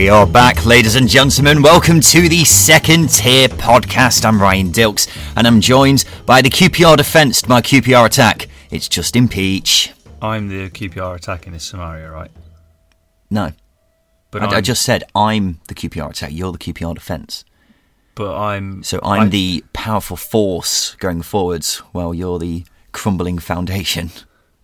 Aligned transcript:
We 0.00 0.08
are 0.08 0.26
back, 0.26 0.64
ladies 0.64 0.96
and 0.96 1.06
gentlemen. 1.06 1.60
Welcome 1.60 2.00
to 2.00 2.26
the 2.26 2.42
second 2.46 3.10
tier 3.10 3.48
podcast. 3.48 4.24
I'm 4.24 4.40
Ryan 4.40 4.72
Dilks, 4.72 5.06
and 5.36 5.46
I'm 5.46 5.60
joined 5.60 6.06
by 6.24 6.40
the 6.40 6.48
QPR 6.48 6.96
defence, 6.96 7.46
my 7.46 7.60
QPR 7.60 8.06
attack. 8.06 8.48
It's 8.70 8.88
Justin 8.88 9.28
Peach. 9.28 9.92
I'm 10.22 10.48
the 10.48 10.70
QPR 10.70 11.16
attack 11.16 11.46
in 11.46 11.52
this 11.52 11.64
scenario, 11.64 12.10
right? 12.10 12.30
No, 13.28 13.52
But 14.30 14.42
I, 14.42 14.56
I'm, 14.56 14.62
just 14.62 14.80
said 14.80 15.04
I'm 15.14 15.60
the 15.68 15.74
QPR 15.74 16.08
attack. 16.12 16.30
You're 16.32 16.52
the 16.52 16.56
QPR 16.58 16.94
defence. 16.94 17.44
but 18.14 18.34
I'm 18.34 18.82
So 18.82 19.00
I'm 19.02 19.24
I- 19.24 19.28
the 19.28 19.64
powerful 19.74 20.16
force 20.16 20.94
going 20.94 21.20
forwards, 21.20 21.76
while 21.92 22.14
you're 22.14 22.38
the 22.38 22.64
crumbling 22.92 23.38
foundation. 23.38 24.12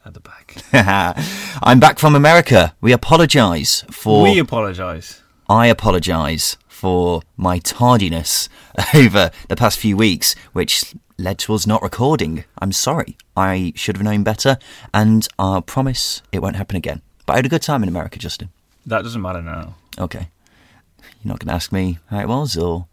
at 0.02 0.14
the 0.14 0.20
back. 0.20 0.56
I'm 1.62 1.78
back 1.78 1.98
from 1.98 2.14
America. 2.14 2.74
We 2.80 2.92
apologise 2.92 3.84
for. 3.90 4.22
we 4.22 4.38
apologise. 4.38 5.22
I 5.48 5.68
apologise 5.68 6.56
for 6.66 7.22
my 7.36 7.58
tardiness 7.58 8.48
over 8.94 9.30
the 9.48 9.56
past 9.56 9.78
few 9.78 9.96
weeks, 9.96 10.34
which 10.52 10.94
led 11.18 11.38
to 11.40 11.54
us 11.54 11.66
not 11.66 11.82
recording. 11.82 12.44
I'm 12.58 12.72
sorry. 12.72 13.16
I 13.36 13.72
should 13.76 13.96
have 13.96 14.04
known 14.04 14.24
better, 14.24 14.58
and 14.92 15.26
I 15.38 15.60
promise 15.60 16.22
it 16.32 16.42
won't 16.42 16.56
happen 16.56 16.76
again. 16.76 17.02
But 17.26 17.34
I 17.34 17.36
had 17.36 17.46
a 17.46 17.50
good 17.50 17.62
time 17.62 17.82
in 17.82 17.88
America, 17.88 18.18
Justin. 18.18 18.50
That 18.84 19.02
doesn't 19.02 19.22
matter 19.22 19.42
now. 19.42 19.74
Okay. 19.98 20.28
You're 20.98 21.32
not 21.32 21.38
going 21.38 21.48
to 21.48 21.54
ask 21.54 21.72
me 21.72 21.98
how 22.10 22.20
it 22.20 22.28
was, 22.28 22.56
or. 22.56 22.86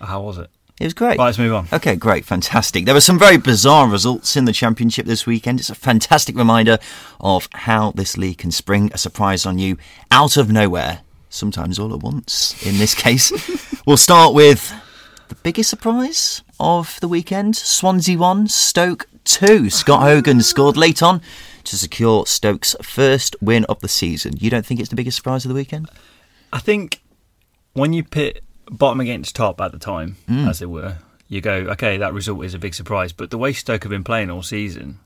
How 0.00 0.20
was 0.20 0.38
it? 0.38 0.50
It 0.80 0.84
was 0.84 0.94
great. 0.94 1.18
Right, 1.18 1.26
let's 1.26 1.38
move 1.38 1.54
on. 1.54 1.68
Okay, 1.72 1.94
great, 1.94 2.24
fantastic. 2.24 2.84
There 2.84 2.94
were 2.94 3.00
some 3.00 3.18
very 3.18 3.36
bizarre 3.36 3.88
results 3.88 4.36
in 4.36 4.44
the 4.44 4.52
championship 4.52 5.06
this 5.06 5.24
weekend. 5.24 5.60
It's 5.60 5.70
a 5.70 5.74
fantastic 5.74 6.36
reminder 6.36 6.78
of 7.20 7.48
how 7.52 7.92
this 7.92 8.16
league 8.16 8.38
can 8.38 8.50
spring 8.50 8.90
a 8.92 8.98
surprise 8.98 9.46
on 9.46 9.58
you 9.58 9.78
out 10.10 10.36
of 10.36 10.50
nowhere, 10.50 11.02
sometimes 11.34 11.78
all 11.78 11.92
at 11.94 12.00
once. 12.00 12.54
In 12.66 12.78
this 12.78 12.94
case, 13.04 13.32
we'll 13.86 13.96
start 13.96 14.34
with 14.34 14.72
the 15.28 15.34
biggest 15.36 15.70
surprise 15.70 16.42
of 16.60 16.98
the 17.00 17.08
weekend: 17.08 17.56
Swansea 17.56 18.16
one, 18.18 18.48
Stoke 18.48 19.06
two. 19.24 19.70
Scott 19.70 20.02
Hogan 20.02 20.40
scored 20.42 20.76
late 20.76 21.02
on 21.02 21.20
to 21.64 21.76
secure 21.76 22.26
Stoke's 22.26 22.76
first 22.82 23.34
win 23.40 23.64
of 23.66 23.80
the 23.80 23.88
season. 23.88 24.34
You 24.38 24.50
don't 24.50 24.66
think 24.66 24.80
it's 24.80 24.90
the 24.90 24.96
biggest 24.96 25.16
surprise 25.16 25.44
of 25.44 25.48
the 25.48 25.54
weekend? 25.54 25.88
I 26.52 26.58
think 26.58 27.00
when 27.72 27.92
you 27.92 28.04
pit 28.04 28.44
bottom 28.70 29.00
against 29.00 29.34
top 29.36 29.60
at 29.60 29.72
the 29.72 29.78
time, 29.78 30.16
Mm. 30.28 30.48
as 30.48 30.60
it 30.62 30.68
were, 30.70 30.98
you 31.28 31.40
go, 31.40 31.52
okay, 31.54 31.96
that 31.96 32.12
result 32.14 32.44
is 32.44 32.54
a 32.54 32.58
big 32.58 32.74
surprise. 32.74 33.12
But 33.12 33.30
the 33.30 33.38
way 33.38 33.52
Stoke 33.54 33.82
have 33.82 33.90
been 33.90 34.04
playing 34.04 34.30
all 34.30 34.42
season, 34.42 35.00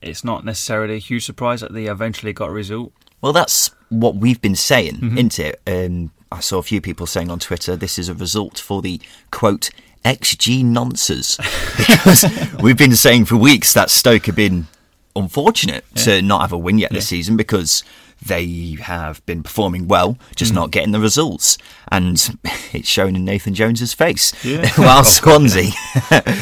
it's 0.00 0.24
not 0.24 0.44
necessarily 0.44 0.96
a 0.96 0.98
huge 0.98 1.24
surprise 1.24 1.60
that 1.60 1.72
they 1.72 1.86
eventually 1.86 2.32
got 2.32 2.48
a 2.50 2.52
result. 2.52 2.92
Well, 3.20 3.32
that's 3.32 3.70
what 3.92 4.16
we've 4.16 4.40
been 4.40 4.56
saying, 4.56 4.94
Mm-hmm. 4.96 5.18
isn't 5.18 5.38
it? 5.38 5.60
Um, 5.66 6.10
I 6.30 6.40
saw 6.40 6.58
a 6.58 6.62
few 6.62 6.80
people 6.80 7.06
saying 7.06 7.30
on 7.30 7.38
Twitter 7.38 7.76
this 7.76 7.98
is 7.98 8.08
a 8.08 8.14
result 8.14 8.58
for 8.58 8.80
the 8.82 9.00
quote 9.30 9.70
XG 10.04 10.64
nonces 10.64 11.36
because 11.76 12.24
we've 12.62 12.76
been 12.78 12.96
saying 12.96 13.26
for 13.26 13.36
weeks 13.36 13.72
that 13.74 13.90
Stoke 13.90 14.26
have 14.26 14.34
been 14.36 14.66
unfortunate 15.14 15.84
to 15.96 16.22
not 16.22 16.40
have 16.40 16.52
a 16.52 16.58
win 16.58 16.78
yet 16.78 16.90
this 16.90 17.08
season 17.08 17.36
because 17.36 17.84
they 18.24 18.76
have 18.80 19.24
been 19.26 19.42
performing 19.42 19.88
well, 19.88 20.16
just 20.36 20.52
Mm. 20.52 20.54
not 20.56 20.70
getting 20.70 20.92
the 20.92 21.00
results, 21.00 21.58
and 21.90 22.38
it's 22.72 22.88
shown 22.88 23.14
in 23.16 23.24
Nathan 23.24 23.52
Jones's 23.52 23.92
face. 23.92 24.32
Yeah. 24.44 24.68
While 24.76 25.00
Oh, 25.00 25.02
Swansea, 25.02 25.70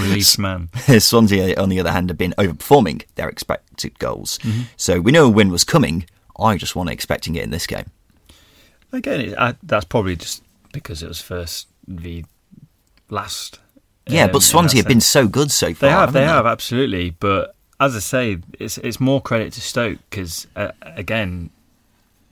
Released 0.00 0.38
man. 0.38 0.68
Swansea, 0.98 1.56
on 1.56 1.68
the 1.70 1.80
other 1.80 1.90
hand, 1.92 2.10
have 2.10 2.18
been 2.18 2.34
overperforming 2.38 3.02
their 3.14 3.28
expected 3.30 3.98
goals. 3.98 4.38
Mm-hmm. 4.42 4.60
So 4.76 5.00
we 5.00 5.10
know 5.10 5.24
a 5.24 5.30
win 5.30 5.50
was 5.50 5.64
coming. 5.64 6.04
I 6.40 6.56
just 6.56 6.74
wasn't 6.74 6.92
expecting 6.92 7.34
it 7.36 7.44
in 7.44 7.50
this 7.50 7.66
game. 7.66 7.86
Again, 8.92 9.20
it, 9.20 9.38
I, 9.38 9.54
that's 9.62 9.84
probably 9.84 10.16
just 10.16 10.42
because 10.72 11.02
it 11.02 11.08
was 11.08 11.20
first 11.20 11.68
v 11.86 12.24
last. 13.08 13.60
Yeah, 14.06 14.24
um, 14.24 14.32
but 14.32 14.42
Swansea 14.42 14.80
have 14.80 14.88
been 14.88 15.00
so 15.00 15.28
good 15.28 15.50
so 15.50 15.74
far. 15.74 15.88
They 15.88 15.90
have, 15.90 16.00
haven't 16.00 16.14
they 16.14 16.26
have 16.26 16.46
absolutely. 16.46 17.10
But 17.10 17.54
as 17.78 17.94
I 17.94 18.00
say, 18.00 18.38
it's 18.58 18.78
it's 18.78 18.98
more 19.00 19.20
credit 19.20 19.52
to 19.54 19.60
Stoke 19.60 19.98
because 20.08 20.46
uh, 20.56 20.72
again, 20.82 21.50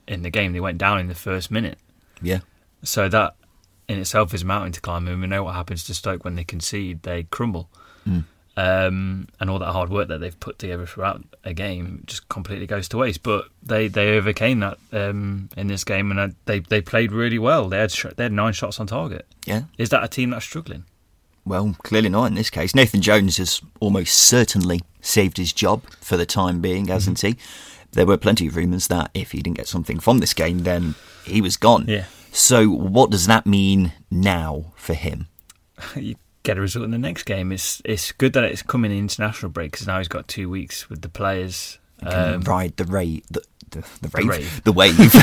in 0.07 0.23
the 0.23 0.29
game 0.29 0.53
they 0.53 0.59
went 0.59 0.77
down 0.77 0.99
in 0.99 1.07
the 1.07 1.15
first 1.15 1.51
minute, 1.51 1.77
Yeah, 2.21 2.39
so 2.83 3.07
that 3.09 3.35
in 3.87 3.99
itself 3.99 4.33
is 4.33 4.41
a 4.41 4.45
mountain 4.45 4.71
to 4.73 4.81
climb. 4.81 5.07
And 5.07 5.21
we 5.21 5.27
know 5.27 5.43
what 5.43 5.55
happens 5.55 5.83
to 5.85 5.93
Stoke 5.93 6.25
when 6.25 6.35
they 6.35 6.43
concede; 6.43 7.03
they 7.03 7.23
crumble. 7.23 7.69
Mm. 8.07 8.25
Um, 8.59 9.29
and 9.39 9.49
all 9.49 9.59
that 9.59 9.71
hard 9.71 9.89
work 9.89 10.09
that 10.09 10.17
they've 10.19 10.37
put 10.37 10.59
together 10.59 10.85
throughout 10.85 11.23
a 11.45 11.53
game 11.53 12.03
just 12.07 12.27
completely 12.27 12.67
goes 12.67 12.89
to 12.89 12.97
waste. 12.97 13.23
But 13.23 13.45
they, 13.63 13.87
they 13.87 14.17
overcame 14.17 14.59
that 14.59 14.77
um, 14.91 15.47
in 15.55 15.67
this 15.67 15.85
game, 15.85 16.11
and 16.11 16.19
uh, 16.19 16.29
they 16.45 16.59
they 16.59 16.81
played 16.81 17.13
really 17.13 17.39
well. 17.39 17.69
They 17.69 17.77
had 17.77 17.91
sh- 17.91 18.07
they 18.17 18.23
had 18.23 18.33
nine 18.33 18.51
shots 18.51 18.79
on 18.79 18.87
target. 18.87 19.25
yeah. 19.45 19.63
Is 19.77 19.89
that 19.89 20.03
a 20.03 20.09
team 20.09 20.31
that's 20.31 20.43
struggling? 20.43 20.83
Well, 21.45 21.75
clearly 21.83 22.09
not 22.09 22.25
in 22.25 22.35
this 22.35 22.49
case. 22.49 22.75
Nathan 22.75 23.01
Jones 23.01 23.37
has 23.37 23.61
almost 23.79 24.13
certainly 24.13 24.81
saved 24.99 25.37
his 25.37 25.53
job 25.53 25.83
for 26.01 26.17
the 26.17 26.25
time 26.25 26.59
being, 26.59 26.87
hasn't 26.87 27.21
he? 27.21 27.37
There 27.93 28.05
were 28.05 28.17
plenty 28.17 28.47
of 28.47 28.57
rumours 28.57 28.87
that 28.87 29.09
if 29.13 29.31
he 29.31 29.41
didn't 29.41 29.57
get 29.57 29.67
something 29.67 29.99
from 29.99 30.19
this 30.19 30.33
game, 30.33 30.59
then 30.59 30.95
he 31.23 31.39
was 31.41 31.55
gone. 31.55 31.85
Yeah. 31.87 32.05
So, 32.31 32.69
what 32.69 33.09
does 33.09 33.25
that 33.27 33.45
mean 33.45 33.93
now 34.11 34.73
for 34.75 34.93
him? 34.93 35.27
get 36.49 36.57
a 36.57 36.61
result 36.61 36.83
in 36.85 36.91
the 36.91 36.97
next 36.97 37.23
game. 37.23 37.51
It's 37.51 37.79
it's 37.85 38.11
good 38.11 38.33
that 38.33 38.43
it's 38.43 38.63
coming 38.63 38.91
in 38.91 38.97
international 38.97 39.51
break 39.51 39.71
because 39.71 39.85
now 39.85 39.99
he's 39.99 40.07
got 40.07 40.27
two 40.27 40.49
weeks 40.49 40.89
with 40.89 41.01
the 41.01 41.09
players. 41.09 41.77
Um, 42.01 42.41
ride 42.41 42.75
the 42.77 42.85
rave, 42.85 43.23
the, 43.29 43.43
the, 43.69 43.85
the, 44.01 44.09
rave, 44.13 44.27
rave. 44.27 44.63
the 44.63 44.71
wave. 44.71 45.15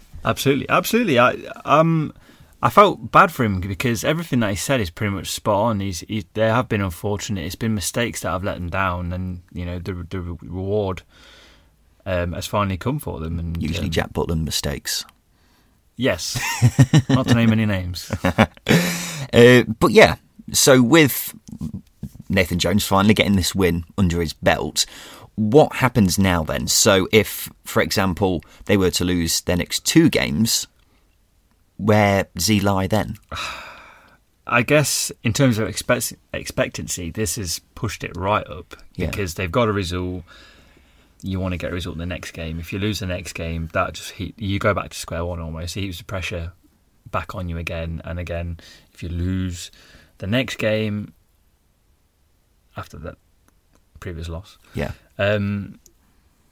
absolutely, 0.24 0.68
absolutely. 0.68 1.18
I 1.20 1.34
um 1.64 2.12
I 2.60 2.70
felt 2.70 3.12
bad 3.12 3.30
for 3.30 3.44
him 3.44 3.60
because 3.60 4.02
everything 4.02 4.40
that 4.40 4.50
he 4.50 4.56
said 4.56 4.80
is 4.80 4.90
pretty 4.90 5.14
much 5.14 5.30
spot 5.30 5.56
on. 5.56 5.80
He's 5.80 6.00
he, 6.00 6.24
they 6.34 6.48
have 6.48 6.68
been 6.68 6.80
unfortunate. 6.80 7.44
It's 7.44 7.54
been 7.54 7.74
mistakes 7.74 8.22
that 8.22 8.30
have 8.30 8.42
let 8.42 8.54
them 8.54 8.70
down, 8.70 9.12
and 9.12 9.42
you 9.52 9.64
know 9.64 9.78
the 9.78 9.92
the 10.10 10.20
reward 10.20 11.02
um, 12.04 12.32
has 12.32 12.46
finally 12.48 12.76
come 12.76 12.98
for 12.98 13.20
them. 13.20 13.38
And 13.38 13.62
Usually, 13.62 13.86
um, 13.86 13.92
Jack 13.92 14.12
Butland 14.12 14.44
mistakes. 14.44 15.04
yes, 15.96 16.40
not 17.08 17.28
to 17.28 17.34
name 17.34 17.52
any 17.52 17.66
names. 17.66 18.10
Uh, 19.32 19.62
but 19.80 19.90
yeah, 19.92 20.16
so 20.52 20.82
with 20.82 21.34
Nathan 22.28 22.58
Jones 22.58 22.84
finally 22.86 23.14
getting 23.14 23.36
this 23.36 23.54
win 23.54 23.84
under 23.96 24.20
his 24.20 24.32
belt, 24.32 24.86
what 25.34 25.76
happens 25.76 26.18
now 26.18 26.42
then? 26.42 26.66
So 26.66 27.08
if, 27.12 27.48
for 27.64 27.80
example, 27.82 28.42
they 28.64 28.76
were 28.76 28.90
to 28.92 29.04
lose 29.04 29.40
their 29.42 29.56
next 29.56 29.84
two 29.86 30.08
games, 30.10 30.66
where 31.76 32.26
does 32.34 32.46
he 32.46 32.60
lie 32.60 32.86
then? 32.86 33.16
I 34.50 34.62
guess 34.62 35.12
in 35.22 35.34
terms 35.34 35.58
of 35.58 35.68
expect- 35.68 36.14
expectancy, 36.32 37.10
this 37.10 37.36
has 37.36 37.60
pushed 37.74 38.02
it 38.02 38.16
right 38.16 38.46
up 38.48 38.76
Yeah. 38.96 39.10
because 39.10 39.34
they've 39.34 39.52
got 39.52 39.68
a 39.68 39.72
result. 39.72 40.22
You 41.22 41.38
want 41.38 41.52
to 41.52 41.58
get 41.58 41.70
a 41.70 41.74
result 41.74 41.96
in 41.96 41.98
the 41.98 42.06
next 42.06 42.30
game. 42.30 42.58
If 42.58 42.72
you 42.72 42.78
lose 42.78 43.00
the 43.00 43.06
next 43.06 43.34
game, 43.34 43.68
that 43.74 43.92
just 43.92 44.12
heat, 44.12 44.34
you 44.38 44.58
go 44.58 44.72
back 44.72 44.90
to 44.90 44.96
square 44.96 45.24
one 45.24 45.38
almost. 45.38 45.76
It 45.76 45.82
heaps 45.82 45.98
the 45.98 46.04
pressure 46.04 46.52
back 47.10 47.34
on 47.34 47.48
you 47.48 47.58
again 47.58 48.00
and 48.04 48.18
again. 48.18 48.58
If 48.92 49.02
you 49.02 49.08
lose 49.08 49.70
the 50.18 50.26
next 50.26 50.56
game 50.58 51.12
after 52.76 52.98
that 52.98 53.16
previous 54.00 54.28
loss, 54.28 54.58
Yeah, 54.74 54.92
um, 55.18 55.80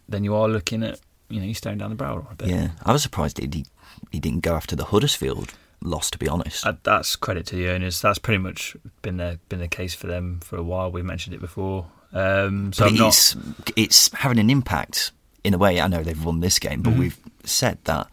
then 0.08 0.24
you 0.24 0.34
are 0.34 0.48
looking 0.48 0.82
at 0.82 1.00
you 1.28 1.40
know 1.40 1.46
you're 1.46 1.54
staring 1.54 1.78
down 1.78 1.90
the 1.90 1.96
barrel 1.96 2.26
a 2.30 2.34
bit. 2.34 2.48
yeah. 2.48 2.68
I 2.84 2.92
was 2.92 3.02
surprised 3.02 3.38
he 3.38 3.64
he 4.10 4.20
didn't 4.20 4.40
go 4.40 4.54
after 4.54 4.76
the 4.76 4.84
Huddersfield 4.86 5.54
loss. 5.82 6.10
To 6.10 6.18
be 6.18 6.28
honest, 6.28 6.66
Uh, 6.66 6.74
that's 6.82 7.16
credit 7.16 7.46
to 7.46 7.56
the 7.56 7.68
owners. 7.70 8.00
That's 8.00 8.18
pretty 8.18 8.38
much 8.42 8.76
been 9.02 9.16
the 9.18 9.38
been 9.48 9.60
the 9.60 9.68
case 9.68 9.94
for 9.94 10.06
them 10.06 10.40
for 10.40 10.56
a 10.56 10.62
while. 10.62 10.90
We 10.90 11.02
mentioned 11.02 11.34
it 11.34 11.40
before. 11.40 11.86
Um, 12.12 12.72
so 12.72 12.86
I'm 12.86 12.94
not. 12.94 13.08
it's 13.08 13.36
it's 13.76 14.12
having 14.14 14.38
an 14.38 14.50
impact 14.50 15.12
in 15.44 15.54
a 15.54 15.58
way. 15.58 15.80
I 15.80 15.86
know 15.88 16.02
they've 16.02 16.24
won 16.24 16.40
this 16.40 16.58
game, 16.58 16.82
but 16.82 16.94
Mhm. 16.94 16.98
we've 16.98 17.18
said 17.44 17.78
that 17.84 18.08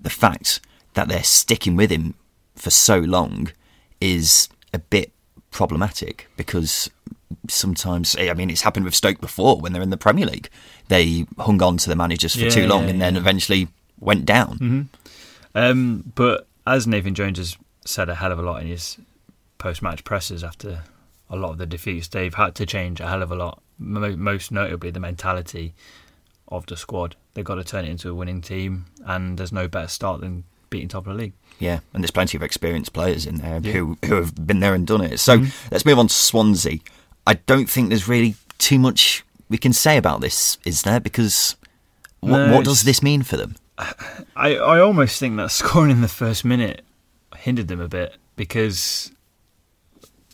the 0.00 0.10
fact 0.10 0.60
that 0.94 1.08
they're 1.08 1.22
sticking 1.24 1.76
with 1.76 1.90
him 1.90 2.14
for 2.56 2.70
so 2.70 2.98
long 2.98 3.52
is 4.00 4.48
a 4.72 4.78
bit 4.78 5.12
problematic 5.50 6.28
because 6.36 6.90
sometimes 7.48 8.16
I 8.18 8.32
mean 8.34 8.50
it's 8.50 8.62
happened 8.62 8.84
with 8.84 8.94
Stoke 8.94 9.20
before 9.20 9.58
when 9.60 9.72
they're 9.72 9.82
in 9.82 9.90
the 9.90 9.96
Premier 9.96 10.26
League. 10.26 10.48
They 10.88 11.26
hung 11.38 11.62
on 11.62 11.76
to 11.78 11.88
the 11.88 11.96
managers 11.96 12.34
for 12.34 12.42
Yeah, 12.44 12.50
too 12.50 12.66
long 12.66 12.84
yeah, 12.84 12.90
and 12.90 13.00
then 13.00 13.14
yeah. 13.14 13.20
eventually 13.20 13.68
went 14.00 14.24
down. 14.26 14.58
Mhm. 14.58 14.86
Um, 15.54 16.12
but 16.14 16.46
as 16.66 16.86
Nathan 16.86 17.14
Jones 17.14 17.38
has 17.38 17.56
said 17.84 18.08
a 18.08 18.14
hell 18.16 18.32
of 18.32 18.38
a 18.38 18.42
lot 18.42 18.60
in 18.62 18.68
his 18.68 18.98
post-match 19.58 20.04
presses 20.04 20.44
after 20.44 20.82
a 21.30 21.36
lot 21.36 21.50
of 21.52 21.58
the 21.58 21.66
defeats, 21.66 22.08
they've 22.08 22.34
had 22.34 22.54
to 22.56 22.66
change 22.66 23.00
a 23.00 23.08
hell 23.08 23.22
of 23.22 23.30
a 23.32 23.34
lot. 23.34 23.60
Most 23.78 24.50
notably, 24.52 24.90
the 24.90 25.00
mentality 25.00 25.74
of 26.48 26.66
the 26.66 26.76
squad. 26.76 27.16
They've 27.34 27.44
got 27.44 27.56
to 27.56 27.64
turn 27.64 27.84
it 27.84 27.90
into 27.90 28.10
a 28.10 28.14
winning 28.14 28.40
team, 28.40 28.86
and 29.04 29.38
there's 29.38 29.52
no 29.52 29.68
better 29.68 29.88
start 29.88 30.20
than 30.20 30.44
beating 30.70 30.88
top 30.88 31.06
of 31.06 31.16
the 31.16 31.22
league. 31.22 31.32
Yeah, 31.58 31.80
and 31.92 32.02
there's 32.02 32.10
plenty 32.10 32.36
of 32.36 32.42
experienced 32.42 32.92
players 32.92 33.26
in 33.26 33.36
there 33.36 33.60
Yeah. 33.62 33.72
who 33.72 33.98
who 34.04 34.14
have 34.16 34.46
been 34.46 34.60
there 34.60 34.74
and 34.74 34.86
done 34.86 35.00
it. 35.02 35.18
So 35.18 35.38
Mhm. 35.38 35.52
let's 35.72 35.84
move 35.84 35.98
on 35.98 36.08
to 36.08 36.14
Swansea. 36.14 36.78
I 37.26 37.34
don't 37.34 37.68
think 37.68 37.88
there's 37.88 38.08
really 38.08 38.36
too 38.58 38.78
much 38.78 39.24
we 39.48 39.58
can 39.58 39.72
say 39.72 39.96
about 39.96 40.20
this, 40.20 40.58
is 40.64 40.82
there? 40.82 41.00
Because 41.00 41.56
what, 42.20 42.46
No, 42.46 42.54
what 42.54 42.64
does 42.64 42.82
this 42.82 43.02
mean 43.02 43.22
for 43.22 43.36
them? 43.36 43.56
I, 44.36 44.56
I 44.56 44.80
almost 44.80 45.18
think 45.18 45.36
that 45.36 45.50
scoring 45.62 45.90
in 45.90 46.00
the 46.00 46.08
first 46.08 46.44
minute 46.44 46.84
hindered 47.36 47.68
them 47.68 47.80
a 47.80 47.88
bit 47.88 48.16
because 48.36 49.10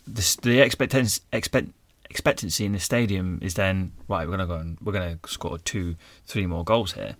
the, 0.07 0.59
expect, 0.59 0.93
expectancy 2.09 2.65
in 2.65 2.71
the 2.73 2.79
stadium 2.79 3.39
is 3.41 3.55
then 3.55 3.91
right. 4.07 4.27
We're 4.27 4.31
gonna 4.37 4.47
go 4.47 4.55
and 4.55 4.77
we're 4.81 4.93
gonna 4.93 5.19
score 5.27 5.57
two, 5.59 5.95
three 6.25 6.45
more 6.45 6.63
goals 6.63 6.93
here. 6.93 7.15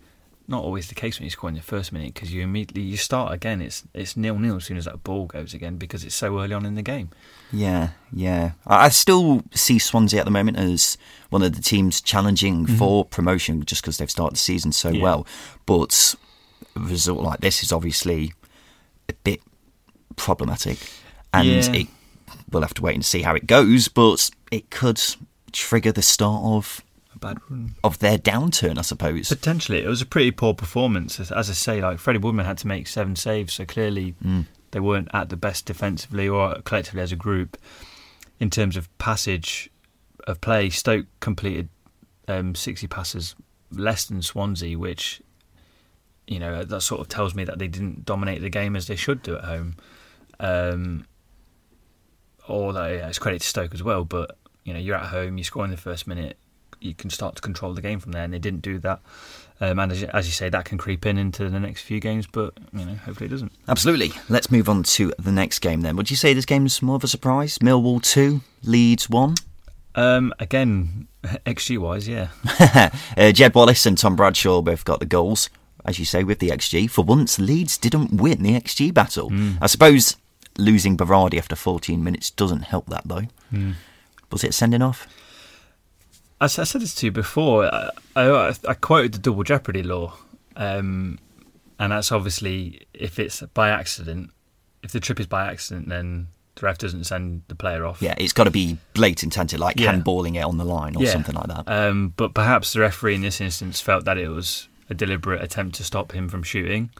Not 0.48 0.64
always 0.64 0.88
the 0.90 0.96
case 0.96 1.18
when 1.18 1.24
you 1.24 1.32
score 1.32 1.50
in 1.50 1.56
the 1.56 1.62
first 1.62 1.92
minute 1.92 2.14
because 2.14 2.32
you 2.32 2.44
immediately 2.44 2.84
you 2.84 2.98
start 2.98 3.34
again. 3.34 3.62
It's 3.62 3.84
it's 3.96 4.16
nil 4.16 4.38
nil 4.38 4.58
as 4.58 4.66
soon 4.66 4.78
as 4.78 4.86
that 4.86 5.04
ball 5.04 5.26
goes 5.26 5.56
again 5.56 5.78
because 5.78 6.04
it's 6.04 6.14
so 6.14 6.40
early 6.40 6.54
on 6.54 6.66
in 6.66 6.76
the 6.76 6.84
game. 6.84 7.10
Yeah, 7.52 7.90
yeah. 8.14 8.52
I, 8.68 8.86
I 8.86 8.90
still 8.90 9.44
see 9.54 9.80
Swansea 9.80 10.20
at 10.20 10.26
the 10.26 10.32
moment 10.32 10.58
as 10.58 11.00
one 11.30 11.42
of 11.42 11.56
the 11.56 11.62
teams 11.62 12.00
challenging 12.00 12.66
mm-hmm. 12.66 12.76
for 12.76 13.06
promotion 13.06 13.66
just 13.66 13.82
because 13.82 13.98
they've 13.98 14.12
started 14.12 14.36
the 14.36 14.40
season 14.40 14.72
so 14.72 14.90
yeah. 14.90 15.02
well. 15.02 15.28
But 15.66 16.16
a 16.76 16.80
result 16.80 17.22
like 17.22 17.40
this 17.40 17.64
is 17.64 17.72
obviously 17.72 18.34
a 19.10 19.14
bit 19.14 19.42
problematic, 20.16 20.78
and 21.34 21.48
yeah. 21.48 21.74
it, 21.74 21.88
we'll 22.52 22.62
have 22.62 22.76
to 22.76 22.84
wait 22.84 22.96
and 22.96 23.06
see 23.06 23.24
how 23.24 23.34
it 23.34 23.48
goes. 23.48 23.88
But 23.88 24.30
it 24.52 24.70
could 24.70 25.02
trigger 25.52 25.92
the 25.92 26.04
start 26.04 26.44
of 26.44 26.84
bad 27.26 27.38
run. 27.50 27.76
of 27.84 28.00
their 28.00 28.18
downturn, 28.18 28.78
I 28.78 28.82
suppose. 28.82 29.30
Potentially, 29.30 29.84
it 29.84 29.88
was 29.88 30.02
a 30.02 30.06
pretty 30.06 30.32
poor 30.32 30.54
performance. 30.54 31.20
As, 31.20 31.32
as 31.32 31.50
I 31.50 31.54
say, 31.54 31.82
like 31.82 32.00
Freddie 32.00 32.20
Woodman 32.20 32.46
had 32.46 32.58
to 32.60 32.68
make 32.68 32.88
seven 32.88 33.16
saves, 33.16 33.54
so 33.54 33.66
clearly 33.66 34.16
mm. 34.24 34.46
they 34.72 34.80
weren't 34.80 35.10
at 35.14 35.30
the 35.30 35.38
best 35.38 35.66
defensively 35.66 36.28
or 36.28 36.62
collectively 36.62 37.02
as 37.02 37.12
a 37.12 37.16
group. 37.16 37.58
In 38.40 38.50
terms 38.50 38.76
of 38.76 38.96
passage 38.98 39.70
of 40.28 40.42
play, 40.42 40.70
Stoke 40.70 41.08
completed 41.20 41.70
um, 42.28 42.54
sixty 42.54 42.88
passes 42.88 43.36
less 43.72 44.06
than 44.06 44.22
Swansea, 44.22 44.78
which 44.78 45.22
you 46.28 46.40
know 46.40 46.64
that 46.64 46.82
sort 46.82 47.02
of 47.02 47.08
tells 47.08 47.34
me 47.34 47.44
that 47.46 47.60
they 47.60 47.68
didn't 47.68 48.06
dominate 48.06 48.42
the 48.42 48.50
game 48.50 48.76
as 48.76 48.88
they 48.88 48.96
should 48.96 49.22
do 49.24 49.38
at 49.38 49.46
home. 49.46 49.76
Um, 50.40 51.06
or 52.48 52.74
that 52.74 52.88
yeah, 52.90 53.08
it's 53.08 53.20
credit 53.20 53.42
to 53.42 53.48
Stoke 53.48 53.74
as 53.74 53.82
well, 53.82 54.04
but 54.04 54.38
you 54.64 54.74
know 54.74 54.80
you're 54.80 54.98
at 54.98 55.08
home, 55.08 55.38
you 55.38 55.44
score 55.44 55.64
in 55.64 55.72
the 55.72 55.78
first 55.78 56.08
minute, 56.08 56.38
you 56.86 56.94
can 56.94 57.10
start 57.10 57.36
to 57.36 57.42
control 57.42 57.74
the 57.74 57.82
game 57.82 58.00
from 58.00 58.12
there. 58.12 58.24
And 58.24 58.34
they 58.34 58.40
didn't 58.40 58.62
do 58.62 58.80
that. 58.80 59.02
Um, 59.62 59.80
and 59.80 59.92
as, 59.92 60.04
as, 60.04 60.28
you 60.28 60.34
say, 60.34 60.50
that 60.50 60.66
can 60.66 60.78
creep 60.78 61.06
in 61.06 61.18
into 61.18 61.50
the 61.50 61.60
next 61.60 61.82
few 61.82 62.00
games, 62.00 62.28
but 62.28 62.54
you 62.74 62.86
know, 62.86 62.96
hopefully 62.96 63.28
it 63.28 63.30
doesn't. 63.30 63.54
Absolutely. 63.68 64.12
Let's 64.28 64.52
move 64.52 64.68
on 64.68 64.84
to 64.84 65.14
the 65.18 65.32
next 65.32 65.60
game 65.60 65.82
then. 65.82 65.96
Would 65.96 66.10
you 66.10 66.18
say 66.18 66.34
this 66.34 66.46
game's 66.46 66.82
more 66.82 66.98
of 66.98 67.04
a 67.04 67.08
surprise? 67.08 67.58
Millwall 67.60 68.02
two, 68.02 68.42
Leeds 68.64 69.10
one. 69.10 69.36
Um, 69.96 70.34
again, 70.40 71.08
XG 71.24 71.78
wise, 71.78 72.08
yeah. 72.08 72.30
uh, 73.18 73.32
Jed 73.32 73.56
Wallace 73.56 73.86
and 73.86 73.98
Tom 73.98 74.18
Bradshaw 74.18 74.62
both 74.62 74.84
got 74.84 75.00
the 75.00 75.06
goals, 75.06 75.50
as 75.86 76.00
you 76.00 76.06
say, 76.06 76.26
with 76.26 76.40
the 76.40 76.50
XG. 76.50 76.90
For 76.90 77.06
once, 77.06 77.40
Leeds 77.40 77.78
didn't 77.78 78.12
win 78.12 78.44
the 78.44 78.60
XG 78.60 78.94
battle. 78.94 79.30
Mm. 79.30 79.58
I 79.62 79.68
suppose 79.68 80.18
losing 80.58 80.98
Berardi 80.98 81.38
after 81.38 81.56
14 81.56 82.04
minutes 82.04 82.30
doesn't 82.30 82.64
help 82.64 82.88
that, 82.88 83.04
though. 83.06 83.24
Mm. 83.54 83.76
Was 84.32 84.44
it 84.44 84.54
sending 84.54 84.82
off? 84.82 85.08
I, 86.46 86.64
said 86.64 86.82
this 86.82 86.96
to 86.96 87.08
you 87.08 87.12
before. 87.12 87.66
I, 87.66 87.92
I, 88.16 88.56
I 88.68 88.74
quoted 88.74 89.14
the 89.14 89.20
double 89.20 89.44
jeopardy 89.44 89.84
law, 89.84 90.14
um, 90.56 91.20
and 91.80 91.92
that's 91.92 92.12
obviously 92.12 92.88
if 92.94 93.20
it's 93.20 93.42
by 93.54 93.70
accident. 93.70 94.32
If 94.84 94.92
the 94.92 95.00
trip 95.00 95.20
is 95.20 95.26
by 95.26 95.48
accident, 95.48 95.90
then 95.90 96.28
the 96.56 96.66
ref 96.66 96.78
doesn't 96.78 97.06
send 97.06 97.44
the 97.48 97.56
player 97.56 97.86
off. 97.86 98.02
Yeah, 98.02 98.16
it's 98.18 98.34
got 98.34 98.46
to 98.46 98.52
be 98.52 98.78
blatant, 98.94 99.38
anti 99.38 99.58
like 99.58 99.80
yeah. 99.80 99.94
handballing 99.94 100.36
it 100.36 100.44
on 100.44 100.58
the 100.58 100.66
line 100.66 100.96
or 100.96 101.04
yeah. 101.04 101.12
something 101.12 101.36
like 101.36 101.48
that. 101.48 101.64
Um, 101.68 102.14
but 102.16 102.34
perhaps 102.34 102.74
the 102.74 102.80
referee 102.80 103.16
in 103.16 103.22
this 103.22 103.42
instance 103.42 103.82
felt 103.82 104.06
that 104.06 104.18
it 104.18 104.30
was 104.30 104.68
a 104.90 104.94
deliberate 104.94 105.42
attempt 105.42 105.76
to 105.76 105.84
stop 105.84 106.12
him 106.12 106.30
from 106.30 106.44
shooting, 106.44 106.92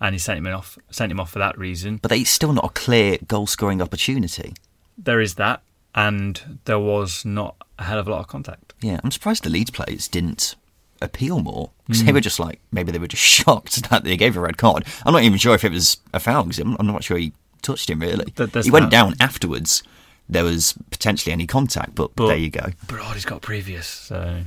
and 0.00 0.14
he 0.14 0.18
sent 0.18 0.38
him 0.38 0.46
off. 0.52 0.78
Sent 0.90 1.10
him 1.10 1.20
off 1.20 1.30
for 1.30 1.38
that 1.38 1.56
reason. 1.58 1.98
But 2.02 2.12
it's 2.12 2.30
still 2.30 2.52
not 2.52 2.64
a 2.64 2.70
clear 2.70 3.18
goal 3.26 3.46
scoring 3.46 3.80
opportunity. 3.80 4.54
There 4.96 5.20
is 5.20 5.34
that, 5.34 5.62
and 5.94 6.60
there 6.64 6.78
was 6.78 7.24
not 7.24 7.56
a 7.78 7.84
hell 7.84 7.98
of 7.98 8.08
a 8.08 8.10
lot 8.10 8.20
of 8.20 8.28
contact. 8.28 8.67
Yeah, 8.80 9.00
I'm 9.02 9.10
surprised 9.10 9.44
the 9.44 9.50
Leeds 9.50 9.70
players 9.70 10.08
didn't 10.08 10.54
appeal 11.00 11.40
more 11.40 11.70
because 11.86 12.02
mm. 12.02 12.06
they 12.06 12.10
hmm. 12.10 12.16
were 12.16 12.20
just 12.20 12.40
like 12.40 12.60
maybe 12.72 12.92
they 12.92 12.98
were 12.98 13.06
just 13.06 13.22
shocked 13.36 13.88
that 13.90 14.04
they 14.04 14.16
gave 14.16 14.36
a 14.36 14.40
red 14.40 14.56
card. 14.56 14.84
I'm 15.04 15.12
not 15.12 15.22
even 15.22 15.38
sure 15.38 15.54
if 15.54 15.64
it 15.64 15.72
was 15.72 15.98
a 16.12 16.20
foul 16.20 16.44
because 16.44 16.58
I'm, 16.58 16.76
I'm, 16.78 16.86
not 16.86 17.04
sure 17.04 17.16
he 17.16 17.32
touched 17.62 17.90
him 17.90 18.00
really. 18.00 18.30
Th- 18.32 18.64
he 18.64 18.70
went 18.70 18.86
that. 18.86 18.90
down 18.90 19.14
afterwards. 19.20 19.82
There 20.30 20.44
was 20.44 20.74
potentially 20.90 21.32
any 21.32 21.46
contact, 21.46 21.94
but, 21.94 22.14
but 22.14 22.26
there 22.26 22.36
you 22.36 22.50
go. 22.50 22.66
Berardi's 22.86 23.24
got 23.24 23.40
previous, 23.40 23.86
so 23.86 24.42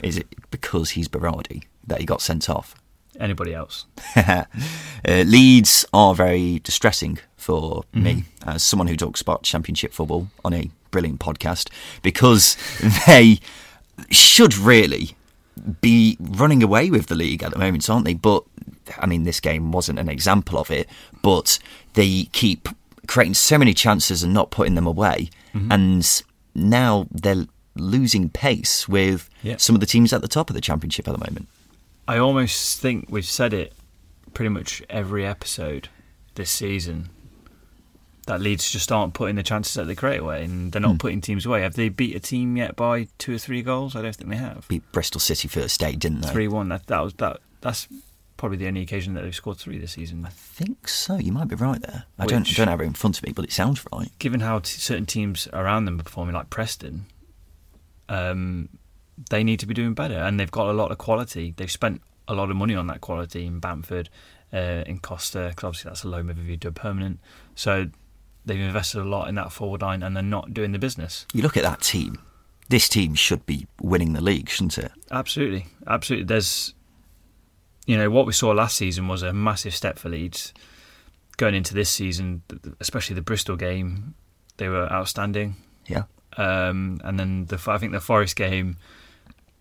is 0.00 0.16
it 0.16 0.28
because 0.52 0.90
he's 0.90 1.08
Berardi 1.08 1.64
that 1.88 1.98
he 1.98 2.06
got 2.06 2.20
sent 2.20 2.48
off? 2.48 2.76
Anybody 3.18 3.52
else? 3.52 3.86
uh, 4.16 4.44
Leeds 5.04 5.84
are 5.92 6.14
very 6.14 6.60
distressing 6.60 7.18
for 7.36 7.82
mm-hmm. 7.92 8.02
me 8.02 8.24
as 8.46 8.62
someone 8.62 8.86
who 8.86 8.96
talks 8.96 9.20
about 9.20 9.42
Championship 9.42 9.92
football 9.92 10.28
on 10.44 10.54
a 10.54 10.70
brilliant 10.92 11.18
podcast 11.18 11.68
because 12.02 12.56
they 13.08 13.40
should 14.10 14.56
really 14.56 15.16
be 15.80 16.16
running 16.20 16.62
away 16.62 16.90
with 16.90 17.06
the 17.06 17.14
league 17.16 17.42
at 17.42 17.50
the 17.50 17.58
moment, 17.58 17.90
aren't 17.90 18.04
they? 18.04 18.14
But 18.14 18.44
I 18.98 19.06
mean, 19.06 19.24
this 19.24 19.40
game 19.40 19.72
wasn't 19.72 19.98
an 19.98 20.08
example 20.08 20.58
of 20.58 20.70
it, 20.70 20.88
but 21.22 21.58
they 21.94 22.24
keep 22.32 22.68
creating 23.08 23.34
so 23.34 23.58
many 23.58 23.74
chances 23.74 24.22
and 24.22 24.32
not 24.32 24.50
putting 24.50 24.76
them 24.76 24.86
away, 24.86 25.30
mm-hmm. 25.52 25.72
and 25.72 26.22
now 26.54 27.06
they're 27.10 27.46
losing 27.74 28.28
pace 28.28 28.86
with 28.88 29.28
yeah. 29.42 29.56
some 29.56 29.74
of 29.74 29.80
the 29.80 29.86
teams 29.86 30.12
at 30.12 30.20
the 30.20 30.28
top 30.28 30.50
of 30.50 30.54
the 30.54 30.60
championship 30.60 31.08
at 31.08 31.12
the 31.12 31.18
moment. 31.18 31.48
I 32.06 32.18
almost 32.18 32.80
think 32.80 33.06
we've 33.08 33.24
said 33.24 33.52
it 33.52 33.72
pretty 34.34 34.50
much 34.50 34.82
every 34.90 35.26
episode 35.26 35.88
this 36.34 36.50
season 36.50 37.08
that 38.26 38.40
Leeds 38.40 38.70
just 38.70 38.92
aren't 38.92 39.14
putting 39.14 39.36
the 39.36 39.42
chances 39.42 39.74
that 39.74 39.84
they 39.84 39.94
create 39.94 40.20
away, 40.20 40.44
and 40.44 40.72
they're 40.72 40.80
not 40.80 40.94
mm. 40.94 40.98
putting 40.98 41.20
teams 41.20 41.44
away. 41.44 41.62
Have 41.62 41.74
they 41.74 41.88
beat 41.88 42.14
a 42.14 42.20
team 42.20 42.56
yet 42.56 42.76
by 42.76 43.08
two 43.18 43.34
or 43.34 43.38
three 43.38 43.62
goals? 43.62 43.96
I 43.96 44.02
don't 44.02 44.14
think 44.14 44.30
they 44.30 44.36
have. 44.36 44.66
Beat 44.68 44.90
Bristol 44.92 45.20
City 45.20 45.48
first 45.48 45.80
day, 45.80 45.92
didn't 45.96 46.20
they? 46.22 46.28
Three 46.28 46.48
one. 46.48 46.68
That, 46.68 46.86
that 46.86 47.00
was 47.00 47.14
that. 47.14 47.40
That's 47.60 47.88
probably 48.36 48.58
the 48.58 48.66
only 48.66 48.82
occasion 48.82 49.14
that 49.14 49.22
they've 49.22 49.34
scored 49.34 49.56
three 49.58 49.78
this 49.78 49.92
season. 49.92 50.24
I 50.26 50.30
think 50.30 50.88
so. 50.88 51.16
You 51.16 51.32
might 51.32 51.48
be 51.48 51.54
right 51.54 51.80
there. 51.80 52.04
I 52.18 52.26
don't 52.26 52.46
don't 52.54 52.68
have 52.68 52.80
it 52.80 52.84
in 52.84 52.94
front 52.94 53.18
of 53.18 53.24
me, 53.24 53.32
but 53.32 53.44
it 53.44 53.52
sounds 53.52 53.84
right. 53.92 54.10
Given 54.18 54.40
how 54.40 54.60
t- 54.60 54.78
certain 54.78 55.06
teams 55.06 55.48
around 55.52 55.84
them 55.84 55.98
are 55.98 56.02
performing, 56.02 56.34
like 56.34 56.50
Preston, 56.50 57.06
um, 58.08 58.68
they 59.30 59.44
need 59.44 59.60
to 59.60 59.66
be 59.66 59.74
doing 59.74 59.94
better, 59.94 60.16
and 60.16 60.38
they've 60.38 60.50
got 60.50 60.68
a 60.68 60.72
lot 60.72 60.90
of 60.90 60.98
quality. 60.98 61.54
They've 61.56 61.70
spent 61.70 62.02
a 62.28 62.34
lot 62.34 62.50
of 62.50 62.56
money 62.56 62.74
on 62.74 62.86
that 62.86 63.00
quality 63.00 63.46
in 63.46 63.58
Bamford, 63.58 64.08
uh, 64.52 64.84
in 64.86 64.98
Costa, 65.00 65.48
because 65.50 65.64
obviously 65.64 65.88
that's 65.88 66.04
a 66.04 66.08
loan 66.08 66.26
move 66.26 66.38
if 66.38 66.46
you 66.46 66.56
do 66.56 66.68
a 66.68 66.72
permanent. 66.72 67.20
So 67.54 67.90
they've 68.44 68.60
invested 68.60 69.00
a 69.00 69.04
lot 69.04 69.28
in 69.28 69.34
that 69.36 69.52
forward 69.52 69.82
line 69.82 70.02
and 70.02 70.16
they're 70.16 70.22
not 70.22 70.52
doing 70.52 70.72
the 70.72 70.78
business. 70.78 71.26
You 71.32 71.42
look 71.42 71.56
at 71.56 71.62
that 71.62 71.80
team. 71.80 72.18
This 72.68 72.88
team 72.88 73.14
should 73.14 73.44
be 73.44 73.66
winning 73.80 74.12
the 74.12 74.20
league, 74.20 74.48
shouldn't 74.48 74.78
it? 74.78 74.92
Absolutely, 75.10 75.66
absolutely. 75.86 76.24
There's, 76.24 76.74
you 77.86 77.96
know, 77.96 78.10
what 78.10 78.26
we 78.26 78.32
saw 78.32 78.50
last 78.50 78.76
season 78.76 79.08
was 79.08 79.22
a 79.22 79.32
massive 79.32 79.74
step 79.74 79.98
for 79.98 80.08
Leeds. 80.08 80.54
Going 81.36 81.54
into 81.54 81.74
this 81.74 81.90
season, 81.90 82.42
especially 82.80 83.14
the 83.14 83.22
Bristol 83.22 83.56
game, 83.56 84.14
they 84.56 84.68
were 84.68 84.90
outstanding. 84.90 85.56
Yeah. 85.86 86.04
Um, 86.36 87.00
and 87.04 87.18
then 87.18 87.46
the 87.46 87.60
I 87.66 87.78
think 87.78 87.92
the 87.92 88.00
Forest 88.00 88.36
game 88.36 88.76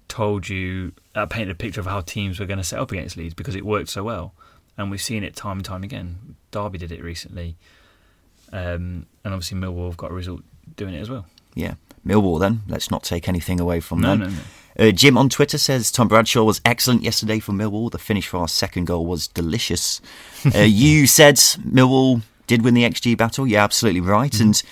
told 0.08 0.48
you 0.48 0.92
uh, 1.16 1.26
painted 1.26 1.52
a 1.52 1.56
picture 1.56 1.80
of 1.80 1.88
how 1.88 2.02
teams 2.02 2.40
were 2.40 2.46
going 2.46 2.58
to 2.58 2.64
set 2.64 2.80
up 2.80 2.92
against 2.92 3.18
Leeds 3.18 3.34
because 3.34 3.56
it 3.56 3.66
worked 3.66 3.90
so 3.90 4.04
well, 4.04 4.34
and 4.78 4.92
we've 4.92 5.02
seen 5.02 5.24
it 5.24 5.36
time 5.36 5.58
and 5.58 5.66
time 5.66 5.84
again. 5.84 6.36
Derby 6.52 6.78
did 6.78 6.92
it 6.92 7.04
recently. 7.04 7.58
Um, 8.52 9.06
and 9.24 9.34
obviously 9.34 9.58
Millwall 9.58 9.88
have 9.88 9.98
got 9.98 10.12
a 10.12 10.14
result 10.14 10.42
doing 10.76 10.94
it 10.94 11.00
as 11.00 11.10
well. 11.10 11.26
Yeah, 11.56 11.76
Millwall 12.06 12.40
then. 12.40 12.62
Let's 12.68 12.92
not 12.92 13.04
take 13.04 13.28
anything 13.28 13.60
away 13.60 13.80
from 13.80 14.02
no, 14.02 14.10
them. 14.10 14.20
No, 14.20 14.28
no. 14.28 14.42
Uh, 14.80 14.92
Jim 14.92 15.18
on 15.18 15.30
Twitter 15.30 15.58
says 15.58 15.92
Tom 15.92 16.08
Bradshaw 16.08 16.44
was 16.44 16.62
excellent 16.64 17.04
yesterday 17.04 17.40
for 17.40 17.52
Millwall. 17.52 17.92
The 17.92 17.98
finish 17.98 18.28
for 18.28 18.38
our 18.38 18.48
second 18.48 18.86
goal 18.86 19.06
was 19.06 19.28
delicious. 19.28 20.02
Uh, 20.56 20.62
you 20.62 21.06
said 21.06 21.36
Millwall 21.36 22.24
did 22.48 22.64
win 22.64 22.74
the 22.74 22.82
XG 22.82 23.16
battle. 23.16 23.46
Yeah, 23.46 23.64
absolutely 23.64 24.02
right. 24.02 24.32
Mm. 24.32 24.42
And 24.42 24.64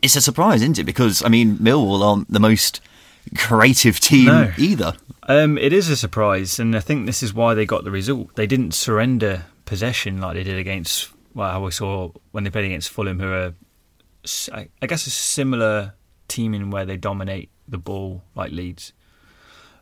it's 0.00 0.14
a 0.14 0.20
surprise, 0.20 0.62
isn't 0.62 0.78
it? 0.78 0.84
Because 0.84 1.24
I 1.24 1.28
mean, 1.28 1.56
Millwall 1.56 2.02
aren't 2.02 2.30
the 2.30 2.38
most 2.38 2.80
creative 3.36 3.98
team 3.98 4.26
no. 4.26 4.52
either. 4.56 4.94
Um, 5.24 5.58
it 5.58 5.72
is 5.72 5.88
a 5.88 5.96
surprise, 5.96 6.58
and 6.58 6.76
I 6.76 6.80
think 6.80 7.06
this 7.06 7.22
is 7.22 7.34
why 7.34 7.54
they 7.54 7.66
got 7.66 7.82
the 7.82 7.90
result. 7.90 8.34
They 8.36 8.46
didn't 8.46 8.74
surrender 8.74 9.46
possession 9.64 10.20
like 10.20 10.34
they 10.34 10.44
did 10.44 10.58
against 10.58 11.10
well, 11.38 11.62
we 11.62 11.70
saw 11.70 12.10
when 12.32 12.42
they 12.42 12.50
played 12.50 12.64
against 12.64 12.90
Fulham, 12.90 13.20
who 13.20 13.32
are, 13.32 13.54
I 14.52 14.86
guess, 14.86 15.06
a 15.06 15.10
similar 15.10 15.94
team 16.26 16.52
in 16.52 16.70
where 16.70 16.84
they 16.84 16.96
dominate 16.96 17.48
the 17.68 17.78
ball 17.78 18.24
like 18.34 18.50
Leeds. 18.50 18.92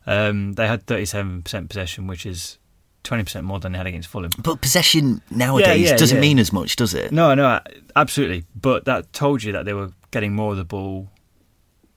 Um, 0.07 0.53
they 0.53 0.67
had 0.67 0.85
37% 0.85 1.71
possession, 1.71 2.07
which 2.07 2.27
is 2.27 2.59
20% 3.05 3.43
more 3.43 3.59
than 3.59 3.73
they 3.73 3.79
had 3.79 3.87
against 3.87 4.11
Fulham. 4.11 4.33
But 4.39 4.61
possession 4.61 5.23
nowadays 5.31 5.81
yeah, 5.81 5.93
yeah, 5.93 5.97
doesn't 5.97 6.17
yeah. 6.17 6.21
mean 6.21 6.39
as 6.39 6.53
much, 6.53 6.77
does 6.77 6.93
it? 6.93 7.11
No, 7.11 7.35
no, 7.35 7.59
absolutely. 7.97 8.45
But 8.55 8.85
that 8.85 9.15
told 9.15 9.43
you 9.43 9.53
that 9.53 9.65
they 9.65 9.73
were 9.73 9.93
getting 10.11 10.35
more 10.35 10.51
of 10.51 10.59
the 10.59 10.65
ball. 10.65 11.09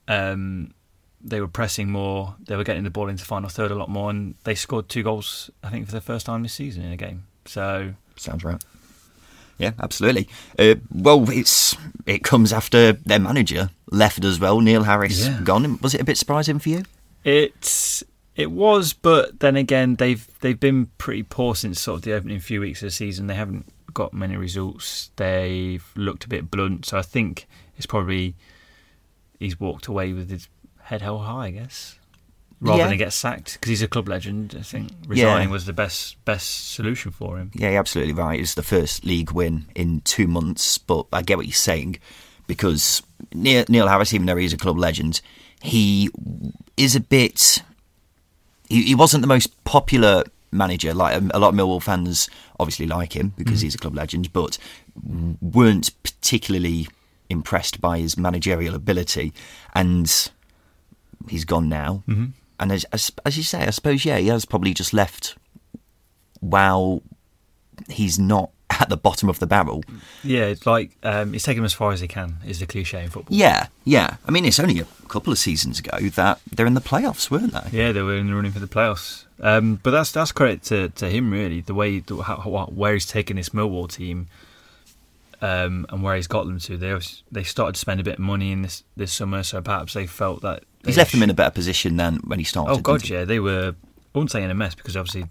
Um, 0.08 0.74
they 1.20 1.42
were 1.42 1.50
pressing 1.50 1.92
more. 1.92 2.34
They 2.40 2.56
were 2.56 2.64
getting 2.64 2.86
the 2.86 2.90
ball 2.90 3.10
into 3.10 3.24
the 3.24 3.28
final 3.28 3.50
third 3.50 3.72
a 3.72 3.76
lot 3.76 3.90
more, 3.90 4.10
and 4.10 4.36
they 4.46 4.56
scored 4.56 4.88
two 4.88 5.04
goals. 5.04 5.50
I 5.62 5.70
think 5.70 5.86
for 5.86 5.92
the 5.92 6.00
first 6.00 6.26
time 6.26 6.44
this 6.44 6.54
season 6.54 6.86
in 6.86 6.94
a 6.94 6.98
game. 6.98 7.26
So 7.44 7.96
Sounds 8.16 8.46
right. 8.46 8.64
Yeah, 9.60 9.72
absolutely. 9.80 10.28
Uh, 10.58 10.76
well, 10.92 11.30
it's 11.30 11.76
it 12.06 12.24
comes 12.24 12.52
after 12.54 12.94
their 12.94 13.20
manager 13.20 13.70
left 13.92 14.24
as 14.26 14.40
well. 14.40 14.62
Neil 14.62 14.84
Harris 14.84 15.28
Yeah. 15.28 15.42
gone. 15.44 15.78
Was 15.82 15.94
it 15.94 16.02
a 16.02 16.06
bit 16.06 16.18
surprising 16.18 16.58
for 16.60 16.70
you? 16.70 16.84
It's 17.24 18.04
it 18.36 18.52
was, 18.52 18.94
but 18.94 19.42
then 19.42 19.56
again, 19.58 19.96
they've 19.96 20.26
they've 20.40 20.60
been 20.60 20.86
pretty 20.98 21.24
poor 21.24 21.56
since 21.56 21.80
sort 21.82 21.98
of 21.98 22.02
the 22.04 22.14
opening 22.14 22.40
few 22.40 22.62
weeks 22.62 22.82
of 22.82 22.88
the 22.88 22.92
season. 22.92 23.28
They 23.28 23.36
haven't 23.36 23.66
got 23.94 24.14
many 24.14 24.38
results. 24.38 25.12
They've 25.18 25.84
looked 25.96 26.24
a 26.24 26.30
bit 26.30 26.50
blunt, 26.50 26.86
so 26.86 26.98
I 26.98 27.02
think 27.02 27.46
it's 27.76 27.86
probably 27.86 28.36
he's 29.40 29.60
walked 29.60 29.88
away 29.88 30.14
with 30.14 30.30
his 30.30 30.48
head 30.84 31.02
held 31.02 31.22
high, 31.26 31.48
I 31.48 31.52
guess, 31.52 31.99
rather 32.62 32.80
Yeah. 32.84 32.88
than 32.90 32.98
get 32.98 33.14
sacked 33.14 33.54
because 33.54 33.70
he's 33.70 33.82
a 33.82 33.88
club 33.88 34.08
legend. 34.10 34.56
I 34.58 34.64
think 34.64 34.92
resigning 35.08 35.48
Yeah. 35.50 35.54
was 35.54 35.66
the 35.66 35.74
best 35.74 36.24
best 36.26 36.72
solution 36.74 37.12
for 37.12 37.38
him. 37.38 37.52
Yeah, 37.54 37.70
you're 37.72 37.80
absolutely 37.80 38.14
right. 38.14 38.40
It's 38.40 38.54
the 38.56 38.64
first 38.64 39.06
league 39.06 39.32
win 39.32 39.66
in 39.76 40.02
two 40.02 40.28
months, 40.28 40.78
but 40.78 41.06
I 41.14 41.22
get 41.22 41.38
what 41.38 41.46
you're 41.48 41.54
saying 41.54 41.98
because 42.48 43.02
Neil, 43.34 43.66
Neil 43.70 43.88
Harris, 43.88 44.14
even 44.14 44.26
though 44.28 44.36
he's 44.38 44.54
a 44.54 44.58
club 44.58 44.78
legend, 44.78 45.22
he 45.62 46.10
is 46.78 46.96
a 46.96 47.00
bit. 47.00 47.62
He, 48.70 48.84
he 48.84 48.96
wasn't 48.96 49.22
the 49.22 49.28
most 49.28 49.64
popular 49.64 50.24
manager. 50.52 50.94
Like 50.94 51.16
um, 51.16 51.32
a 51.34 51.40
lot 51.40 51.50
of 51.50 51.56
Millwall 51.56 51.82
fans, 51.82 52.30
obviously 52.60 52.88
like 52.88 53.16
him 53.16 53.34
because 53.38 53.62
he's 53.62 53.76
a 53.76 53.78
club 53.78 53.96
legend, 53.96 54.34
but 54.34 54.58
weren't 55.42 55.92
particularly 56.04 56.88
impressed 57.30 57.80
by 57.80 58.00
his 58.00 58.18
managerial 58.18 58.74
ability, 58.76 59.32
and 59.76 60.32
he's 61.28 61.46
gone 61.46 61.70
now. 61.70 62.04
Mm-hmm. 62.08 62.26
And 62.60 62.72
as, 62.72 62.84
as 62.86 63.12
as 63.26 63.38
you 63.38 63.44
say, 63.44 63.66
I 63.66 63.70
suppose 63.70 64.06
yeah, 64.06 64.18
he 64.18 64.28
has 64.28 64.46
probably 64.46 64.74
just 64.74 64.94
left 64.94 65.36
while 66.40 67.02
he's 67.90 68.20
not 68.20 68.52
at 68.70 68.90
the 68.90 68.98
bottom 68.98 69.30
of 69.30 69.40
the 69.40 69.48
barrel. 69.48 69.84
Yeah, 70.24 70.46
it's 70.46 70.66
like 70.66 70.92
um, 71.04 71.34
he's 71.34 71.44
taken 71.44 71.60
him 71.60 71.66
as 71.66 71.74
far 71.74 71.92
as 71.92 72.02
he 72.02 72.08
can. 72.08 72.38
Is 72.46 72.60
the 72.60 72.66
cliche 72.66 73.04
in 73.04 73.10
football. 73.10 73.36
Yeah, 73.36 73.68
yeah. 73.84 74.18
I 74.26 74.32
mean, 74.32 74.46
it's 74.46 74.60
only 74.60 74.80
a 74.80 74.86
couple 75.08 75.32
of 75.34 75.40
seasons 75.40 75.80
ago 75.80 75.98
that 75.98 76.40
they're 76.52 76.68
in 76.68 76.76
the 76.76 76.82
playoffs, 76.82 77.32
weren't 77.32 77.54
they? 77.54 77.78
Yeah, 77.78 77.92
they 77.92 78.02
were 78.02 78.16
in 78.16 78.28
the 78.28 78.36
running 78.36 78.52
for 78.52 78.60
the 78.60 78.68
playoffs. 78.68 79.26
Um, 79.42 79.80
but 79.82 79.92
that's 79.92 80.12
that's 80.12 80.32
credit 80.32 80.64
to, 80.64 80.90
to 80.90 81.10
him 81.10 81.32
really. 81.32 81.62
The 81.62 81.74
way 81.74 82.00
the, 82.00 82.18
how, 82.18 82.38
how, 82.38 82.66
where 82.66 82.94
he's 82.94 83.06
taken 83.06 83.38
this 83.38 83.50
Millwall 83.50 83.92
team 83.92 84.28
um, 85.42 85.86
and 85.90 86.04
where 86.04 86.16
he's 86.16 86.28
got 86.28 86.46
them 86.46 86.60
to. 86.60 86.78
They 86.78 86.98
they 87.32 87.44
started 87.44 87.74
to 87.74 87.80
spend 87.80 88.00
a 88.00 88.04
bit 88.04 88.16
of 88.16 88.20
money 88.20 88.52
in 88.52 88.62
this 88.64 88.84
this 88.96 89.14
summer, 89.14 89.44
so 89.44 89.62
perhaps 89.62 89.94
they 89.94 90.08
felt 90.08 90.42
that 90.42 90.64
He's 90.86 90.98
left 90.98 91.12
them 91.12 91.24
in 91.24 91.30
a 91.30 91.34
better 91.34 91.52
position 91.52 91.98
than 91.98 92.18
when 92.26 92.40
he 92.40 92.46
started. 92.46 92.72
Oh 92.74 92.78
god, 92.80 93.08
yeah, 93.08 93.26
they 93.26 93.40
were. 93.40 93.76
I 94.14 94.18
wouldn't 94.18 94.32
say 94.32 94.44
in 94.44 94.50
a 94.50 94.56
mess 94.56 94.76
because 94.76 94.96
obviously, 94.98 95.26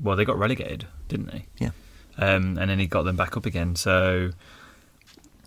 well, 0.00 0.16
they 0.16 0.24
got 0.24 0.38
relegated, 0.38 0.86
didn't 1.08 1.26
they? 1.30 1.46
Yeah. 1.58 1.70
Um, 2.18 2.56
and 2.58 2.70
then 2.70 2.78
he 2.78 2.86
got 2.86 3.02
them 3.02 3.16
back 3.16 3.36
up 3.36 3.44
again. 3.46 3.76
So, 3.76 4.30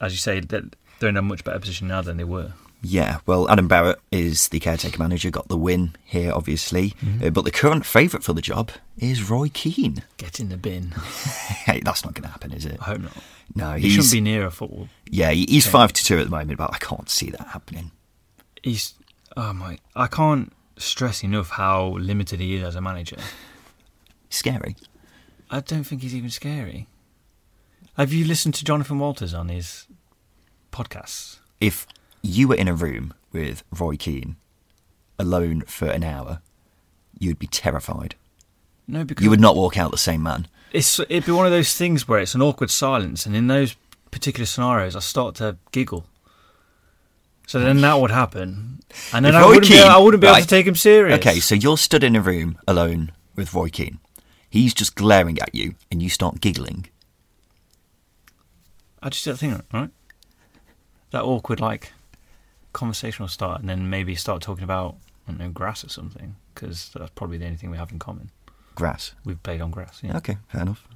as 0.02 0.12
you 0.12 0.18
say, 0.18 0.40
they're 0.40 0.64
they're 1.00 1.10
in 1.10 1.18
a 1.18 1.22
much 1.22 1.44
better 1.44 1.60
position 1.60 1.88
now 1.88 2.02
than 2.02 2.18
they 2.18 2.24
were. 2.24 2.54
Yeah, 2.82 3.20
well, 3.26 3.50
Adam 3.50 3.68
Barrett 3.68 4.00
is 4.10 4.48
the 4.50 4.60
caretaker 4.62 4.98
manager, 5.00 5.30
got 5.30 5.50
the 5.50 5.58
win 5.58 5.96
here, 6.06 6.32
obviously. 6.32 6.92
Mm-hmm. 7.04 7.26
Uh, 7.28 7.30
but 7.32 7.44
the 7.44 7.52
current 7.52 7.86
favourite 7.86 8.24
for 8.24 8.32
the 8.32 8.42
job 8.42 8.72
is 8.98 9.30
Roy 9.30 9.50
Keane. 9.50 10.04
Get 10.16 10.40
in 10.40 10.48
the 10.48 10.56
bin. 10.56 10.94
Hey, 11.66 11.82
that's 11.84 12.06
not 12.06 12.14
going 12.14 12.24
to 12.24 12.30
happen, 12.30 12.54
is 12.54 12.66
it? 12.66 12.78
I 12.80 12.86
hope 12.86 13.02
not. 13.02 13.12
No, 13.54 13.74
He 13.74 13.90
shouldn't 13.90 14.12
be 14.14 14.22
near 14.22 14.46
a 14.46 14.52
football. 14.52 14.88
yeah, 15.10 15.30
he's 15.32 15.66
Okay. 15.68 15.72
five 15.74 15.92
to 15.94 16.04
two 16.06 16.18
at 16.20 16.24
the 16.24 16.30
moment, 16.32 16.58
but 16.58 16.74
I 16.74 16.78
can't 16.78 17.10
see 17.10 17.30
that 17.32 17.48
happening. 17.48 17.92
He's 18.64 18.94
oh 19.38 19.54
my 19.54 19.78
I 19.96 20.08
can't 20.08 20.52
stress 20.78 21.24
enough 21.24 21.50
how 21.52 21.90
limited 21.98 22.40
he 22.40 22.56
is 22.56 22.64
as 22.64 22.76
a 22.76 22.82
manager. 22.82 23.18
Scary. 24.30 24.76
I 25.50 25.60
don't 25.62 25.84
think 25.84 26.02
he's 26.04 26.16
even 26.16 26.30
scary. 26.30 26.88
Have 27.98 28.14
you 28.14 28.24
listened 28.26 28.54
to 28.56 28.64
Jonathan 28.66 29.00
Walters 29.00 29.34
on 29.34 29.50
his 29.50 29.88
podcasts? 30.72 31.40
If 31.60 31.88
you 32.22 32.48
were 32.48 32.56
in 32.56 32.68
a 32.68 32.74
room 32.74 33.14
with 33.32 33.64
Roy 33.78 33.96
Keane 33.98 34.36
alone 35.18 35.62
for 35.62 35.88
an 35.88 36.04
hour, 36.04 36.42
you'd 37.18 37.40
be 37.40 37.48
terrified. 37.48 38.16
No, 38.88 39.04
because 39.04 39.24
You 39.24 39.30
would 39.30 39.42
not 39.42 39.56
walk 39.56 39.78
out 39.78 39.92
the 39.92 39.98
same 39.98 40.24
man. 40.24 40.48
it's 40.72 41.00
it'd 41.00 41.26
be 41.26 41.32
one 41.32 41.46
of 41.46 41.52
those 41.52 41.76
things 41.76 42.08
where 42.08 42.20
it's 42.20 42.36
an 42.36 42.42
awkward 42.42 42.70
silence, 42.72 43.26
and 43.26 43.36
in 43.36 43.48
those 43.48 43.76
particular 44.12 44.46
scenarios, 44.46 44.96
I 44.96 45.00
start 45.00 45.36
to 45.36 45.58
giggle. 45.72 46.06
So 47.50 47.60
then 47.60 47.82
that 47.82 48.00
would 48.00 48.12
happen, 48.12 48.80
and 49.12 49.26
then 49.26 49.34
I 49.36 49.44
wouldn't, 49.44 49.64
be, 49.64 49.70
Keane- 49.70 49.88
I 49.88 49.98
wouldn't 49.98 50.22
be 50.22 50.28
able 50.28 50.40
to 50.40 50.46
take 50.46 50.68
him 50.68 50.76
serious. 50.76 51.18
Okay, 51.18 51.40
so 51.40 51.56
you're 51.56 51.80
stood 51.80 52.04
in 52.04 52.16
a 52.16 52.22
room 52.22 52.60
alone 52.68 53.12
with 53.36 53.56
Roy 53.56 53.70
Keane. 53.70 53.98
He's 54.48 54.72
just 54.72 54.94
glaring 54.94 55.40
at 55.40 55.56
you, 55.56 55.74
and 55.90 56.00
you 56.00 56.10
start 56.12 56.42
giggling. 56.42 56.86
I 59.02 59.10
just 59.10 59.26
don't 59.26 59.38
think 59.40 59.60
right. 59.74 59.90
That 61.10 61.24
awkward 61.24 61.60
like 61.60 61.92
conversation 62.72 63.24
will 63.24 63.30
start, 63.30 63.62
and 63.62 63.68
then 63.68 63.90
maybe 63.90 64.14
start 64.14 64.44
talking 64.44 64.64
about 64.64 64.98
I 65.28 65.32
don't 65.32 65.40
know 65.40 65.50
grass 65.50 65.84
or 65.84 65.90
something, 65.90 66.36
because 66.54 66.92
that's 66.94 67.10
probably 67.16 67.40
the 67.40 67.46
only 67.46 67.58
thing 67.58 67.72
we 67.72 67.78
have 67.78 67.92
in 67.92 67.98
common. 67.98 68.30
Grass. 68.76 69.16
We've 69.26 69.42
played 69.42 69.62
on 69.62 69.72
grass. 69.72 70.02
Yeah. 70.04 70.18
Okay, 70.18 70.38
fair 70.50 70.62
enough. 70.62 70.88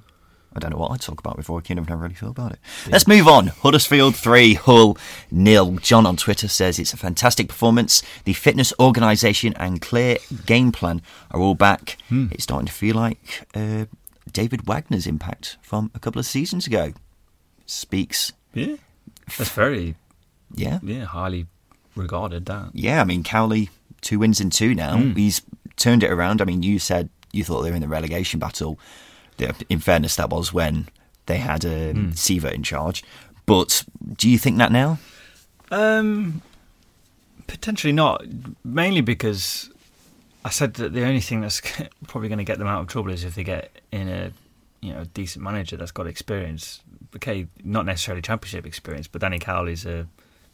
I 0.54 0.60
don't 0.60 0.70
know 0.70 0.76
what 0.76 0.92
I'd 0.92 1.00
talk 1.00 1.18
about 1.18 1.36
with 1.36 1.48
Roy 1.48 1.60
Keane. 1.60 1.78
I've 1.78 1.88
never 1.88 2.02
really 2.02 2.14
thought 2.14 2.30
about 2.30 2.52
it. 2.52 2.58
Let's 2.88 3.08
move 3.08 3.26
on. 3.26 3.48
Huddersfield 3.48 4.14
3, 4.14 4.54
Hull 4.54 4.96
nil. 5.30 5.76
John 5.76 6.06
on 6.06 6.16
Twitter 6.16 6.48
says 6.48 6.78
it's 6.78 6.92
a 6.92 6.96
fantastic 6.96 7.48
performance. 7.48 8.02
The 8.24 8.34
fitness 8.34 8.72
organisation 8.78 9.54
and 9.54 9.80
clear 9.80 10.18
game 10.46 10.70
plan 10.70 11.02
are 11.32 11.40
all 11.40 11.54
back. 11.54 11.98
It's 12.10 12.44
starting 12.44 12.66
to 12.66 12.72
feel 12.72 12.94
like 12.94 13.46
uh, 13.54 13.86
David 14.30 14.66
Wagner's 14.66 15.06
impact 15.06 15.56
from 15.60 15.90
a 15.94 15.98
couple 15.98 16.20
of 16.20 16.26
seasons 16.26 16.66
ago. 16.66 16.92
Speaks, 17.66 18.32
Yeah. 18.52 18.76
That's 19.38 19.50
very 19.50 19.96
yeah. 20.54 20.80
yeah 20.82 21.04
highly 21.04 21.46
regarded. 21.96 22.46
That 22.46 22.70
Yeah, 22.74 23.00
I 23.00 23.04
mean, 23.04 23.24
Cowley, 23.24 23.70
two 24.00 24.18
wins 24.18 24.40
in 24.40 24.50
two 24.50 24.74
now. 24.74 24.98
He's 24.98 25.42
turned 25.76 26.02
it 26.02 26.10
around. 26.10 26.40
I 26.40 26.44
mean, 26.44 26.62
you 26.62 26.78
said 26.78 27.08
you 27.32 27.44
thought 27.44 27.62
they 27.62 27.70
were 27.70 27.76
in 27.76 27.82
the 27.82 27.88
relegation 27.88 28.38
battle. 28.38 28.78
Yeah, 29.38 29.52
In 29.68 29.80
fairness, 29.80 30.16
that 30.16 30.30
was 30.30 30.52
when 30.52 30.88
they 31.26 31.38
had 31.38 31.64
um, 31.64 32.12
Siewert 32.12 32.52
in 32.52 32.62
charge. 32.62 33.02
But 33.46 33.84
do 34.16 34.28
you 34.28 34.38
think 34.38 34.58
that 34.58 34.72
now? 34.72 34.98
Um, 35.70 36.42
potentially 37.46 37.92
not. 37.92 38.24
Mainly 38.64 39.00
because 39.00 39.70
I 40.44 40.50
said 40.50 40.74
that 40.74 40.92
the 40.92 41.04
only 41.04 41.20
thing 41.20 41.40
that's 41.40 41.60
probably 42.06 42.28
going 42.28 42.38
to 42.38 42.44
get 42.44 42.58
them 42.58 42.68
out 42.68 42.80
of 42.82 42.88
trouble 42.88 43.10
is 43.10 43.24
if 43.24 43.34
they 43.34 43.44
get 43.44 43.70
in 43.90 44.08
a 44.08 44.32
you 44.80 44.92
know 44.92 45.04
decent 45.14 45.42
manager 45.42 45.76
that's 45.76 45.92
got 45.92 46.06
experience. 46.06 46.80
Okay, 47.16 47.46
not 47.62 47.86
necessarily 47.86 48.20
championship 48.22 48.66
experience, 48.66 49.06
but 49.08 49.20
Danny 49.20 49.38
Cowley's 49.38 49.86
a 49.86 50.06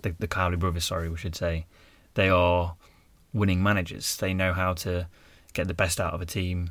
the, 0.02 0.14
the 0.18 0.28
Cowley 0.28 0.56
brothers. 0.56 0.84
Sorry, 0.84 1.08
we 1.08 1.16
should 1.16 1.34
say 1.34 1.66
they 2.14 2.28
are 2.28 2.74
winning 3.32 3.62
managers. 3.62 4.16
They 4.16 4.34
know 4.34 4.52
how 4.52 4.74
to 4.74 5.06
get 5.52 5.68
the 5.68 5.74
best 5.74 6.00
out 6.00 6.14
of 6.14 6.20
a 6.20 6.26
team 6.26 6.70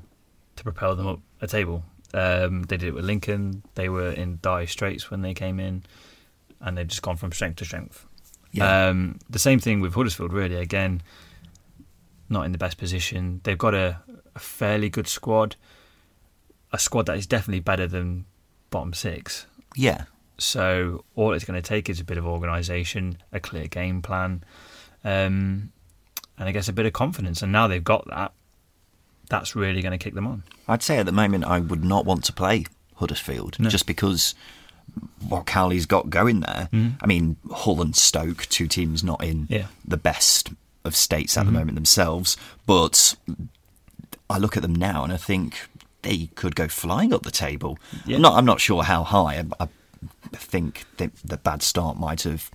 to 0.55 0.63
propel 0.63 0.95
them 0.95 1.07
up 1.07 1.19
a 1.41 1.47
table. 1.47 1.83
Um, 2.13 2.63
they 2.63 2.77
did 2.77 2.89
it 2.89 2.93
with 2.93 3.05
Lincoln. 3.05 3.63
They 3.75 3.89
were 3.89 4.11
in 4.11 4.39
dire 4.41 4.67
straits 4.67 5.11
when 5.11 5.21
they 5.21 5.33
came 5.33 5.59
in, 5.59 5.83
and 6.59 6.77
they've 6.77 6.87
just 6.87 7.01
gone 7.01 7.17
from 7.17 7.31
strength 7.31 7.57
to 7.57 7.65
strength. 7.65 8.05
Um, 8.83 9.19
the 9.29 9.39
same 9.39 9.59
thing 9.59 9.79
with 9.79 9.93
Huddersfield, 9.93 10.33
really. 10.33 10.55
Again, 10.55 11.01
not 12.29 12.45
in 12.45 12.51
the 12.51 12.57
best 12.57 12.77
position. 12.77 13.41
They've 13.43 13.57
got 13.57 13.75
a, 13.75 13.99
a 14.35 14.39
fairly 14.39 14.89
good 14.89 15.07
squad, 15.07 15.55
a 16.71 16.79
squad 16.79 17.05
that 17.07 17.17
is 17.17 17.27
definitely 17.27 17.59
better 17.61 17.87
than 17.87 18.25
bottom 18.69 18.93
six. 18.93 19.45
yeah. 19.75 20.05
So 20.39 21.03
all 21.15 21.33
it's 21.33 21.43
going 21.43 21.61
to 21.61 21.67
take 21.67 21.89
is 21.89 21.99
a 21.99 22.05
bit 22.05 22.17
of 22.17 22.25
organisation, 22.25 23.17
a 23.33 23.41
clear 23.41 23.67
game 23.67 24.01
plan, 24.01 24.41
um, 25.03 25.71
and 26.37 26.47
I 26.47 26.51
guess 26.53 26.69
a 26.69 26.73
bit 26.73 26.85
of 26.85 26.93
confidence. 26.93 27.41
And 27.41 27.51
now 27.51 27.67
they've 27.67 27.83
got 27.83 28.07
that. 28.07 28.31
That's 29.29 29.55
really 29.55 29.81
going 29.81 29.91
to 29.97 30.03
kick 30.03 30.13
them 30.15 30.27
on. 30.27 30.43
I'd 30.67 30.83
say 30.83 30.97
at 30.97 31.05
the 31.05 31.11
moment 31.11 31.45
I 31.45 31.59
would 31.59 31.83
not 31.83 32.05
want 32.05 32.23
to 32.25 32.33
play 32.33 32.65
Huddersfield 32.95 33.59
No. 33.59 33.69
just 33.69 33.85
because 33.85 34.35
what 35.27 35.45
Cowley's 35.45 35.85
got 35.85 36.09
going 36.09 36.39
there. 36.41 36.67
Mm-hmm. 36.73 36.95
I 37.01 37.07
mean, 37.07 37.37
Hull 37.51 37.81
and 37.81 37.95
Stoke, 37.95 38.47
two 38.49 38.67
teams 38.67 39.03
not 39.03 39.23
in 39.23 39.45
Yeah. 39.49 39.67
the 39.87 39.97
best 39.97 40.49
of 40.83 40.95
states 40.95 41.37
at 41.37 41.41
the 41.43 41.49
mm-hmm. 41.51 41.59
moment 41.59 41.75
themselves, 41.75 42.37
but 42.65 43.15
I 44.29 44.37
look 44.37 44.55
at 44.57 44.63
them 44.63 44.73
now 44.75 45.03
and 45.03 45.13
I 45.13 45.17
think 45.17 45.67
they 46.01 46.29
could 46.35 46.55
go 46.55 46.67
flying 46.67 47.13
up 47.13 47.23
the 47.23 47.31
table. 47.31 47.77
Yeah. 48.05 48.15
I'm 48.15 48.21
not. 48.21 48.33
I'm 48.37 48.45
not 48.45 48.61
sure 48.61 48.83
how 48.83 49.03
high. 49.03 49.43
I, 49.59 49.63
I 49.63 49.67
think 50.33 50.85
the, 50.97 51.11
the 51.23 51.37
bad 51.37 51.61
start 51.61 51.97
might 51.99 52.23
have 52.23 52.49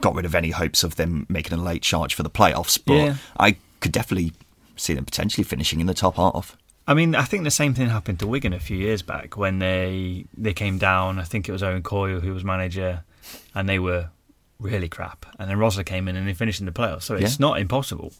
got 0.00 0.14
rid 0.14 0.24
of 0.24 0.34
any 0.34 0.50
hopes 0.50 0.82
of 0.84 0.96
them 0.96 1.26
making 1.28 1.58
a 1.58 1.62
late 1.62 1.82
charge 1.82 2.14
for 2.14 2.22
the 2.22 2.30
playoffs, 2.30 2.78
but 2.84 2.94
Yeah. 2.94 3.14
I 3.38 3.56
could 3.80 3.92
definitely 3.92 4.32
see 4.80 4.94
them 4.94 5.04
potentially 5.04 5.44
finishing 5.44 5.80
in 5.80 5.86
the 5.86 5.94
top 5.94 6.16
half. 6.16 6.56
I 6.86 6.94
mean, 6.94 7.14
I 7.14 7.22
think 7.22 7.44
the 7.44 7.50
same 7.50 7.74
thing 7.74 7.88
happened 7.88 8.18
to 8.20 8.26
Wigan 8.26 8.52
a 8.52 8.58
few 8.58 8.76
years 8.76 9.02
back 9.02 9.36
when 9.36 9.58
they 9.60 10.24
they 10.36 10.52
came 10.54 10.78
down. 10.78 11.18
I 11.18 11.24
think 11.24 11.48
it 11.48 11.52
was 11.52 11.62
Owen 11.62 11.82
Coyle 11.82 12.20
who 12.20 12.32
was 12.34 12.42
manager, 12.44 13.04
and 13.54 13.68
they 13.68 13.78
were 13.78 14.08
really 14.58 14.88
crap, 14.88 15.24
and 15.38 15.48
then 15.48 15.56
Rosler 15.58 15.86
came 15.86 16.08
in 16.08 16.16
and 16.16 16.26
they 16.28 16.34
finished 16.34 16.60
in 16.60 16.66
the 16.66 16.72
playoffs. 16.72 17.02
So 17.02 17.14
it's 17.14 17.38
Yeah. 17.38 17.46
not 17.46 17.60
impossible. 17.60 18.12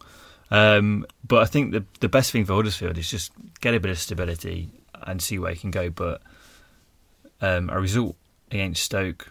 Um, 0.52 1.04
but 1.26 1.42
I 1.42 1.46
think 1.46 1.72
the 1.72 1.84
the 2.00 2.08
best 2.08 2.30
thing 2.32 2.44
for 2.44 2.54
Huddersfield 2.54 2.96
is 2.98 3.10
just 3.10 3.32
get 3.60 3.74
a 3.74 3.80
bit 3.80 3.90
of 3.90 3.98
stability 3.98 4.70
and 5.06 5.20
see 5.22 5.38
where 5.38 5.52
he 5.52 5.58
can 5.58 5.70
go. 5.70 5.90
But 5.90 6.20
um, 7.40 7.70
a 7.70 7.80
result 7.80 8.16
against 8.50 8.82
Stoke 8.82 9.30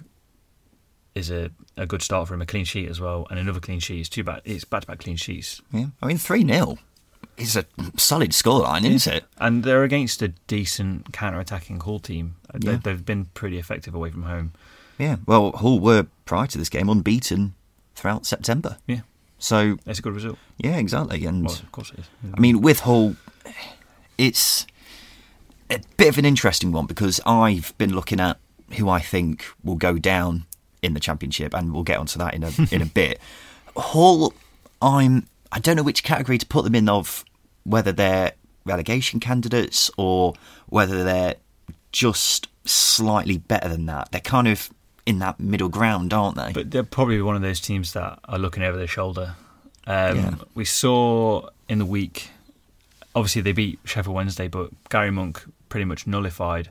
is 1.15 1.29
a, 1.31 1.51
a 1.77 1.85
good 1.85 2.01
start 2.01 2.27
for 2.27 2.33
him. 2.33 2.41
A 2.41 2.45
clean 2.45 2.65
sheet 2.65 2.89
as 2.89 2.99
well, 2.99 3.27
and 3.29 3.39
another 3.39 3.59
clean 3.59 3.79
sheet. 3.79 3.99
It's 3.99 4.09
two 4.09 4.23
back. 4.23 4.41
It's 4.45 4.63
back 4.65 4.81
to 4.81 4.87
back 4.87 4.99
clean 4.99 5.15
sheets, 5.17 5.61
Yeah, 5.71 5.87
I 6.01 6.05
mean 6.07 6.17
three 6.17 6.45
0 6.45 6.77
is 7.39 7.55
a 7.55 7.65
solid 7.97 8.31
scoreline, 8.31 8.85
isn't 8.85 9.13
it? 9.15 9.23
and 9.37 9.63
they're 9.63 9.83
against 9.83 10.21
a 10.21 10.27
decent 10.47 11.11
counter 11.13 11.39
attacking 11.39 11.79
Hull 11.79 11.99
team. 11.99 12.35
Uh, 12.53 12.57
they, 12.59 12.71
Yeah. 12.71 12.79
They've 12.83 13.05
been 13.05 13.25
pretty 13.33 13.57
effective 13.57 13.95
away 13.95 14.11
from 14.11 14.23
home. 14.23 14.51
Yeah. 14.97 15.17
Well, 15.25 15.51
Hull 15.53 15.79
were 15.79 16.07
prior 16.25 16.47
to 16.47 16.57
this 16.57 16.69
game 16.69 16.89
unbeaten 16.89 17.53
throughout 17.95 18.25
September. 18.25 18.77
Yeah, 18.87 19.01
So 19.37 19.77
it's 19.85 19.99
a 19.99 20.01
good 20.01 20.13
result. 20.13 20.37
yeah, 20.57 20.77
exactly. 20.77 21.25
And 21.25 21.45
Well, 21.45 21.53
of 21.55 21.71
course 21.71 21.91
it 21.91 21.99
is. 21.99 22.05
I 22.33 22.39
mean, 22.39 22.61
with 22.61 22.81
Hull, 22.81 23.15
it's 24.17 24.67
a 25.69 25.79
bit 25.97 26.09
of 26.09 26.17
an 26.17 26.25
interesting 26.25 26.71
one 26.71 26.85
because 26.85 27.21
I've 27.25 27.73
been 27.77 27.93
looking 27.95 28.19
at 28.19 28.37
who 28.73 28.89
I 28.89 28.99
think 28.99 29.45
will 29.63 29.75
go 29.75 29.97
down 29.97 30.45
in 30.81 30.93
the 30.93 30.99
championship, 30.99 31.53
and 31.53 31.73
we'll 31.73 31.83
get 31.83 31.97
onto 31.97 32.19
that 32.19 32.33
in 32.33 32.43
a 32.43 32.51
in 32.71 32.81
a 32.81 32.85
bit. 33.01 33.19
Hull, 33.75 34.33
I'm 34.81 35.27
I 35.51 35.59
don't 35.59 35.75
know 35.75 35.83
which 35.83 36.03
category 36.03 36.37
to 36.37 36.45
put 36.45 36.63
them 36.63 36.75
in 36.75 36.87
of 36.89 37.23
whether 37.69 37.91
they're 37.91 38.33
relegation 38.65 39.19
candidates 39.19 39.89
or 39.97 40.33
whether 40.67 41.03
they're 41.03 41.35
just 41.91 42.47
slightly 42.65 43.37
better 43.37 43.69
than 43.69 43.85
that. 43.87 44.11
They're 44.11 44.21
kind 44.21 44.47
of 44.47 44.69
in 45.05 45.19
that 45.19 45.39
middle 45.39 45.69
ground, 45.69 46.13
aren't 46.13 46.37
they? 46.37 46.51
But 46.53 46.71
they're 46.71 46.83
probably 46.83 47.21
one 47.21 47.35
of 47.35 47.41
those 47.41 47.59
teams 47.59 47.93
that 47.93 48.19
are 48.25 48.37
looking 48.37 48.63
over 48.63 48.77
their 48.77 48.87
shoulder. 48.87 49.35
Um, 49.87 50.17
Yeah. 50.17 50.35
We 50.53 50.65
saw 50.65 51.49
in 51.67 51.79
the 51.79 51.85
week, 51.85 52.29
obviously 53.15 53.41
they 53.41 53.53
beat 53.53 53.79
Sheffield 53.85 54.15
Wednesday, 54.15 54.47
but 54.47 54.69
Gary 54.89 55.11
Monk 55.11 55.43
pretty 55.69 55.85
much 55.85 56.05
nullified 56.05 56.69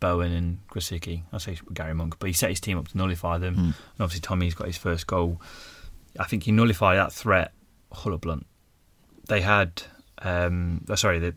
Bowen 0.00 0.32
and 0.32 0.58
Grosicki. 0.68 1.22
I 1.32 1.38
say 1.38 1.58
Gary 1.72 1.94
Monk, 1.94 2.16
but 2.18 2.26
he 2.26 2.32
set 2.32 2.50
his 2.50 2.60
team 2.60 2.78
up 2.78 2.88
to 2.88 2.98
nullify 2.98 3.38
them. 3.38 3.54
Hmm. 3.54 3.60
And 3.60 3.74
obviously 4.00 4.20
Tommy's 4.22 4.54
got 4.54 4.66
his 4.66 4.76
first 4.76 5.06
goal. 5.06 5.40
I 6.18 6.24
think 6.24 6.44
he 6.44 6.52
nullified 6.52 6.98
that 6.98 7.12
threat. 7.12 7.52
Hull 7.92 8.16
Blunt. 8.18 8.46
They 9.28 9.40
had, 9.40 9.82
um, 10.22 10.84
oh, 10.88 10.94
sorry, 10.94 11.18
the 11.18 11.34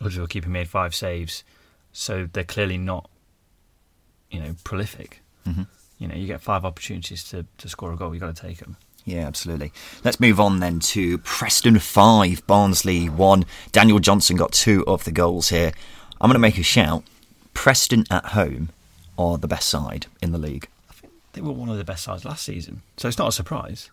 Huddersfield 0.00 0.30
keeper 0.30 0.48
made 0.48 0.68
five 0.68 0.94
saves, 0.94 1.44
so 1.92 2.28
they're 2.32 2.44
clearly 2.44 2.78
not, 2.78 3.10
you 4.30 4.40
know, 4.40 4.54
prolific. 4.64 5.22
Mhm. 5.46 5.66
You 5.98 6.08
know, 6.08 6.14
you 6.14 6.26
get 6.26 6.40
five 6.40 6.64
opportunities 6.64 7.24
to, 7.24 7.46
to 7.58 7.68
score 7.68 7.92
a 7.92 7.96
goal, 7.96 8.14
you've 8.14 8.20
got 8.20 8.34
to 8.34 8.42
take 8.42 8.58
them. 8.58 8.76
Yeah, 9.04 9.26
absolutely. 9.26 9.72
Let's 10.04 10.20
move 10.20 10.38
on 10.38 10.60
then 10.60 10.80
to 10.80 11.18
Preston 11.18 11.78
5, 11.78 12.46
Barnsley 12.46 13.08
1. 13.08 13.44
Daniel 13.72 13.98
Johnson 13.98 14.36
got 14.36 14.52
two 14.52 14.84
of 14.86 15.04
the 15.04 15.10
goals 15.10 15.48
here. 15.48 15.72
I'm 16.20 16.28
going 16.28 16.34
to 16.34 16.38
make 16.40 16.58
a 16.58 16.62
shout. 16.62 17.04
Preston 17.54 18.04
at 18.10 18.26
home 18.26 18.68
are 19.16 19.38
the 19.38 19.48
best 19.48 19.68
side 19.68 20.06
in 20.22 20.32
the 20.32 20.38
league. 20.38 20.68
They 21.32 21.40
were 21.40 21.52
one 21.52 21.68
of 21.68 21.78
the 21.78 21.84
best 21.84 22.04
sides 22.04 22.24
last 22.24 22.44
season, 22.44 22.82
so 22.96 23.08
it's 23.08 23.18
not 23.18 23.28
a 23.28 23.32
surprise. 23.32 23.90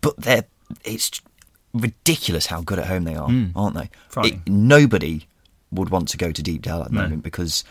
But 0.00 0.16
they're 0.18 0.44
it's 0.84 1.20
ridiculous 1.72 2.46
how 2.46 2.60
good 2.62 2.78
at 2.78 2.86
home 2.86 3.04
they 3.04 3.14
are, 3.14 3.28
Mm. 3.28 3.52
aren't 3.54 3.76
they? 3.76 3.90
It- 4.28 4.48
nobody 4.48 5.26
would 5.70 5.90
want 5.90 6.08
to 6.08 6.16
go 6.16 6.32
to 6.32 6.42
Deepdale 6.42 6.82
at 6.82 6.88
the 6.88 6.94
No. 6.94 7.02
moment 7.02 7.22
because 7.22 7.62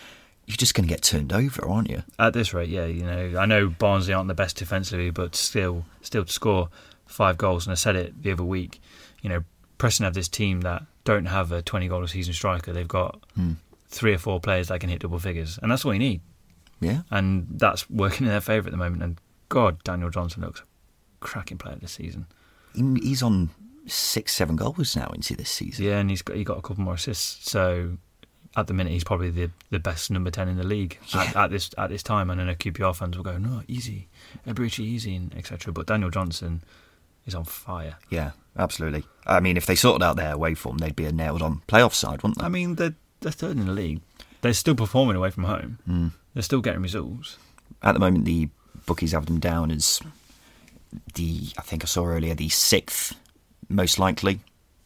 you're 0.48 0.56
just 0.58 0.74
going 0.74 0.88
to 0.88 0.94
get 0.94 1.02
turned 1.04 1.32
over, 1.34 1.68
aren't 1.68 1.90
you? 1.90 2.04
At 2.18 2.34
this 2.34 2.54
rate, 2.54 2.70
yeah, 2.70 2.86
you 2.86 3.04
know, 3.04 3.38
I 3.38 3.46
know 3.46 3.68
Barnsley 3.70 4.14
aren't 4.14 4.30
the 4.30 4.34
best 4.34 4.56
defensively, 4.58 5.10
but 5.12 5.36
still, 5.36 5.86
still 6.02 6.24
to 6.26 6.32
score 6.32 6.70
five 7.06 7.38
goals, 7.38 7.66
and 7.68 7.72
I 7.72 7.76
said 7.76 7.96
it 7.96 8.24
the 8.24 8.32
other 8.32 8.44
week. 8.44 8.82
You 9.22 9.30
know, 9.30 9.44
Preston 9.78 10.06
have 10.06 10.14
this 10.14 10.28
team 10.28 10.62
that 10.62 10.86
don't 11.04 11.26
have 11.26 11.52
a 11.52 11.62
20 11.62 11.88
goal 11.88 12.04
a 12.04 12.08
season 12.08 12.34
striker. 12.34 12.72
They've 12.74 12.88
got 12.88 13.20
Hmm. 13.36 13.54
three 13.90 14.14
or 14.14 14.18
four 14.18 14.40
players 14.40 14.68
that 14.70 14.80
can 14.80 14.90
hit 14.90 15.02
double 15.02 15.20
figures, 15.20 15.60
and 15.62 15.72
that's 15.72 15.84
all 15.86 15.94
you 15.94 16.00
need. 16.00 16.22
Yeah. 16.80 17.02
And 17.12 17.48
that's 17.52 17.90
working 17.90 18.26
in 18.26 18.32
their 18.32 18.42
favour 18.42 18.68
at 18.70 18.72
the 18.72 18.78
moment. 18.78 19.04
And 19.04 19.20
God, 19.50 19.84
Daniel 19.84 20.10
Johnson 20.10 20.42
looks 20.44 20.62
a 20.62 20.64
cracking 21.20 21.58
player 21.58 21.76
this 21.76 21.92
season. 21.94 22.28
He's 22.76 23.22
on 23.24 23.50
six, 23.90 24.34
seven 24.34 24.56
goals 24.56 24.96
now 24.96 25.10
into 25.14 25.36
this 25.36 25.50
season. 25.50 25.86
Yeah, 25.86 25.98
and 26.00 26.10
he's 26.10 26.22
got 26.22 26.36
he 26.36 26.44
got 26.44 26.58
a 26.58 26.62
couple 26.62 26.84
more 26.84 26.94
assists. 26.96 27.50
So 27.50 27.98
at 28.56 28.68
the 28.68 28.74
minute, 28.74 28.92
he's 28.92 29.04
probably 29.04 29.30
the, 29.30 29.50
the 29.70 29.80
best 29.80 30.10
number 30.10 30.32
ten 30.32 30.48
in 30.50 30.58
the 30.58 30.64
league 30.66 30.98
at, 31.14 31.34
Yeah. 31.34 31.44
at 31.46 31.52
this 31.52 31.70
at 31.78 31.90
this 31.90 32.04
time. 32.04 32.30
And 32.30 32.42
I 32.42 32.46
know 32.46 32.56
QPR 32.56 32.96
fans 32.96 33.16
will 33.18 33.24
go, 33.24 33.38
no, 33.38 33.62
Eze, 33.70 34.06
Eberechi 34.48 34.96
Eze, 34.96 35.06
and 35.08 35.36
etc. 35.36 35.72
But 35.74 35.88
Daniel 35.88 36.10
Johnson 36.10 36.62
is 37.26 37.36
on 37.36 37.44
fire. 37.44 37.98
Yeah, 38.10 38.32
absolutely. 38.58 39.04
I 39.28 39.40
mean, 39.40 39.58
if 39.58 39.66
they 39.66 39.76
sorted 39.76 40.02
out 40.04 40.16
their 40.16 40.34
away 40.34 40.56
form, 40.56 40.78
they'd 40.80 40.96
be 40.96 41.06
a 41.06 41.12
nailed 41.12 41.42
on 41.42 41.62
playoff 41.68 41.94
side, 41.94 42.24
wouldn't 42.24 42.40
they? 42.40 42.46
I 42.46 42.50
mean, 42.50 42.76
they're 42.76 42.96
they're 43.22 43.32
third 43.32 43.58
in 43.58 43.66
the 43.66 43.72
league. 43.74 44.02
They're 44.42 44.54
still 44.54 44.76
performing 44.76 45.18
away 45.18 45.30
from 45.32 45.44
home. 45.44 45.80
Mm. 45.88 46.12
They're 46.34 46.44
still 46.44 46.62
getting 46.62 46.82
results. 46.82 47.38
At 47.84 47.92
the 47.94 48.00
moment, 48.00 48.24
the 48.26 48.50
bookies 48.86 49.12
have 49.12 49.26
them 49.26 49.40
down 49.40 49.70
as 49.72 50.02
the, 51.16 51.50
I 51.58 51.62
think 51.62 51.84
I 51.84 51.88
saw 51.88 52.06
earlier, 52.06 52.34
the 52.36 52.50
sixth 52.50 53.16
most 53.70 54.00
likely 54.00 54.42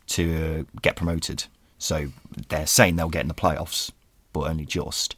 to 0.08 0.66
uh, 0.70 0.80
get 0.82 0.96
promoted. 0.96 1.46
So 1.78 2.10
they're 2.50 2.68
saying 2.68 2.96
they'll 2.96 3.10
get 3.10 3.22
in 3.22 3.28
the 3.28 3.34
playoffs, 3.34 3.92
but 4.32 4.42
only 4.42 4.66
just. 4.66 5.16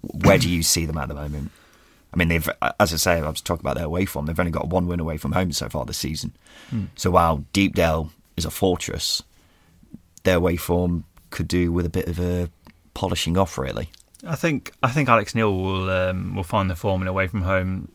Where 0.00 0.38
do 0.38 0.48
you 0.48 0.62
see 0.62 0.86
them 0.86 0.96
at 0.96 1.08
the 1.08 1.14
moment? 1.14 1.50
I 2.12 2.16
mean, 2.16 2.28
they've, 2.28 2.48
as 2.80 2.92
I 2.92 2.96
say, 2.96 3.12
I 3.20 3.28
was 3.28 3.40
talking 3.40 3.62
about 3.62 3.76
their 3.76 3.86
away 3.86 4.04
form. 4.04 4.26
They've 4.26 4.38
only 4.38 4.50
got 4.50 4.68
one 4.68 4.86
win 4.86 4.98
away 4.98 5.16
from 5.16 5.32
home 5.32 5.52
so 5.52 5.68
far 5.68 5.84
this 5.84 5.98
season. 5.98 6.32
So 6.96 7.10
while 7.10 7.44
Deepdale 7.52 8.10
is 8.36 8.44
a 8.44 8.50
fortress, 8.50 9.22
their 10.24 10.36
away 10.36 10.56
form 10.56 11.04
could 11.30 11.46
do 11.46 11.72
with 11.72 11.86
a 11.86 11.90
bit 11.90 12.08
of 12.08 12.18
a 12.18 12.50
polishing 12.94 13.36
off, 13.38 13.56
really. 13.58 13.90
I 14.26 14.34
think 14.34 14.72
I 14.82 14.90
think 14.90 15.08
Alex 15.08 15.34
Neil 15.34 15.54
will 15.54 15.88
um, 15.88 16.34
will 16.34 16.44
find 16.44 16.68
the 16.68 16.76
form 16.76 17.02
in 17.02 17.08
away 17.08 17.26
from 17.26 17.42
home. 17.42 17.90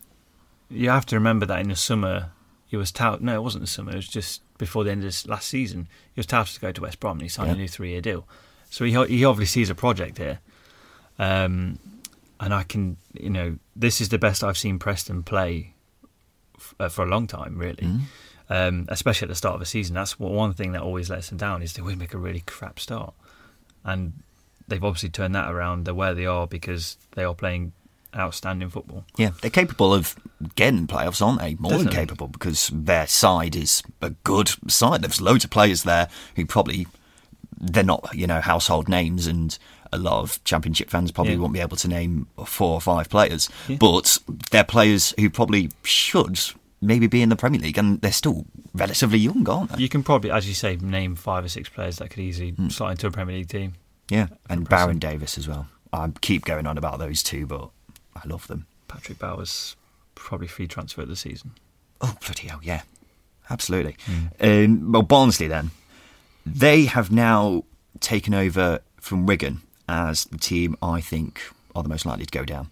You 0.68 0.90
have 0.90 1.06
to 1.06 1.16
remember 1.16 1.46
that 1.46 1.60
in 1.60 1.68
the 1.68 1.76
summer 1.76 2.30
he 2.66 2.76
was 2.76 2.90
tout. 2.90 3.22
No, 3.22 3.36
it 3.36 3.42
wasn't 3.42 3.62
the 3.62 3.70
summer. 3.70 3.92
It 3.92 3.96
was 3.96 4.08
just 4.08 4.42
before 4.58 4.84
the 4.84 4.90
end 4.90 5.00
of 5.00 5.04
this 5.06 5.26
last 5.26 5.48
season. 5.48 5.88
He 6.14 6.18
was 6.18 6.26
touted 6.26 6.54
to 6.54 6.60
go 6.60 6.72
to 6.72 6.80
West 6.82 7.00
Brom 7.00 7.18
and 7.18 7.22
he 7.22 7.28
signed 7.28 7.50
a 7.50 7.56
new 7.56 7.68
three 7.68 7.90
year 7.90 8.00
deal. 8.00 8.26
So 8.70 8.84
he 8.84 8.92
he 9.06 9.24
obviously 9.24 9.60
sees 9.62 9.70
a 9.70 9.74
project 9.74 10.18
here. 10.18 10.40
Um, 11.18 11.78
and 12.40 12.52
I 12.52 12.62
can 12.64 12.96
you 13.14 13.30
know 13.30 13.58
this 13.74 14.00
is 14.00 14.08
the 14.10 14.18
best 14.18 14.44
I've 14.44 14.58
seen 14.58 14.78
Preston 14.78 15.22
play 15.22 15.72
f- 16.56 16.74
uh, 16.78 16.88
for 16.88 17.04
a 17.04 17.08
long 17.08 17.26
time, 17.26 17.56
really. 17.58 17.88
Um, 18.48 18.86
especially 18.88 19.26
at 19.26 19.30
the 19.30 19.34
start 19.34 19.56
of 19.56 19.60
a 19.60 19.66
season. 19.66 19.94
That's 19.94 20.20
one 20.20 20.52
thing 20.54 20.70
that 20.72 20.82
always 20.82 21.10
lets 21.10 21.30
them 21.30 21.38
down 21.38 21.62
is 21.62 21.72
they 21.72 21.80
always 21.82 21.96
make 21.96 22.14
a 22.14 22.18
really 22.18 22.44
crap 22.46 22.78
start, 22.78 23.12
and 23.84 24.12
they've 24.68 24.84
obviously 24.84 25.08
turned 25.08 25.34
that 25.34 25.50
around. 25.50 25.84
They're 25.84 25.94
where 25.94 26.14
they 26.14 26.26
are 26.26 26.46
because 26.46 26.96
they 27.16 27.24
are 27.24 27.34
playing 27.34 27.72
outstanding 28.16 28.70
football. 28.70 29.04
Yeah, 29.16 29.30
they're 29.40 29.50
capable 29.50 29.94
of 29.94 30.16
getting 30.54 30.86
playoffs, 30.86 31.24
aren't 31.24 31.40
they? 31.40 31.54
More 31.56 31.78
than 31.78 31.88
capable 31.88 32.28
because 32.28 32.70
their 32.72 33.06
side 33.06 33.56
is 33.56 33.82
a 34.00 34.10
good 34.10 34.50
side. 34.68 35.02
There's 35.02 35.20
loads 35.20 35.44
of 35.44 35.50
players 35.50 35.82
there 35.82 36.08
who 36.36 36.46
probably 36.46 36.86
they're 37.58 37.82
not, 37.82 38.10
you 38.14 38.26
know, 38.26 38.40
household 38.40 38.88
names, 38.88 39.26
and 39.26 39.56
a 39.92 39.98
lot 39.98 40.20
of 40.22 40.42
championship 40.44 40.90
fans 40.90 41.10
probably 41.10 41.34
Yeah. 41.34 41.38
won't 41.38 41.52
be 41.54 41.60
able 41.60 41.76
to 41.78 41.88
name 41.88 42.26
four 42.44 42.74
or 42.74 42.80
five 42.80 43.08
players. 43.08 43.48
Yeah. 43.68 43.76
But 43.76 44.18
they're 44.50 44.64
players 44.64 45.14
who 45.18 45.30
probably 45.30 45.70
should 45.82 46.38
maybe 46.80 47.06
be 47.06 47.22
in 47.22 47.28
the 47.28 47.36
Premier 47.36 47.60
League, 47.60 47.78
and 47.78 48.00
they're 48.00 48.12
still 48.12 48.46
relatively 48.74 49.18
young, 49.18 49.48
aren't 49.48 49.72
they? 49.72 49.82
You 49.82 49.88
can 49.88 50.02
probably, 50.02 50.30
as 50.30 50.46
you 50.46 50.54
say, 50.54 50.76
name 50.76 51.14
five 51.14 51.44
or 51.44 51.48
six 51.48 51.68
players 51.68 51.96
that 51.96 52.10
could 52.10 52.20
easily 52.20 52.50
hmm. 52.50 52.68
slot 52.68 52.92
into 52.92 53.06
a 53.06 53.10
Premier 53.10 53.36
League 53.36 53.48
team. 53.48 53.74
Yeah, 54.10 54.28
and. 54.48 54.68
Baron 54.68 54.98
Davis 54.98 55.38
as 55.38 55.48
well. 55.48 55.68
I 55.92 56.10
keep 56.20 56.44
going 56.44 56.66
on 56.66 56.76
about 56.76 56.98
those 56.98 57.22
two, 57.22 57.46
but 57.46 57.70
I 58.22 58.28
love 58.28 58.46
them. 58.46 58.66
Patrick 58.88 59.18
Bauer's 59.18 59.76
probably 60.14 60.46
free 60.46 60.66
transfer 60.66 61.02
of 61.02 61.08
the 61.08 61.16
season. 61.16 61.52
Oh, 62.00 62.16
bloody 62.24 62.48
hell, 62.48 62.60
yeah. 62.62 62.82
Absolutely. 63.50 63.96
Um, 64.40 64.92
well, 64.92 65.02
Barnsley 65.02 65.48
then. 65.48 65.70
They 66.44 66.84
have 66.84 67.10
now 67.10 67.64
taken 68.00 68.34
over 68.34 68.80
from 69.00 69.26
Wigan 69.26 69.60
as 69.88 70.24
the 70.24 70.38
team 70.38 70.76
I 70.82 71.00
think 71.00 71.40
are 71.74 71.82
the 71.82 71.88
most 71.88 72.06
likely 72.06 72.26
to 72.26 72.38
go 72.38 72.44
down. 72.44 72.70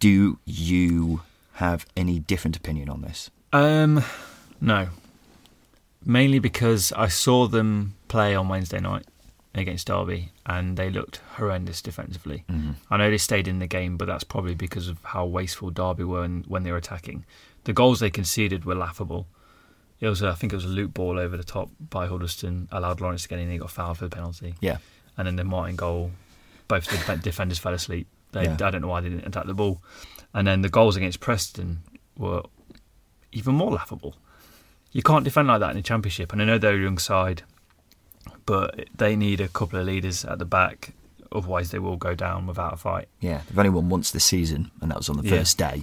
Do 0.00 0.38
you 0.44 1.22
have 1.54 1.86
any 1.96 2.18
different 2.18 2.56
opinion 2.56 2.88
on 2.88 3.02
this? 3.02 3.30
Um, 3.52 4.04
no. 4.60 4.88
Mainly 6.04 6.38
because 6.38 6.92
I 6.92 7.08
saw 7.08 7.46
them 7.46 7.94
play 8.08 8.34
on 8.34 8.48
Wednesday 8.48 8.80
night 8.80 9.06
against 9.58 9.86
Derby 9.86 10.32
and 10.44 10.76
they 10.76 10.90
looked 10.90 11.20
horrendous 11.36 11.80
defensively. 11.82 12.44
Mm-hmm. 12.50 12.72
I 12.90 12.96
know 12.96 13.10
they 13.10 13.18
stayed 13.18 13.48
in 13.48 13.58
the 13.58 13.66
game, 13.66 13.96
but 13.96 14.06
that's 14.06 14.24
probably 14.24 14.54
because 14.54 14.88
of 14.88 14.98
how 15.02 15.24
wasteful 15.26 15.70
Derby 15.70 16.04
were 16.04 16.20
when, 16.22 16.44
when 16.48 16.62
they 16.62 16.70
were 16.72 16.76
attacking. 16.78 17.24
The 17.64 17.72
goals 17.72 18.00
they 18.00 18.10
conceded 18.10 18.64
were 18.64 18.74
laughable. 18.74 19.26
It 19.98 20.08
was, 20.08 20.20
a, 20.22 20.28
I 20.28 20.34
think, 20.34 20.52
it 20.52 20.56
was 20.56 20.66
a 20.66 20.68
loop 20.68 20.92
ball 20.94 21.18
over 21.18 21.36
the 21.36 21.42
top 21.44 21.70
by 21.90 22.06
Huddlestone, 22.06 22.68
allowed 22.70 23.00
Lawrence 23.00 23.22
to 23.22 23.28
get 23.28 23.38
in. 23.38 23.44
and 23.44 23.52
He 23.52 23.58
got 23.58 23.70
fouled 23.70 23.98
for 23.98 24.04
the 24.08 24.14
penalty, 24.14 24.54
Yeah. 24.60 24.76
and 25.16 25.26
then 25.26 25.36
the 25.36 25.44
Martin 25.44 25.74
goal, 25.76 26.10
both 26.68 26.86
the 26.86 27.16
defenders 27.16 27.58
fell 27.58 27.72
asleep. 27.72 28.06
They, 28.32 28.44
Yeah. 28.44 28.56
I 28.60 28.70
don't 28.70 28.82
know 28.82 28.88
why 28.88 29.00
they 29.00 29.08
didn't 29.08 29.26
attack 29.26 29.46
the 29.46 29.54
ball, 29.54 29.82
and 30.34 30.46
then 30.46 30.60
the 30.60 30.68
goals 30.68 30.96
against 30.96 31.20
Preston 31.20 31.78
were 32.18 32.42
even 33.32 33.54
more 33.54 33.70
laughable. 33.72 34.16
You 34.92 35.02
can't 35.02 35.24
defend 35.24 35.48
like 35.48 35.60
that 35.60 35.70
in 35.70 35.76
the 35.76 35.82
championship, 35.82 36.32
and 36.32 36.42
I 36.42 36.44
know 36.44 36.58
they're 36.58 36.74
a 36.76 36.82
young 36.82 36.98
side, 36.98 37.42
but 38.46 38.88
they 38.96 39.16
need 39.16 39.40
a 39.40 39.48
couple 39.48 39.78
of 39.78 39.86
leaders 39.86 40.24
at 40.24 40.38
the 40.38 40.44
back. 40.44 40.92
Otherwise, 41.32 41.70
they 41.70 41.78
will 41.78 41.96
go 41.96 42.14
down 42.14 42.46
without 42.46 42.72
a 42.74 42.76
fight. 42.76 43.08
Yeah, 43.20 43.40
they've 43.48 43.58
only 43.58 43.70
won 43.70 43.88
once 43.88 44.10
this 44.10 44.24
season, 44.24 44.70
and 44.80 44.90
that 44.90 44.96
was 44.96 45.08
on 45.08 45.16
the 45.16 45.24
Yeah. 45.28 45.38
first 45.38 45.58
day 45.58 45.82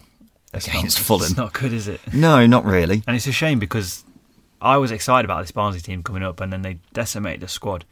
It's 0.54 0.68
against 0.68 0.98
not, 1.00 1.06
Fulham. 1.06 1.26
It's 1.26 1.38
not 1.38 1.54
good, 1.54 1.74
is 1.74 1.88
it? 1.88 2.00
No, 2.14 2.46
not 2.48 2.66
really. 2.66 3.04
And 3.08 3.16
it's 3.16 3.28
a 3.28 3.32
shame 3.32 3.60
because 3.60 4.04
I 4.62 4.78
was 4.78 4.92
excited 4.92 5.26
about 5.26 5.42
this 5.42 5.52
Barnsley 5.52 5.82
team 5.82 6.02
coming 6.04 6.24
up, 6.24 6.40
and 6.40 6.52
then 6.54 6.62
they 6.62 6.80
decimated 6.94 7.42
the 7.42 7.48
squad. 7.48 7.86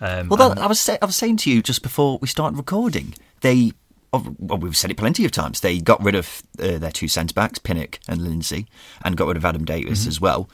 Um, 0.00 0.28
Well, 0.28 0.38
that, 0.38 0.50
and- 0.52 0.60
I 0.60 0.66
was 0.66 0.80
say, 0.80 0.96
I 1.02 1.04
was 1.04 1.16
saying 1.16 1.36
to 1.38 1.50
you 1.50 1.62
just 1.62 1.82
before 1.82 2.18
we 2.22 2.26
started 2.28 2.56
recording, 2.56 3.14
they 3.42 3.72
well, 4.12 4.58
we've 4.58 4.76
said 4.76 4.90
it 4.90 4.96
plenty 4.96 5.24
of 5.24 5.30
times. 5.30 5.60
They 5.60 5.78
got 5.78 6.02
rid 6.02 6.16
of 6.16 6.42
uh, 6.58 6.78
their 6.78 6.90
two 6.90 7.06
centre 7.06 7.32
backs, 7.34 7.60
Pinnock 7.60 8.00
and 8.08 8.22
Lindsay, 8.24 8.66
and 9.04 9.16
got 9.16 9.28
rid 9.28 9.36
of 9.36 9.44
Adam 9.44 9.64
Davies 9.64 10.04
as 10.06 10.20
well. 10.20 10.48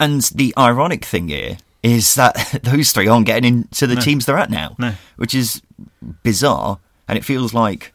And 0.00 0.22
the 0.34 0.52
ironic 0.58 1.04
thing 1.04 1.28
here 1.28 1.58
is 1.82 2.14
that 2.16 2.60
those 2.62 2.92
three 2.92 3.06
aren't 3.08 3.26
getting 3.26 3.44
into 3.44 3.86
the 3.86 3.94
No. 3.96 4.00
teams 4.00 4.26
they're 4.26 4.38
at 4.38 4.50
now, 4.50 4.74
No. 4.78 4.94
which 5.16 5.34
is 5.34 5.62
bizarre. 6.22 6.78
And 7.06 7.16
it 7.16 7.24
feels 7.24 7.54
like 7.54 7.92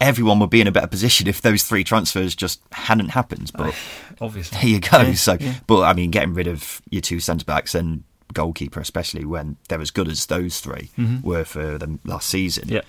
everyone 0.00 0.38
would 0.40 0.48
be 0.50 0.60
in 0.62 0.66
a 0.66 0.72
better 0.72 0.86
position 0.86 1.26
if 1.28 1.42
those 1.42 1.62
three 1.62 1.84
transfers 1.84 2.34
just 2.34 2.60
hadn't 2.72 3.10
happened. 3.10 3.50
But 3.54 3.74
obviously, 4.20 4.56
there 4.58 4.68
you 4.70 4.80
go. 4.80 5.00
Yeah, 5.02 5.14
so, 5.14 5.36
yeah. 5.38 5.54
but 5.66 5.82
I 5.82 5.92
mean, 5.92 6.10
getting 6.10 6.32
rid 6.34 6.46
of 6.46 6.80
your 6.90 7.02
two 7.02 7.20
centre 7.20 7.44
backs 7.44 7.74
and 7.74 8.04
goalkeeper, 8.32 8.80
especially 8.80 9.24
when 9.24 9.56
they're 9.68 9.80
as 9.80 9.90
good 9.90 10.08
as 10.08 10.26
those 10.26 10.60
3 10.60 10.88
were 11.22 11.44
for 11.44 11.76
them 11.78 11.98
last 12.04 12.28
season, 12.28 12.64
Mm-hmm. 12.68 12.74
Yeah. 12.76 12.80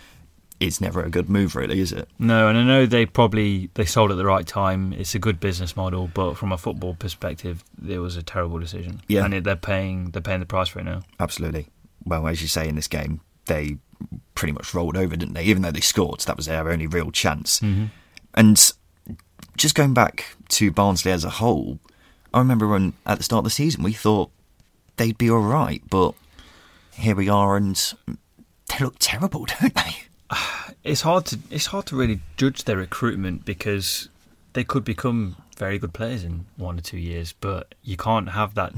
It's 0.62 0.80
never 0.80 1.04
a 1.04 1.10
good 1.10 1.28
move, 1.28 1.56
really, 1.56 1.80
is 1.80 1.92
it? 1.92 2.08
No, 2.20 2.48
and 2.48 2.58
I 2.58 2.64
know 2.64 2.86
they 2.86 3.06
probably 3.06 3.70
they 3.74 3.86
sold 3.86 4.12
at 4.12 4.18
the 4.18 4.26
right 4.26 4.46
time. 4.46 4.94
It's 4.94 5.16
a 5.16 5.20
good 5.20 5.40
business 5.40 5.76
model, 5.76 6.10
but 6.14 6.36
from 6.36 6.52
a 6.52 6.58
football 6.58 6.96
perspective, 6.96 7.64
it 7.88 7.98
was 7.98 8.16
a 8.16 8.22
terrible 8.24 8.60
decision. 8.60 9.02
Yeah. 9.08 9.26
and 9.26 9.34
it, 9.34 9.44
they're 9.44 9.56
paying 9.56 10.12
they're 10.12 10.22
paying 10.22 10.40
the 10.40 10.46
price 10.46 10.70
for 10.70 10.80
it 10.80 10.84
now. 10.84 11.02
Absolutely. 11.20 11.68
Well, 12.06 12.28
as 12.28 12.42
you 12.42 12.48
say 12.48 12.68
in 12.68 12.76
this 12.76 12.88
game, 12.88 13.22
they 13.46 13.78
pretty 14.36 14.54
much 14.54 14.74
rolled 14.74 14.98
over, 14.98 15.16
didn't 15.16 15.34
they? 15.34 15.44
Even 15.44 15.64
though 15.64 15.72
they 15.72 15.82
scored, 15.82 16.20
that 16.22 16.38
was 16.38 16.46
their 16.46 16.70
only 16.70 16.88
real 16.88 17.12
chance. 17.12 17.60
Mm-hmm. 17.60 17.86
And 18.36 18.74
just 19.58 19.76
going 19.76 19.94
back 19.94 20.36
to 20.50 20.72
Barnsley 20.72 21.12
as 21.12 21.26
a 21.26 21.30
whole, 21.30 21.80
I 22.34 22.40
remember 22.40 22.68
when 22.68 22.94
at 23.06 23.18
the 23.18 23.24
start 23.24 23.40
of 23.40 23.46
the 23.46 23.50
season 23.50 23.84
we 23.84 23.94
thought 23.94 24.32
they'd 24.98 25.18
be 25.18 25.30
all 25.30 25.40
right, 25.40 25.82
but 25.90 26.14
here 26.94 27.16
we 27.16 27.30
are, 27.30 27.58
and 27.58 27.94
they 28.08 28.86
look 28.86 28.96
terrible, 29.00 29.46
don't 29.62 29.74
they? 29.74 29.96
It's 30.84 31.02
hard 31.02 31.26
to 31.28 31.38
it's 31.52 31.68
hard 31.68 31.86
to 31.88 31.96
really 31.96 32.22
judge 32.38 32.64
their 32.64 32.78
recruitment 32.78 33.46
because 33.46 34.10
they 34.54 34.64
could 34.64 34.84
become 34.84 35.36
very 35.56 35.78
good 35.78 35.94
players 35.94 36.24
in 36.24 36.46
one 36.58 36.80
or 36.80 36.82
two 36.82 36.98
years, 36.98 37.34
but 37.40 37.76
you 37.84 37.96
can't 37.98 38.30
have 38.30 38.56
that. 38.56 38.74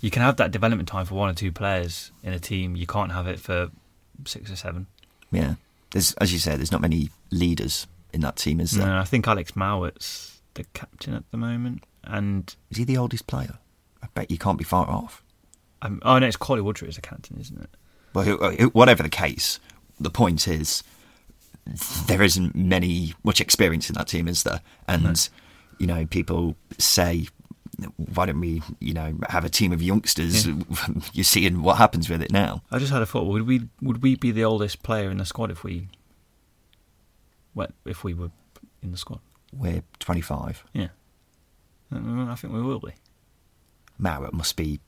You 0.00 0.10
can 0.12 0.22
have 0.22 0.36
that 0.36 0.52
development 0.52 0.88
time 0.88 1.06
for 1.06 1.16
one 1.16 1.28
or 1.28 1.34
two 1.34 1.50
players 1.50 2.12
in 2.22 2.32
a 2.32 2.38
team. 2.38 2.76
You 2.76 2.86
can't 2.86 3.10
have 3.10 3.26
it 3.26 3.40
for 3.40 3.70
six 4.26 4.48
or 4.48 4.54
seven. 4.54 4.86
Yeah. 5.32 5.54
There's, 5.90 6.12
as 6.14 6.32
you 6.32 6.38
said, 6.38 6.60
there's 6.60 6.70
not 6.70 6.80
many 6.80 7.10
leaders 7.32 7.88
in 8.12 8.20
that 8.20 8.36
team, 8.36 8.60
is 8.60 8.70
there? 8.72 8.86
No, 8.86 8.98
I 8.98 9.04
think 9.04 9.26
Alex 9.26 9.56
Mowatt's 9.56 10.40
the 10.54 10.62
captain 10.72 11.14
at 11.14 11.28
the 11.32 11.36
moment, 11.36 11.82
and 12.04 12.54
Is 12.70 12.76
he 12.78 12.84
the 12.84 12.96
oldest 12.96 13.26
player? 13.26 13.58
I 14.02 14.06
bet 14.14 14.30
you 14.30 14.38
can't 14.38 14.58
be 14.58 14.64
far 14.64 14.88
off. 14.88 15.20
um, 15.82 16.00
oh 16.04 16.18
no, 16.20 16.26
it's 16.28 16.36
Cauley 16.36 16.60
Woodrow 16.60 16.86
is 16.88 16.94
the 16.94 17.00
captain, 17.02 17.38
isn't 17.40 17.60
it? 17.60 17.70
Well, 18.12 18.24
who- 18.24 18.68
whatever 18.68 19.02
the 19.02 19.08
case, 19.08 19.58
the 20.00 20.10
point 20.10 20.48
is 20.48 20.82
there 22.06 22.22
isn't 22.22 22.54
many 22.54 23.14
much 23.22 23.40
experience 23.40 23.88
in 23.88 23.94
that 23.94 24.08
team, 24.08 24.28
is 24.28 24.42
there? 24.42 24.60
And 24.86 25.28
you 25.78 25.86
know, 25.86 26.06
people 26.06 26.56
say, 26.78 27.26
why 27.96 28.26
don't 28.26 28.40
we, 28.40 28.62
you 28.80 28.94
know, 28.94 29.16
have 29.28 29.44
a 29.44 29.48
team 29.48 29.72
of 29.72 29.82
youngsters? 29.82 30.46
You're 31.12 31.24
seeing 31.24 31.62
what 31.62 31.76
happens 31.76 32.08
with 32.08 32.22
it 32.22 32.32
now. 32.32 32.62
I 32.70 32.78
just 32.78 32.92
had 32.92 33.02
a 33.02 33.06
thought. 33.06 33.26
Would 33.26 33.46
we 33.46 33.68
would 33.82 34.02
we 34.02 34.16
be 34.16 34.30
the 34.30 34.44
oldest 34.44 34.82
player 34.82 35.10
in 35.10 35.18
the 35.18 35.24
squad 35.24 35.50
if 35.50 35.64
we 35.64 35.88
went 37.54 37.74
if 37.84 38.04
we 38.04 38.14
were 38.14 38.30
in 38.82 38.90
the 38.92 38.98
squad? 38.98 39.20
We're 39.52 39.82
25. 40.00 40.64
Yeah, 40.72 40.88
I 41.92 42.34
think 42.34 42.52
we 42.52 42.62
will 42.62 42.80
be. 42.80 42.92
Mowatt 44.00 44.32
must 44.32 44.56
be 44.56 44.80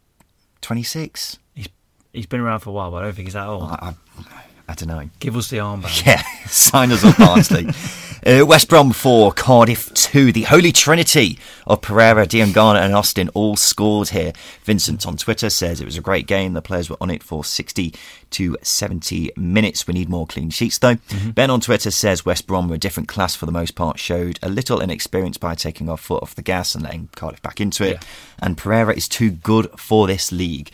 26. 0.61 1.39
He's 1.55 1.69
he's 2.13 2.27
been 2.27 2.41
around 2.41 2.61
for 2.61 2.71
a 2.71 2.73
while, 2.73 2.91
but 2.91 2.99
I 2.99 3.03
don't 3.03 3.15
think 3.15 3.29
he's 3.29 3.35
that 3.35 3.47
old. 3.47 3.63
I, 3.65 3.95
I, 4.21 4.45
I 4.69 4.75
don't 4.75 4.89
know. 4.89 5.09
Give 5.21 5.37
us 5.37 5.49
the 5.49 5.59
armband. 5.59 6.03
Yeah, 6.07 6.23
sign 6.47 6.91
us 6.91 7.05
up, 7.05 7.17
Barnsley. 7.19 7.69
uh, 8.27 8.45
West 8.45 8.69
Brom 8.69 8.93
4, 8.93 9.33
Cardiff 9.33 9.95
2. 9.95 10.33
The 10.33 10.43
holy 10.43 10.73
trinity 10.73 11.39
of 11.69 11.83
Pereira, 11.83 12.27
Diangana 12.27 12.81
and 12.81 12.93
Austin 12.93 13.29
all 13.31 13.55
scored 13.55 14.09
here. 14.09 14.33
Vincent 14.65 15.07
on 15.07 15.17
Twitter 15.17 15.51
says 15.51 15.81
it 15.81 15.85
was 15.85 15.97
a 15.97 16.01
great 16.01 16.27
game. 16.27 16.53
The 16.53 16.63
players 16.63 16.91
were 16.91 16.97
on 17.01 17.11
it 17.11 17.23
for 17.23 17.45
60 17.45 17.95
to 18.31 18.57
70 18.61 19.31
minutes. 19.37 19.87
We 19.87 19.95
need 19.95 20.09
more 20.09 20.27
clean 20.27 20.51
sheets, 20.51 20.79
though. 20.79 20.97
Ben 21.35 21.51
on 21.51 21.61
Twitter 21.61 21.93
says 21.93 22.27
West 22.27 22.49
Brom 22.49 22.69
were 22.69 22.75
a 22.75 22.79
different 22.79 23.09
class 23.09 23.37
for 23.37 23.47
the 23.47 23.53
most 23.53 23.77
part, 23.77 24.01
showed 24.01 24.41
a 24.43 24.49
little 24.49 24.81
inexperience 24.81 25.39
by 25.39 25.55
taking 25.55 25.89
our 25.89 25.97
foot 25.97 26.25
off 26.25 26.35
the 26.35 26.43
gas 26.43 26.75
and 26.75 26.83
letting 26.83 27.09
Cardiff 27.15 27.41
back 27.43 27.61
into 27.61 27.85
it. 27.85 27.93
Yeah. 27.93 28.01
And 28.41 28.59
Pereira 28.59 28.95
is 28.97 29.07
too 29.07 29.31
good 29.31 29.71
for 29.79 30.09
this 30.09 30.33
league. 30.33 30.73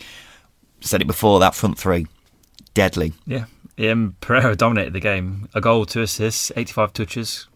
Said 0.81 1.01
it 1.01 1.07
before, 1.07 1.39
that 1.39 1.53
front 1.55 1.77
three, 1.77 2.07
deadly. 2.73 3.13
Yeah. 3.27 3.45
Um, 3.79 4.15
Pereira 4.21 4.55
dominated 4.55 4.93
the 4.93 4.99
game. 4.99 5.49
A 5.53 5.61
goal, 5.61 5.85
two 5.85 6.01
assists, 6.01 6.51
85 6.55 6.93
touches. 6.93 7.47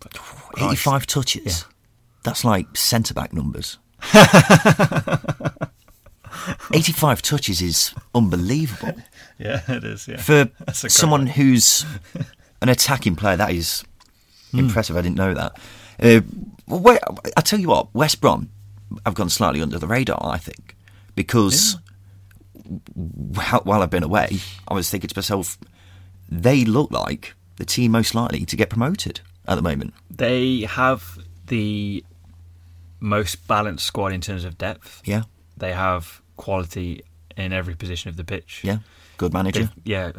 Christ. 0.00 0.72
85 0.82 1.06
touches. 1.06 1.44
Yeah. 1.46 1.72
That's 2.24 2.44
like 2.44 2.76
centre 2.76 3.14
back 3.14 3.32
numbers. 3.32 3.78
85 6.72 7.22
touches 7.22 7.60
is 7.62 7.94
unbelievable. 8.14 8.94
Yeah, 9.42 9.62
it 9.68 9.84
is. 9.84 10.06
Yeah. 10.06 10.18
For 10.18 10.50
That's 10.66 10.80
a 10.80 10.88
great 10.88 10.92
someone 10.92 11.20
one. 11.22 11.26
who's 11.28 11.86
an 12.60 12.68
attacking 12.68 13.16
player, 13.16 13.38
that 13.38 13.52
is 13.52 13.82
Hmm. 14.50 14.58
impressive. 14.58 14.98
I 14.98 15.00
didn't 15.00 15.16
know 15.16 15.32
that. 15.32 15.58
Uh, 15.98 16.20
well, 16.68 16.98
I 17.38 17.40
tell 17.40 17.58
you 17.58 17.68
what, 17.68 17.94
West 17.94 18.20
Brom 18.20 18.50
have 19.06 19.14
gone 19.14 19.30
slightly 19.30 19.62
under 19.62 19.78
the 19.78 19.86
radar, 19.86 20.20
I 20.22 20.36
think, 20.36 20.76
because 21.14 21.72
wh- 21.72 21.78
while 22.94 23.82
I've 23.82 23.90
been 23.90 24.02
away, 24.02 24.38
I 24.68 24.74
was 24.74 24.88
thinking 24.90 25.08
to 25.08 25.16
myself, 25.16 25.58
they 26.28 26.64
look 26.64 26.90
like 26.90 27.34
the 27.56 27.64
team 27.64 27.92
most 27.92 28.14
likely 28.14 28.44
to 28.46 28.56
get 28.56 28.70
promoted 28.70 29.20
at 29.48 29.56
the 29.56 29.62
moment. 29.62 29.92
They 30.10 30.60
have 30.62 31.18
the 31.46 32.04
most 33.00 33.46
balanced 33.48 33.86
squad 33.86 34.12
in 34.12 34.20
terms 34.20 34.44
of 34.44 34.56
depth. 34.58 35.02
Yeah, 35.04 35.22
They 35.56 35.72
have 35.72 36.22
quality 36.36 37.02
in 37.36 37.52
every 37.52 37.74
position 37.74 38.08
of 38.10 38.16
the 38.16 38.24
pitch. 38.24 38.60
yeah, 38.62 38.78
good 39.16 39.32
manager. 39.32 39.60
They've- 39.60 39.72
yeah. 39.84 40.12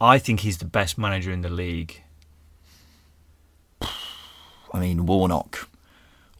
I 0.00 0.18
think 0.18 0.40
he's 0.40 0.58
the 0.58 0.64
best 0.66 0.98
manager 0.98 1.30
in 1.32 1.40
the 1.42 1.48
league. 1.48 2.02
I 3.80 4.80
mean, 4.80 5.06
Warnock 5.06 5.68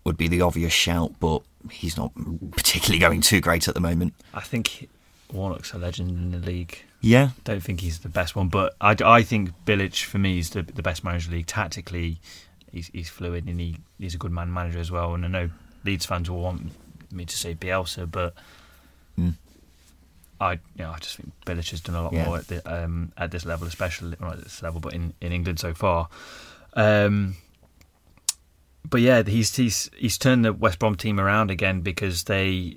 would 0.04 0.16
be 0.16 0.28
the 0.28 0.40
obvious 0.42 0.72
shout, 0.72 1.14
but 1.20 1.42
he's 1.70 1.96
not 1.96 2.12
particularly 2.52 2.98
going 2.98 3.20
too 3.20 3.40
great 3.40 3.68
at 3.68 3.74
the 3.74 3.80
moment. 3.80 4.14
I 4.32 4.40
think 4.40 4.88
Warnock's 5.32 5.72
a 5.72 5.78
legend 5.78 6.10
in 6.10 6.30
the 6.40 6.46
league. 6.46 6.78
Yeah, 7.00 7.30
Don't 7.44 7.62
think 7.62 7.80
he's 7.80 7.98
the 7.98 8.08
best 8.08 8.34
one, 8.34 8.48
but 8.48 8.74
I, 8.80 8.96
I 9.04 9.22
think 9.22 9.50
Bilic 9.66 10.02
for 10.04 10.16
me 10.18 10.38
is 10.38 10.50
the 10.50 10.62
the 10.62 10.82
best 10.82 11.04
manager 11.04 11.26
in 11.26 11.32
the 11.32 11.36
league. 11.38 11.46
Tactically, 11.46 12.18
he's, 12.72 12.86
he's 12.88 13.10
fluid 13.10 13.46
and 13.46 13.60
he, 13.60 13.76
he's 13.98 14.14
a 14.14 14.18
good 14.18 14.32
man 14.32 14.50
manager 14.52 14.78
as 14.78 14.90
well. 14.90 15.12
And 15.14 15.24
I 15.24 15.28
know 15.28 15.50
Leeds 15.84 16.06
fans 16.06 16.30
will 16.30 16.40
want 16.40 16.72
me 17.12 17.24
to 17.26 17.36
say 17.36 17.54
Bielsa, 17.54 18.10
but 18.10 18.34
Mm. 19.18 19.34
I 20.40 20.52
you 20.54 20.58
know 20.78 20.90
I 20.90 20.98
just 20.98 21.16
think 21.16 21.30
Bilic 21.46 21.70
has 21.70 21.80
done 21.80 21.94
a 21.94 22.02
lot 22.02 22.12
Yeah. 22.12 22.24
more 22.24 22.38
at 22.38 22.48
the, 22.48 22.60
um, 22.84 23.12
at 23.16 23.30
this 23.30 23.44
level, 23.44 23.68
especially 23.68 24.16
not 24.20 24.32
at 24.38 24.42
this 24.44 24.60
level, 24.62 24.80
but 24.80 24.92
in, 24.94 25.12
in 25.20 25.30
England 25.30 25.60
so 25.60 25.72
far. 25.74 26.08
Um, 26.74 27.36
but 28.88 29.00
yeah, 29.00 29.22
he's 29.22 29.54
he's 29.56 29.90
he's 29.96 30.18
turned 30.18 30.44
the 30.44 30.52
West 30.52 30.78
Brom 30.78 30.94
team 30.96 31.18
around 31.20 31.50
again 31.50 31.80
because 31.80 32.24
they 32.24 32.76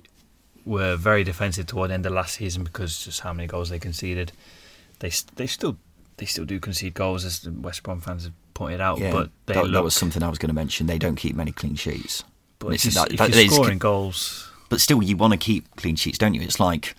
were 0.64 0.96
very 0.96 1.24
defensive 1.24 1.66
toward 1.66 1.90
the 1.90 1.94
end 1.94 2.04
of 2.06 2.12
last 2.12 2.34
season 2.36 2.62
because 2.64 3.04
just 3.04 3.20
how 3.20 3.32
many 3.32 3.46
goals 3.46 3.70
they 3.70 3.78
conceded. 3.78 4.32
They 5.00 5.10
they 5.36 5.46
still 5.46 5.76
they 6.16 6.26
still 6.26 6.44
do 6.44 6.58
concede 6.60 6.94
goals 6.94 7.24
as 7.24 7.40
the 7.40 7.52
West 7.52 7.82
Brom 7.82 8.00
fans 8.00 8.24
have 8.24 8.32
pointed 8.54 8.80
out, 8.80 8.98
yeah. 8.98 9.12
but 9.12 9.30
they 9.46 9.54
that, 9.54 9.64
look. 9.64 9.72
that 9.72 9.84
was 9.84 9.94
something 9.94 10.22
I 10.22 10.28
was 10.28 10.38
going 10.38 10.48
to 10.48 10.54
mention. 10.54 10.86
They 10.86 10.98
don't 10.98 11.14
keep 11.16 11.36
many 11.36 11.52
clean 11.52 11.76
sheets. 11.76 12.24
but 12.58 12.74
if, 12.74 12.84
you, 12.84 12.90
that- 12.92 13.12
if 13.12 13.18
that 13.18 13.30
you're 13.30 13.44
is- 13.44 13.54
scoring 13.54 13.78
goals, 13.78 14.50
But 14.68 14.80
still, 14.80 15.02
you 15.02 15.16
want 15.16 15.32
to 15.32 15.38
keep 15.38 15.76
clean 15.76 15.94
sheets, 15.96 16.18
don't 16.18 16.34
you? 16.34 16.42
It's 16.42 16.58
like 16.58 16.94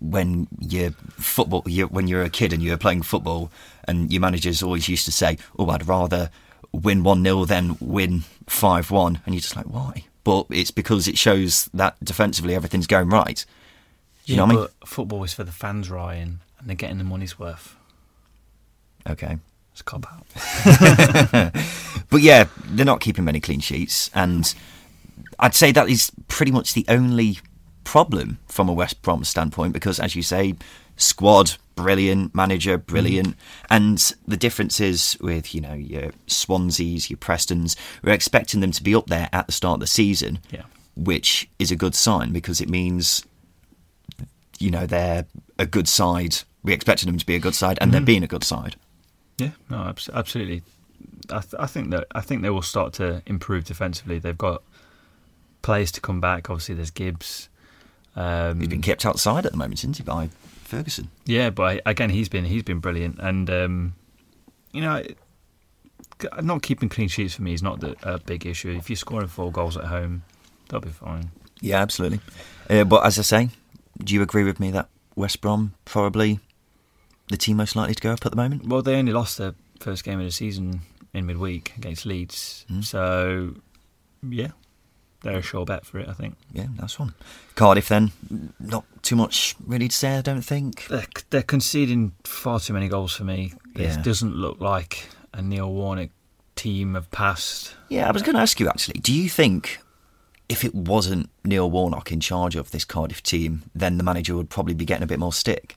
when 0.00 0.46
you're 0.60 0.90
football, 1.16 1.62
you 1.66 1.86
when 1.86 2.06
you're 2.06 2.22
a 2.22 2.30
kid 2.30 2.52
and 2.52 2.62
you're 2.62 2.76
playing 2.76 3.02
football, 3.02 3.50
and 3.88 4.12
your 4.12 4.20
managers 4.20 4.62
always 4.62 4.88
used 4.88 5.04
to 5.06 5.12
say, 5.12 5.38
"Oh, 5.58 5.68
I'd 5.70 5.88
rather 5.88 6.30
win 6.74 7.02
one 7.02 7.22
0 7.22 7.44
then 7.44 7.76
win 7.80 8.24
five 8.46 8.90
one," 8.90 9.20
and 9.24 9.34
you're 9.34 9.42
just 9.42 9.56
like, 9.56 9.66
"Why?" 9.66 10.04
But 10.24 10.46
it's 10.50 10.70
because 10.70 11.06
it 11.06 11.18
shows 11.18 11.68
that 11.74 12.02
defensively 12.02 12.54
everything's 12.54 12.86
going 12.86 13.08
right. 13.10 13.44
You 14.24 14.36
know 14.36 14.46
what 14.46 14.56
I 14.56 14.58
mean? 14.58 14.68
football 14.86 15.22
is 15.24 15.34
for 15.34 15.44
the 15.44 15.52
fans, 15.52 15.90
Ryan, 15.90 16.40
and 16.58 16.68
they're 16.68 16.76
getting 16.76 16.98
the 16.98 17.04
money's 17.04 17.38
worth. 17.38 17.76
Okay. 19.06 19.36
It's 19.72 19.80
a 19.80 19.84
cop 19.84 20.06
out. 20.10 21.52
but 22.10 22.22
yeah, 22.22 22.44
they're 22.66 22.86
not 22.86 23.00
keeping 23.00 23.24
many 23.24 23.40
clean 23.40 23.60
sheets, 23.60 24.08
and 24.14 24.54
I'd 25.38 25.54
say 25.54 25.72
that 25.72 25.88
is 25.88 26.12
pretty 26.28 26.52
much 26.52 26.74
the 26.74 26.84
only 26.88 27.38
problem 27.82 28.38
from 28.46 28.68
a 28.68 28.72
West 28.72 29.02
Brom 29.02 29.24
standpoint 29.24 29.72
because, 29.72 29.98
as 29.98 30.14
you 30.14 30.22
say, 30.22 30.54
squad 30.96 31.56
brilliant, 31.74 32.34
manager 32.34 32.78
brilliant, 32.78 33.28
mm. 33.28 33.36
and 33.70 34.14
the 34.26 34.36
difference 34.36 34.80
is 34.80 35.16
with 35.20 35.54
you 35.54 35.60
know 35.60 35.74
your 35.74 36.10
Swanseas, 36.26 37.10
your 37.10 37.18
Prestons, 37.18 37.76
we're 38.02 38.12
expecting 38.12 38.60
them 38.60 38.72
to 38.72 38.82
be 38.82 38.94
up 38.94 39.06
there 39.06 39.28
at 39.32 39.46
the 39.46 39.52
start 39.52 39.76
of 39.76 39.80
the 39.80 39.86
season, 39.86 40.38
yeah. 40.50 40.62
which 40.96 41.48
is 41.58 41.70
a 41.70 41.76
good 41.76 41.94
sign 41.94 42.32
because 42.32 42.60
it 42.60 42.68
means 42.68 43.24
you 44.58 44.70
know 44.70 44.86
they're 44.86 45.26
a 45.58 45.66
good 45.66 45.88
side. 45.88 46.38
We 46.62 46.72
expected 46.72 47.08
them 47.08 47.18
to 47.18 47.26
be 47.26 47.34
a 47.34 47.40
good 47.40 47.54
side, 47.54 47.78
and 47.80 47.90
mm. 47.90 47.92
they're 47.92 48.00
being 48.00 48.22
a 48.22 48.28
good 48.28 48.44
side. 48.44 48.76
Yeah, 49.38 49.50
no, 49.68 49.92
absolutely. 50.12 50.62
I, 51.30 51.40
th- 51.40 51.54
I 51.58 51.66
think 51.66 51.90
that 51.90 52.06
I 52.14 52.20
think 52.20 52.42
they 52.42 52.50
will 52.50 52.62
start 52.62 52.92
to 52.94 53.22
improve 53.26 53.64
defensively. 53.64 54.18
They've 54.18 54.36
got 54.36 54.62
players 55.62 55.90
to 55.92 56.00
come 56.00 56.20
back. 56.20 56.50
Obviously, 56.50 56.74
there's 56.74 56.90
Gibbs. 56.90 57.48
Um, 58.16 58.60
he's 58.60 58.68
been 58.68 58.82
kept 58.82 59.04
outside 59.04 59.44
at 59.44 59.52
the 59.52 59.58
moment, 59.58 59.80
isn't 59.80 59.96
he, 59.96 60.04
by 60.04 60.30
Ferguson? 60.74 61.10
Yeah, 61.24 61.50
but 61.50 61.82
again, 61.86 62.10
he's 62.10 62.28
been 62.28 62.44
he's 62.44 62.62
been 62.62 62.80
brilliant, 62.80 63.18
and 63.18 63.48
um, 63.50 63.94
you 64.72 64.80
know, 64.80 65.02
not 66.42 66.62
keeping 66.62 66.88
clean 66.88 67.08
sheets 67.08 67.34
for 67.34 67.42
me 67.42 67.54
is 67.54 67.62
not 67.62 67.80
the, 67.80 67.96
a 68.02 68.18
big 68.18 68.46
issue. 68.46 68.70
If 68.70 68.90
you're 68.90 68.96
scoring 68.96 69.28
four 69.28 69.52
goals 69.52 69.76
at 69.76 69.84
home, 69.84 70.24
that'll 70.68 70.80
be 70.80 70.90
fine. 70.90 71.30
Yeah, 71.60 71.80
absolutely. 71.80 72.20
Uh, 72.68 72.84
but 72.84 73.06
as 73.06 73.18
I 73.18 73.22
say, 73.22 73.48
do 74.02 74.14
you 74.14 74.22
agree 74.22 74.44
with 74.44 74.60
me 74.60 74.70
that 74.72 74.88
West 75.16 75.40
Brom 75.40 75.74
probably 75.84 76.40
the 77.28 77.36
team 77.36 77.56
most 77.56 77.76
likely 77.76 77.94
to 77.94 78.02
go 78.02 78.12
up 78.12 78.26
at 78.26 78.32
the 78.32 78.36
moment? 78.36 78.66
Well, 78.66 78.82
they 78.82 78.96
only 78.96 79.12
lost 79.12 79.38
their 79.38 79.54
first 79.80 80.04
game 80.04 80.18
of 80.18 80.26
the 80.26 80.32
season 80.32 80.80
in 81.12 81.26
midweek 81.26 81.72
against 81.76 82.04
Leeds, 82.04 82.66
mm. 82.70 82.84
so 82.84 83.54
yeah, 84.28 84.48
they're 85.24 85.38
a 85.38 85.42
sure 85.42 85.64
bet 85.64 85.84
for 85.84 85.98
it. 85.98 86.08
I 86.08 86.12
think. 86.12 86.36
Yeah, 86.52 86.66
that's 86.76 86.98
one. 86.98 87.14
Cardiff 87.56 87.88
then, 87.88 88.12
not 88.60 88.84
too 89.02 89.16
much 89.16 89.56
really 89.66 89.88
to 89.88 89.96
say. 89.96 90.16
I 90.16 90.20
don't 90.20 90.42
think 90.42 90.86
they're, 90.88 91.06
they're 91.30 91.42
conceding 91.42 92.12
far 92.22 92.60
too 92.60 92.72
many 92.72 92.88
goals 92.88 93.14
for 93.14 93.24
me. 93.24 93.54
Yeah. 93.74 94.00
Doesn't 94.02 94.36
look 94.36 94.60
like 94.60 95.08
a 95.32 95.42
Neil 95.42 95.72
Warnock 95.72 96.10
team 96.54 96.94
of 96.94 97.10
past. 97.10 97.74
Yeah, 97.88 98.08
I 98.08 98.12
was 98.12 98.22
going 98.22 98.36
to 98.36 98.40
ask 98.40 98.60
you 98.60 98.68
actually. 98.68 99.00
Do 99.00 99.12
you 99.12 99.28
think 99.28 99.80
if 100.48 100.64
it 100.64 100.74
wasn't 100.74 101.30
Neil 101.44 101.70
Warnock 101.70 102.12
in 102.12 102.20
charge 102.20 102.54
of 102.54 102.70
this 102.70 102.84
Cardiff 102.84 103.22
team, 103.22 103.64
then 103.74 103.98
the 103.98 104.04
manager 104.04 104.36
would 104.36 104.50
probably 104.50 104.74
be 104.74 104.84
getting 104.84 105.02
a 105.02 105.06
bit 105.06 105.18
more 105.18 105.32
stick? 105.32 105.76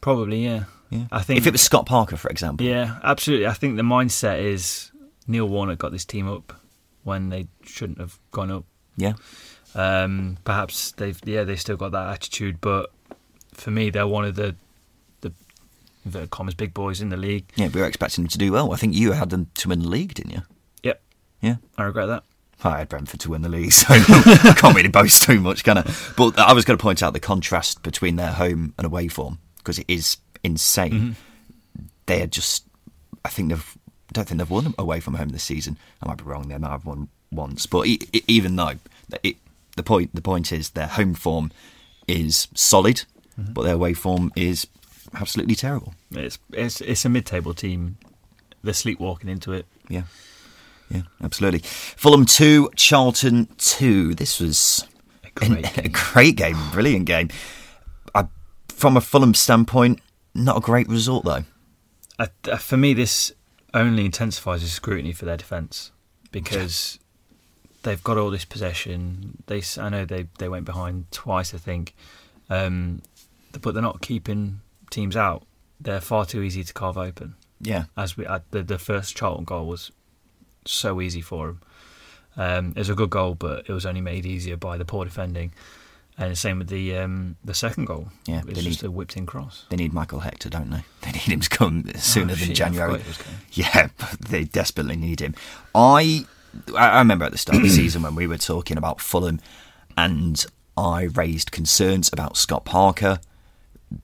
Probably, 0.00 0.44
yeah. 0.44 0.64
Yeah. 0.90 1.04
I 1.12 1.22
think 1.22 1.38
if 1.38 1.46
it 1.46 1.52
was 1.52 1.62
Scott 1.62 1.86
Parker, 1.86 2.16
for 2.16 2.28
example. 2.28 2.66
Yeah, 2.66 2.98
absolutely. 3.02 3.46
I 3.46 3.52
think 3.52 3.76
the 3.76 3.82
mindset 3.82 4.40
is 4.40 4.90
Neil 5.26 5.48
Warnock 5.48 5.78
got 5.78 5.92
this 5.92 6.04
team 6.04 6.28
up 6.28 6.52
when 7.04 7.28
they 7.28 7.48
shouldn't 7.64 7.98
have 7.98 8.18
gone 8.30 8.50
up. 8.50 8.64
Yeah. 8.96 9.14
Um, 9.74 10.38
perhaps 10.44 10.92
they've 10.92 11.18
yeah 11.24 11.44
they 11.44 11.56
still 11.56 11.76
got 11.76 11.92
that 11.92 12.08
attitude, 12.10 12.60
but 12.60 12.90
for 13.54 13.70
me 13.70 13.90
they're 13.90 14.06
one 14.06 14.24
of 14.24 14.34
the 14.34 14.54
the 15.22 15.32
the 16.04 16.26
commas 16.26 16.54
big 16.54 16.74
boys 16.74 17.00
in 17.00 17.08
the 17.08 17.16
league. 17.16 17.50
Yeah, 17.56 17.68
we 17.68 17.80
were 17.80 17.86
expecting 17.86 18.24
them 18.24 18.28
to 18.30 18.38
do 18.38 18.52
well. 18.52 18.72
I 18.72 18.76
think 18.76 18.94
you 18.94 19.12
had 19.12 19.30
them 19.30 19.50
to 19.54 19.68
win 19.68 19.80
the 19.80 19.88
league, 19.88 20.14
didn't 20.14 20.32
you? 20.32 20.42
Yep. 20.82 21.02
Yeah. 21.40 21.56
I 21.78 21.84
regret 21.84 22.08
that. 22.08 22.24
I 22.64 22.78
had 22.78 22.88
Brentford 22.88 23.20
to 23.20 23.30
win 23.30 23.42
the 23.42 23.48
league, 23.48 23.72
so 23.72 23.86
I 23.90 24.54
can't 24.56 24.76
really 24.76 24.88
boast 24.88 25.22
too 25.22 25.40
much, 25.40 25.64
can 25.64 25.78
I? 25.78 25.94
But 26.16 26.38
I 26.38 26.52
was 26.52 26.64
going 26.64 26.78
to 26.78 26.82
point 26.82 27.02
out 27.02 27.12
the 27.12 27.20
contrast 27.20 27.82
between 27.82 28.16
their 28.16 28.32
home 28.32 28.74
and 28.78 28.86
away 28.86 29.08
form 29.08 29.38
because 29.58 29.78
it 29.78 29.86
is 29.88 30.18
insane. 30.44 30.92
Mm-hmm. 30.92 31.82
They 32.06 32.22
are 32.22 32.26
just, 32.26 32.66
I 33.24 33.28
think 33.28 33.50
they've, 33.50 33.78
don't 34.12 34.28
think 34.28 34.38
they've 34.38 34.50
won 34.50 34.74
away 34.78 35.00
from 35.00 35.14
home 35.14 35.30
this 35.30 35.44
season. 35.44 35.76
I 36.02 36.08
might 36.08 36.18
be 36.18 36.24
wrong. 36.24 36.48
They 36.48 36.58
might 36.58 36.70
have 36.70 36.86
won 36.86 37.08
once, 37.30 37.66
but 37.66 37.86
even 38.28 38.56
though 38.56 38.74
it, 39.22 39.36
the 39.76 39.82
point, 39.82 40.14
the 40.14 40.22
point 40.22 40.52
is 40.52 40.70
their 40.70 40.86
home 40.86 41.14
form 41.14 41.50
is 42.06 42.48
solid, 42.54 43.04
mm-hmm. 43.38 43.52
but 43.52 43.62
their 43.62 43.74
away 43.74 43.94
form 43.94 44.32
is 44.36 44.66
absolutely 45.14 45.54
terrible. 45.54 45.94
It's 46.10 46.38
it's 46.52 46.80
it's 46.80 47.04
a 47.04 47.08
mid-table 47.08 47.54
team. 47.54 47.96
They're 48.62 48.74
sleepwalking 48.74 49.28
into 49.28 49.52
it. 49.52 49.66
Yeah. 49.88 50.04
Yeah, 50.90 51.02
absolutely. 51.22 51.60
Fulham 51.60 52.26
2, 52.26 52.70
Charlton 52.76 53.48
2. 53.56 54.14
This 54.14 54.38
was 54.38 54.86
a 55.24 55.30
great, 55.30 55.78
a, 55.78 55.86
a 55.86 55.88
great 55.88 56.36
game, 56.36 56.56
brilliant 56.70 57.06
game. 57.06 57.30
I, 58.14 58.26
from 58.68 58.98
a 58.98 59.00
Fulham 59.00 59.32
standpoint, 59.32 60.00
not 60.34 60.58
a 60.58 60.60
great 60.60 60.88
result, 60.88 61.24
though. 61.24 61.44
Uh, 62.18 62.26
for 62.58 62.76
me, 62.76 62.92
this 62.92 63.32
only 63.74 64.04
intensifies 64.04 64.62
the 64.62 64.68
scrutiny 64.68 65.12
for 65.12 65.24
their 65.24 65.36
defence 65.36 65.92
because 66.30 66.98
they've 67.82 68.02
got 68.02 68.18
all 68.18 68.30
this 68.30 68.44
possession. 68.44 69.42
They, 69.46 69.62
I 69.78 69.88
know 69.88 70.04
they, 70.04 70.28
they 70.38 70.48
went 70.48 70.64
behind 70.64 71.10
twice, 71.10 71.54
I 71.54 71.58
think, 71.58 71.94
um, 72.50 73.02
but 73.60 73.74
they're 73.74 73.82
not 73.82 74.00
keeping 74.00 74.60
teams 74.90 75.16
out. 75.16 75.44
They're 75.80 76.00
far 76.00 76.26
too 76.26 76.42
easy 76.42 76.62
to 76.64 76.72
carve 76.72 76.96
open. 76.96 77.34
Yeah, 77.60 77.84
as 77.96 78.16
we 78.16 78.26
uh, 78.26 78.40
the 78.50 78.62
the 78.62 78.78
first 78.78 79.16
Charlton 79.16 79.44
goal 79.44 79.66
was 79.66 79.92
so 80.64 81.00
easy 81.00 81.20
for 81.20 81.48
him. 81.48 81.60
Um, 82.36 82.68
it 82.70 82.78
was 82.78 82.88
a 82.88 82.94
good 82.94 83.10
goal, 83.10 83.34
but 83.34 83.68
it 83.68 83.72
was 83.72 83.86
only 83.86 84.00
made 84.00 84.26
easier 84.26 84.56
by 84.56 84.76
the 84.76 84.84
poor 84.84 85.04
defending. 85.04 85.52
And 86.22 86.30
the 86.30 86.36
same 86.36 86.60
with 86.60 86.68
the 86.68 86.96
um, 86.98 87.34
the 87.44 87.52
second 87.52 87.86
goal. 87.86 88.06
Yeah, 88.26 88.42
it's 88.46 88.62
just 88.62 88.82
need, 88.82 88.88
a 88.88 88.90
whipped 88.92 89.16
in 89.16 89.26
cross. 89.26 89.66
They 89.70 89.76
need 89.76 89.92
Michael 89.92 90.20
Hector, 90.20 90.48
don't 90.48 90.70
they? 90.70 90.84
They 91.02 91.10
need 91.10 91.32
him 91.32 91.40
to 91.40 91.50
come 91.50 91.84
sooner 91.96 92.32
oh, 92.32 92.36
than 92.36 92.46
shit, 92.46 92.56
January. 92.56 93.02
Yeah, 93.50 93.88
they 94.28 94.44
desperately 94.44 94.94
need 94.94 95.18
him. 95.18 95.34
I 95.74 96.26
I 96.76 97.00
remember 97.00 97.24
at 97.24 97.32
the 97.32 97.38
start 97.38 97.56
of 97.56 97.64
the 97.64 97.68
season 97.82 98.02
when 98.02 98.14
we 98.14 98.28
were 98.28 98.38
talking 98.38 98.76
about 98.78 99.00
Fulham, 99.00 99.40
and 99.96 100.46
I 100.76 101.02
raised 101.02 101.50
concerns 101.50 102.08
about 102.12 102.36
Scott 102.36 102.64
Parker 102.64 103.18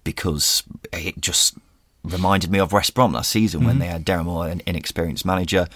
because 0.03 0.65
it 0.93 1.21
just 1.21 1.57
reminded 2.03 2.51
me 2.51 2.59
of 2.59 2.73
West 2.73 2.95
Brom 2.95 3.13
last 3.13 3.31
season 3.31 3.61
mm-hmm. 3.61 3.69
when 3.69 3.79
they 3.79 3.87
had 3.87 4.05
Darren 4.05 4.25
Moore, 4.25 4.49
an 4.49 4.61
inexperienced 4.67 5.25
manager 5.25 5.69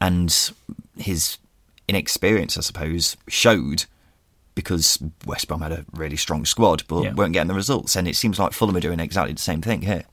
and 0.00 0.52
his 0.96 1.38
inexperience, 1.88 2.56
I 2.56 2.60
suppose, 2.60 3.16
showed 3.26 3.86
because 4.54 5.02
West 5.26 5.48
Brom 5.48 5.62
had 5.62 5.72
a 5.72 5.84
really 5.92 6.16
strong 6.16 6.44
squad, 6.44 6.84
but 6.88 7.02
yeah. 7.02 7.14
weren't 7.14 7.32
getting 7.32 7.48
the 7.48 7.54
results. 7.54 7.96
And 7.96 8.06
it 8.06 8.16
seems 8.16 8.38
like 8.38 8.52
Fulham 8.52 8.76
are 8.76 8.80
doing 8.80 9.00
exactly 9.00 9.32
the 9.32 9.40
same 9.40 9.62
thing 9.62 9.82
here. 9.82 10.04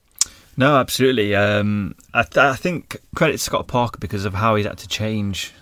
No, 0.58 0.78
absolutely. 0.78 1.36
Um, 1.36 1.96
I, 2.14 2.24
th- 2.24 2.38
I, 2.38 2.56
think 2.56 2.98
credit 3.16 3.34
to 3.34 3.38
Scott 3.40 3.68
Parker 3.68 3.98
because 3.98 4.26
of 4.26 4.34
how 4.34 4.56
he's 4.56 4.66
had 4.66 4.78
to 4.80 4.88
change 4.88 5.54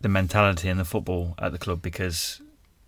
the 0.00 0.08
mentality 0.08 0.68
and 0.68 0.78
the 0.78 0.84
football 0.84 1.34
at 1.38 1.52
the 1.52 1.58
club 1.58 1.80
because 1.80 2.40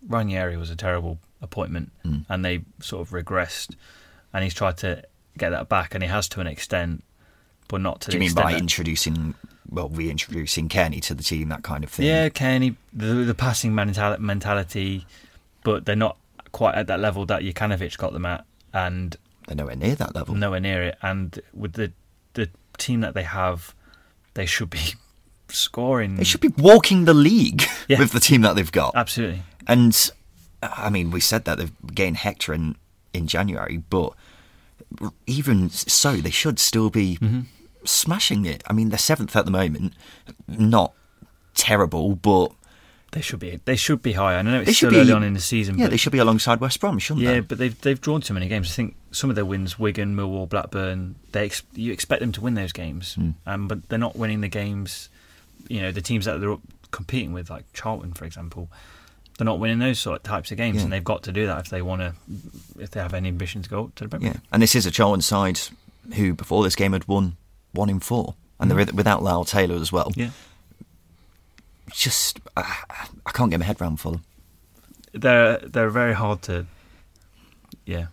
Ranieri 0.07 0.55
was 0.55 0.69
a 0.69 0.75
terrible 0.75 1.17
appointment 1.41 1.91
mm. 2.05 2.25
and 2.29 2.45
they 2.45 2.61
sort 2.79 3.01
of 3.01 3.11
regressed 3.11 3.75
and 4.33 4.43
he's 4.43 4.53
tried 4.53 4.77
to 4.77 5.03
get 5.37 5.49
that 5.49 5.67
back 5.67 5.93
and 5.95 6.03
he 6.03 6.09
has 6.09 6.29
to 6.29 6.41
an 6.41 6.47
extent, 6.47 7.03
but 7.71 7.79
not 7.79 8.01
to 8.01 8.11
Do 8.11 8.17
you 8.17 8.19
mean 8.19 8.33
by 8.33 8.53
introducing 8.53 9.33
well, 9.69 9.87
reintroducing 9.87 10.67
Cairney 10.67 11.01
to 11.03 11.13
the 11.13 11.23
team, 11.23 11.47
that 11.47 11.63
kind 11.63 11.85
of 11.85 11.89
thing. 11.89 12.05
Yeah, 12.05 12.27
Cairney, 12.27 12.75
the, 12.91 13.05
the 13.05 13.33
passing 13.33 13.73
mentality, 13.73 15.07
but 15.63 15.85
they're 15.85 15.95
not 15.95 16.17
quite 16.51 16.75
at 16.75 16.87
that 16.87 16.99
level 16.99 17.25
that 17.27 17.41
Jokanovic 17.41 17.97
got 17.97 18.11
them 18.11 18.25
at, 18.25 18.45
and 18.73 19.15
they're 19.47 19.55
nowhere 19.55 19.77
near 19.77 19.95
that 19.95 20.13
level. 20.13 20.35
Nowhere 20.35 20.59
near 20.59 20.83
it, 20.83 20.97
and 21.01 21.39
with 21.53 21.73
the 21.73 21.93
the 22.33 22.49
team 22.77 22.99
that 22.99 23.13
they 23.13 23.23
have, 23.23 23.73
they 24.33 24.45
should 24.45 24.69
be 24.69 24.95
scoring. 25.47 26.17
They 26.17 26.25
should 26.25 26.41
be 26.41 26.53
walking 26.57 27.05
the 27.05 27.13
league 27.13 27.63
yeah. 27.87 27.97
with 27.97 28.11
the 28.11 28.19
team 28.19 28.41
that 28.41 28.57
they've 28.57 28.71
got. 28.71 28.93
Absolutely. 28.93 29.43
And 29.67 30.11
I 30.61 30.89
mean, 30.89 31.11
we 31.11 31.21
said 31.21 31.45
that 31.45 31.57
they've 31.57 31.71
gained 31.95 32.17
Hector 32.17 32.53
in 32.53 32.75
in 33.13 33.27
January, 33.27 33.77
but 33.77 34.11
even 35.25 35.69
so, 35.69 36.17
they 36.17 36.29
should 36.29 36.59
still 36.59 36.89
be. 36.89 37.15
Mm-hmm 37.15 37.41
smashing 37.83 38.45
it. 38.45 38.63
I 38.67 38.73
mean, 38.73 38.89
they're 38.89 38.97
seventh 38.97 39.35
at 39.35 39.45
the 39.45 39.51
moment, 39.51 39.93
not 40.47 40.93
terrible, 41.53 42.15
but 42.15 42.51
they 43.11 43.21
should 43.21 43.39
be. 43.39 43.59
They 43.65 43.75
should 43.75 44.01
be 44.01 44.13
higher. 44.13 44.37
I 44.37 44.41
know 44.41 44.61
it's 44.61 44.77
still 44.77 44.89
be, 44.89 44.97
early 44.97 45.11
on 45.11 45.23
in 45.23 45.33
the 45.33 45.41
season. 45.41 45.77
Yeah, 45.77 45.87
they 45.87 45.97
should 45.97 46.13
be 46.13 46.19
alongside 46.19 46.61
West 46.61 46.79
Brom, 46.79 46.97
shouldn't 46.97 47.23
yeah, 47.23 47.31
they? 47.31 47.35
Yeah, 47.37 47.41
but 47.41 47.57
they've 47.57 47.81
they've 47.81 47.99
drawn 47.99 48.21
too 48.21 48.33
many 48.33 48.47
games. 48.47 48.71
I 48.71 48.73
think 48.73 48.95
some 49.11 49.29
of 49.29 49.35
their 49.35 49.45
wins, 49.45 49.77
Wigan, 49.77 50.15
Millwall, 50.15 50.47
Blackburn, 50.47 51.15
they 51.33 51.45
ex- 51.45 51.63
you 51.73 51.91
expect 51.91 52.21
them 52.21 52.31
to 52.31 52.41
win 52.41 52.53
those 52.53 52.71
games, 52.71 53.17
mm. 53.19 53.33
um, 53.45 53.67
but 53.67 53.89
they're 53.89 53.99
not 53.99 54.15
winning 54.15 54.41
the 54.41 54.47
games. 54.47 55.09
You 55.67 55.81
know, 55.81 55.91
the 55.91 56.01
teams 56.01 56.25
that 56.25 56.39
they're 56.39 56.57
competing 56.91 57.33
with, 57.33 57.49
like 57.49 57.65
Charlton, 57.73 58.13
for 58.13 58.23
example, 58.23 58.69
they're 59.37 59.45
not 59.45 59.59
winning 59.59 59.79
those 59.79 59.99
sort 59.99 60.15
of 60.15 60.23
types 60.23 60.51
of 60.51 60.57
games, 60.57 60.77
yeah. 60.77 60.83
and 60.83 60.93
they've 60.93 61.03
got 61.03 61.23
to 61.23 61.33
do 61.33 61.47
that 61.47 61.59
if 61.59 61.69
they 61.69 61.81
want 61.81 62.01
to, 62.01 62.13
if 62.79 62.91
they 62.91 63.01
have 63.01 63.13
any 63.13 63.27
ambition 63.27 63.61
to 63.61 63.69
go 63.69 63.85
up 63.85 63.95
to 63.95 64.05
the 64.05 64.09
Premier. 64.09 64.31
Yeah, 64.35 64.39
and 64.53 64.61
this 64.61 64.73
is 64.73 64.85
a 64.85 64.91
Charlton 64.91 65.21
side 65.21 65.59
who, 66.15 66.33
before 66.33 66.63
this 66.63 66.75
game, 66.75 66.93
had 66.93 67.07
won 67.09 67.35
one 67.73 67.89
in 67.89 67.99
four, 67.99 68.35
and 68.59 68.71
mm. 68.71 68.75
they're 68.75 68.93
without 68.93 69.23
Lyle 69.23 69.45
Taylor 69.45 69.75
as 69.75 69.91
well. 69.91 70.11
Yeah. 70.15 70.29
Just, 71.91 72.39
I, 72.55 72.77
I 73.25 73.31
can't 73.31 73.51
get 73.51 73.59
my 73.59 73.65
head 73.65 73.81
around 73.81 73.97
Fulham. 73.97 74.23
They're 75.13 75.57
they're 75.57 75.89
very 75.89 76.13
hard 76.13 76.41
to, 76.43 76.65
yeah. 77.85 78.07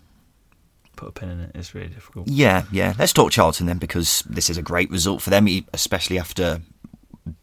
put 0.96 1.08
a 1.10 1.12
pin 1.12 1.28
in 1.28 1.40
it. 1.40 1.52
It's 1.54 1.74
really 1.74 1.88
difficult. 1.88 2.26
Yeah, 2.28 2.64
yeah. 2.72 2.94
Let's 2.98 3.12
talk 3.12 3.30
Charlton 3.30 3.66
then, 3.66 3.78
because 3.78 4.24
this 4.28 4.50
is 4.50 4.58
a 4.58 4.62
great 4.62 4.90
result 4.90 5.22
for 5.22 5.30
them, 5.30 5.46
especially 5.72 6.18
after 6.18 6.60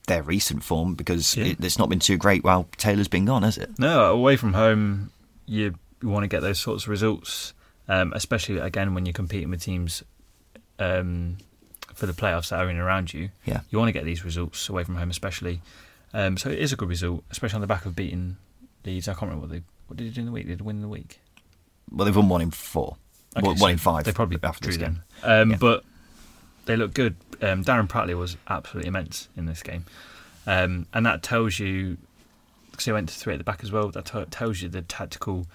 their 0.08 0.24
recent 0.24 0.64
form, 0.64 0.94
because 0.96 1.38
Yeah. 1.38 1.46
it, 1.46 1.64
it's 1.64 1.80
not 1.80 1.88
been 1.88 2.00
too 2.00 2.18
great 2.18 2.44
while 2.44 2.68
Taylor's 2.78 3.08
been 3.08 3.26
gone, 3.26 3.44
has 3.44 3.58
it? 3.58 3.70
No, 3.80 4.12
away 4.12 4.36
from 4.36 4.54
home, 4.54 5.12
you, 5.46 5.76
you 6.02 6.10
want 6.10 6.24
to 6.24 6.28
get 6.28 6.42
those 6.42 6.60
sorts 6.60 6.84
of 6.84 6.90
results, 6.90 7.54
um, 7.88 8.12
especially 8.14 8.58
again 8.58 8.94
when 8.94 9.06
you're 9.06 9.14
competing 9.14 9.50
with 9.52 9.62
teams 9.62 10.04
um, 10.80 11.38
for 11.96 12.06
the 12.06 12.14
playoffs 12.14 12.50
that 12.50 12.60
are 12.60 12.70
in 12.70 12.78
around 12.78 13.14
you. 13.14 13.30
Yeah. 13.46 13.62
You 13.70 13.80
want 13.80 13.90
to 13.90 13.94
get 13.94 14.06
these 14.06 14.24
results 14.24 14.70
away 14.70 14.84
from 14.84 14.96
home, 14.96 15.10
especially. 15.10 15.62
Um, 16.14 16.38
so 16.38 16.50
it 16.50 16.60
is 16.60 16.72
a 16.72 16.76
good 16.76 16.90
result, 16.90 17.24
especially 17.32 17.56
on 17.56 17.62
the 17.62 17.68
back 17.68 17.86
of 17.86 17.96
beating 17.96 18.38
Leeds. 18.86 19.08
I 19.08 19.14
can't 19.14 19.24
remember 19.24 19.48
what 19.48 19.52
they 19.52 19.64
what 19.88 19.98
did 19.98 20.08
they 20.08 20.12
do 20.12 20.22
in 20.22 20.26
the 20.28 20.32
week. 20.32 20.48
Did 20.48 20.60
they 20.60 20.64
win 20.64 20.78
in 20.78 20.82
the 20.82 20.88
week? 20.88 21.20
Well, 21.92 22.06
they've 22.06 22.16
won 22.16 22.30
one 22.30 22.42
in 22.42 22.52
four. 22.52 22.98
Okay, 23.38 23.46
one, 23.46 23.58
so 23.58 23.68
in 23.68 23.78
five. 23.78 24.04
They 24.06 24.12
probably 24.12 24.38
after 24.44 24.64
drew 24.64 24.74
this 24.74 24.82
game. 24.82 25.02
Um, 25.24 25.52
Yeah. 25.52 25.58
But 25.58 25.84
they 26.66 26.76
look 26.76 26.94
good. 26.94 27.16
Um, 27.42 27.64
Darren 27.64 27.88
Pratley 27.88 28.18
was 28.18 28.38
absolutely 28.48 28.88
immense 28.88 29.28
in 29.36 29.46
this 29.46 29.62
game, 29.62 29.86
um, 30.48 30.88
and 30.94 31.06
that 31.06 31.22
tells 31.22 31.60
you 31.60 31.98
because 32.72 32.86
he 32.86 32.92
went 32.92 33.10
to 33.10 33.16
three 33.16 33.34
at 33.34 33.38
the 33.38 33.44
back 33.44 33.64
as 33.64 33.72
well. 33.72 33.90
That 33.90 34.06
t- 34.06 34.26
tells 34.32 34.62
you 34.62 34.70
the 34.70 34.82
tactical 34.82 35.48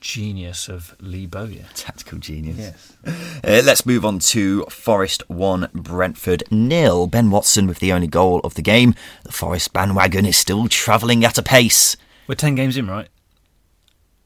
genius 0.00 0.68
of 0.68 0.94
Lee 1.00 1.26
Bowyer. 1.26 1.64
Tactical 1.74 2.18
genius. 2.18 2.56
Yes. 2.58 2.96
Uh, 3.44 3.62
let's 3.64 3.84
move 3.86 4.04
on 4.04 4.18
to 4.20 4.62
Forest 4.64 5.28
1, 5.28 5.68
Brentford 5.74 6.44
nil. 6.50 7.06
Ben 7.06 7.30
Watson 7.30 7.66
with 7.66 7.78
the 7.80 7.92
only 7.92 8.06
goal 8.06 8.40
of 8.44 8.54
the 8.54 8.62
game. 8.62 8.94
The 9.24 9.32
Forest 9.32 9.72
bandwagon 9.72 10.26
is 10.26 10.36
still 10.36 10.68
travelling 10.68 11.24
at 11.24 11.38
a 11.38 11.42
pace. 11.42 11.96
We're 12.26 12.34
ten 12.34 12.54
games 12.56 12.76
in, 12.76 12.88
right? 12.88 13.08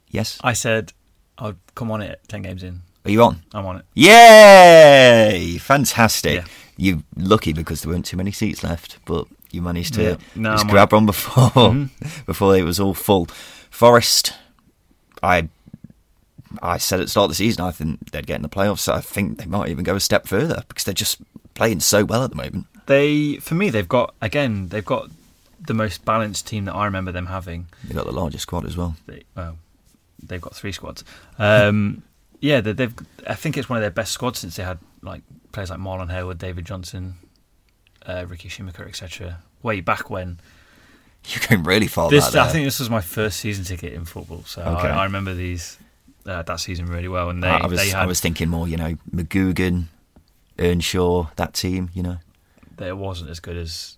Yes? 0.08 0.38
I 0.42 0.52
said 0.54 0.92
I'd 1.38 1.56
come 1.74 1.90
on 1.90 2.00
it. 2.02 2.20
Ten 2.28 2.42
games 2.42 2.62
in, 2.62 2.80
Are 3.04 3.10
you 3.10 3.22
on? 3.22 3.42
I'm 3.54 3.66
on 3.66 3.76
it. 3.76 3.84
Yay! 3.94 5.58
Fantastic. 5.58 6.34
Yeah. 6.36 6.44
You're 6.76 7.02
lucky 7.16 7.52
because 7.52 7.82
there 7.82 7.92
weren't 7.92 8.06
too 8.06 8.16
many 8.16 8.32
seats 8.32 8.62
left, 8.64 8.98
but 9.04 9.26
you 9.50 9.60
managed 9.62 9.94
to 9.94 10.02
Yeah. 10.02 10.16
No, 10.34 10.52
just 10.52 10.64
I'm 10.64 10.70
grab 10.70 10.92
one 10.92 11.06
before 11.06 11.50
Mhm. 11.50 11.90
before 12.26 12.56
it 12.56 12.62
was 12.64 12.80
all 12.80 12.94
full. 12.94 13.26
Forest, 13.70 14.32
I 15.22 15.48
I 16.62 16.78
said 16.78 17.00
at 17.00 17.06
the 17.06 17.10
start 17.10 17.24
of 17.24 17.30
the 17.30 17.34
season 17.36 17.64
I 17.64 17.70
think 17.70 18.10
they'd 18.10 18.26
get 18.26 18.36
in 18.36 18.42
the 18.42 18.48
playoffs. 18.48 18.92
I 18.92 19.00
think 19.00 19.38
they 19.38 19.46
might 19.46 19.68
even 19.68 19.84
go 19.84 19.94
a 19.94 20.00
step 20.00 20.26
further 20.26 20.64
because 20.68 20.84
they're 20.84 20.94
just 20.94 21.18
playing 21.54 21.80
so 21.80 22.04
well 22.04 22.24
at 22.24 22.30
the 22.30 22.36
moment. 22.36 22.66
They, 22.86 23.36
for 23.36 23.54
me, 23.54 23.70
they've 23.70 23.88
got 23.88 24.14
again. 24.20 24.68
They've 24.68 24.84
got 24.84 25.10
the 25.60 25.74
most 25.74 26.04
balanced 26.04 26.46
team 26.46 26.64
that 26.64 26.74
I 26.74 26.84
remember 26.86 27.12
them 27.12 27.26
having. 27.26 27.66
They've 27.84 27.96
got 27.96 28.06
the 28.06 28.12
largest 28.12 28.42
squad 28.42 28.66
as 28.66 28.76
well. 28.76 28.96
they, 29.06 29.22
well, 29.36 29.58
they've 30.22 30.40
got 30.40 30.54
three 30.56 30.72
squads. 30.72 31.04
Um, 31.38 32.02
yeah, 32.40 32.60
they, 32.60 32.72
they've. 32.72 32.94
I 33.28 33.34
think 33.34 33.56
it's 33.56 33.68
one 33.68 33.76
of 33.76 33.82
their 33.82 33.90
best 33.90 34.12
squads 34.12 34.40
since 34.40 34.56
they 34.56 34.64
had 34.64 34.78
like 35.02 35.22
players 35.52 35.70
like 35.70 35.78
Marlon 35.78 36.10
Harewood, 36.10 36.38
David 36.38 36.64
Johnson, 36.64 37.14
uh, 38.06 38.24
Ricky 38.26 38.48
Schumacher, 38.48 38.86
etc. 38.88 39.38
Way 39.62 39.80
back 39.80 40.10
when. 40.10 40.40
You're 41.26 41.46
going 41.48 41.64
really 41.64 41.86
far 41.86 42.08
This. 42.08 42.34
I 42.34 42.48
think 42.48 42.64
this 42.64 42.80
was 42.80 42.88
my 42.88 43.02
first 43.02 43.40
season 43.40 43.64
ticket 43.64 43.92
in 43.92 44.06
football, 44.06 44.42
so 44.46 44.62
Okay. 44.62 44.88
I, 44.88 45.02
I 45.02 45.04
remember 45.04 45.34
these 45.34 45.76
uh, 46.26 46.42
that 46.42 46.60
season 46.60 46.86
really 46.86 47.08
well. 47.08 47.30
And 47.30 47.42
they, 47.42 47.48
I, 47.48 47.58
I 47.58 47.66
was 47.66 47.78
they 47.80 47.92
I 47.92 48.06
was 48.06 48.20
thinking 48.20 48.48
more, 48.48 48.66
you 48.68 48.76
know, 48.76 48.96
McGugan, 49.14 49.84
Earnshaw, 50.58 51.28
that 51.36 51.54
team, 51.54 51.90
you 51.94 52.02
know. 52.02 52.18
it 52.78 52.96
wasn't 52.96 53.30
as 53.30 53.40
good 53.40 53.56
as. 53.56 53.96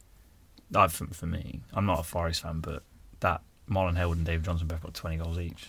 Uh, 0.75 0.89
for, 0.89 1.07
for 1.09 1.27
me, 1.27 1.61
I'm 1.75 1.85
not 1.85 2.01
a 2.01 2.03
Forest 2.03 2.41
fan, 2.43 2.61
but 2.61 2.83
that 3.21 3.43
Marlon 3.69 3.97
Harewood 3.97 4.17
and 4.17 4.25
David 4.27 4.45
Johnson 4.45 4.67
both 4.69 4.83
got 4.83 4.95
20 4.95 5.19
goals 5.19 5.39
each 5.39 5.69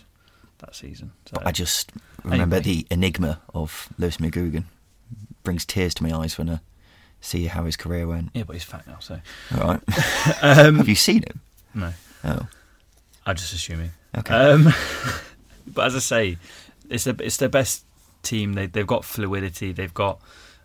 that 0.58 0.74
season. 0.74 1.12
So 1.26 1.42
I 1.44 1.52
just 1.52 1.92
remember 2.22 2.56
Anyway. 2.56 2.84
the 2.86 2.86
enigma 2.90 3.40
of 3.52 3.88
Lewis 3.98 4.16
McGugan. 4.16 4.64
Brings 5.42 5.66
tears 5.66 5.92
to 5.94 6.02
my 6.02 6.10
eyes 6.16 6.38
when 6.38 6.48
I 6.48 6.60
see 7.20 7.46
how 7.48 7.64
his 7.66 7.76
career 7.76 8.06
went. 8.06 8.30
yeah, 8.32 8.44
but 8.44 8.54
he's 8.54 8.64
fat 8.64 8.86
now, 8.86 8.96
so 8.98 9.20
All 9.60 9.68
right. 9.68 9.80
um, 10.42 10.76
Have 10.76 10.88
you 10.88 10.94
seen 10.94 11.22
him? 11.22 11.40
no. 11.74 11.92
Oh, 12.24 12.46
I'm 13.26 13.36
just 13.36 13.52
assuming. 13.52 13.90
okay. 14.16 14.34
Um, 14.34 14.72
but 15.66 15.86
as 15.86 15.96
I 15.96 16.00
say, 16.00 16.38
it's 16.90 17.04
the 17.04 17.16
it's 17.20 17.36
their 17.38 17.48
best 17.48 17.84
team. 18.22 18.54
They 18.54 18.66
they've 18.66 18.86
got 18.86 19.04
fluidity. 19.04 19.72
They've 19.72 19.92
got 19.94 20.20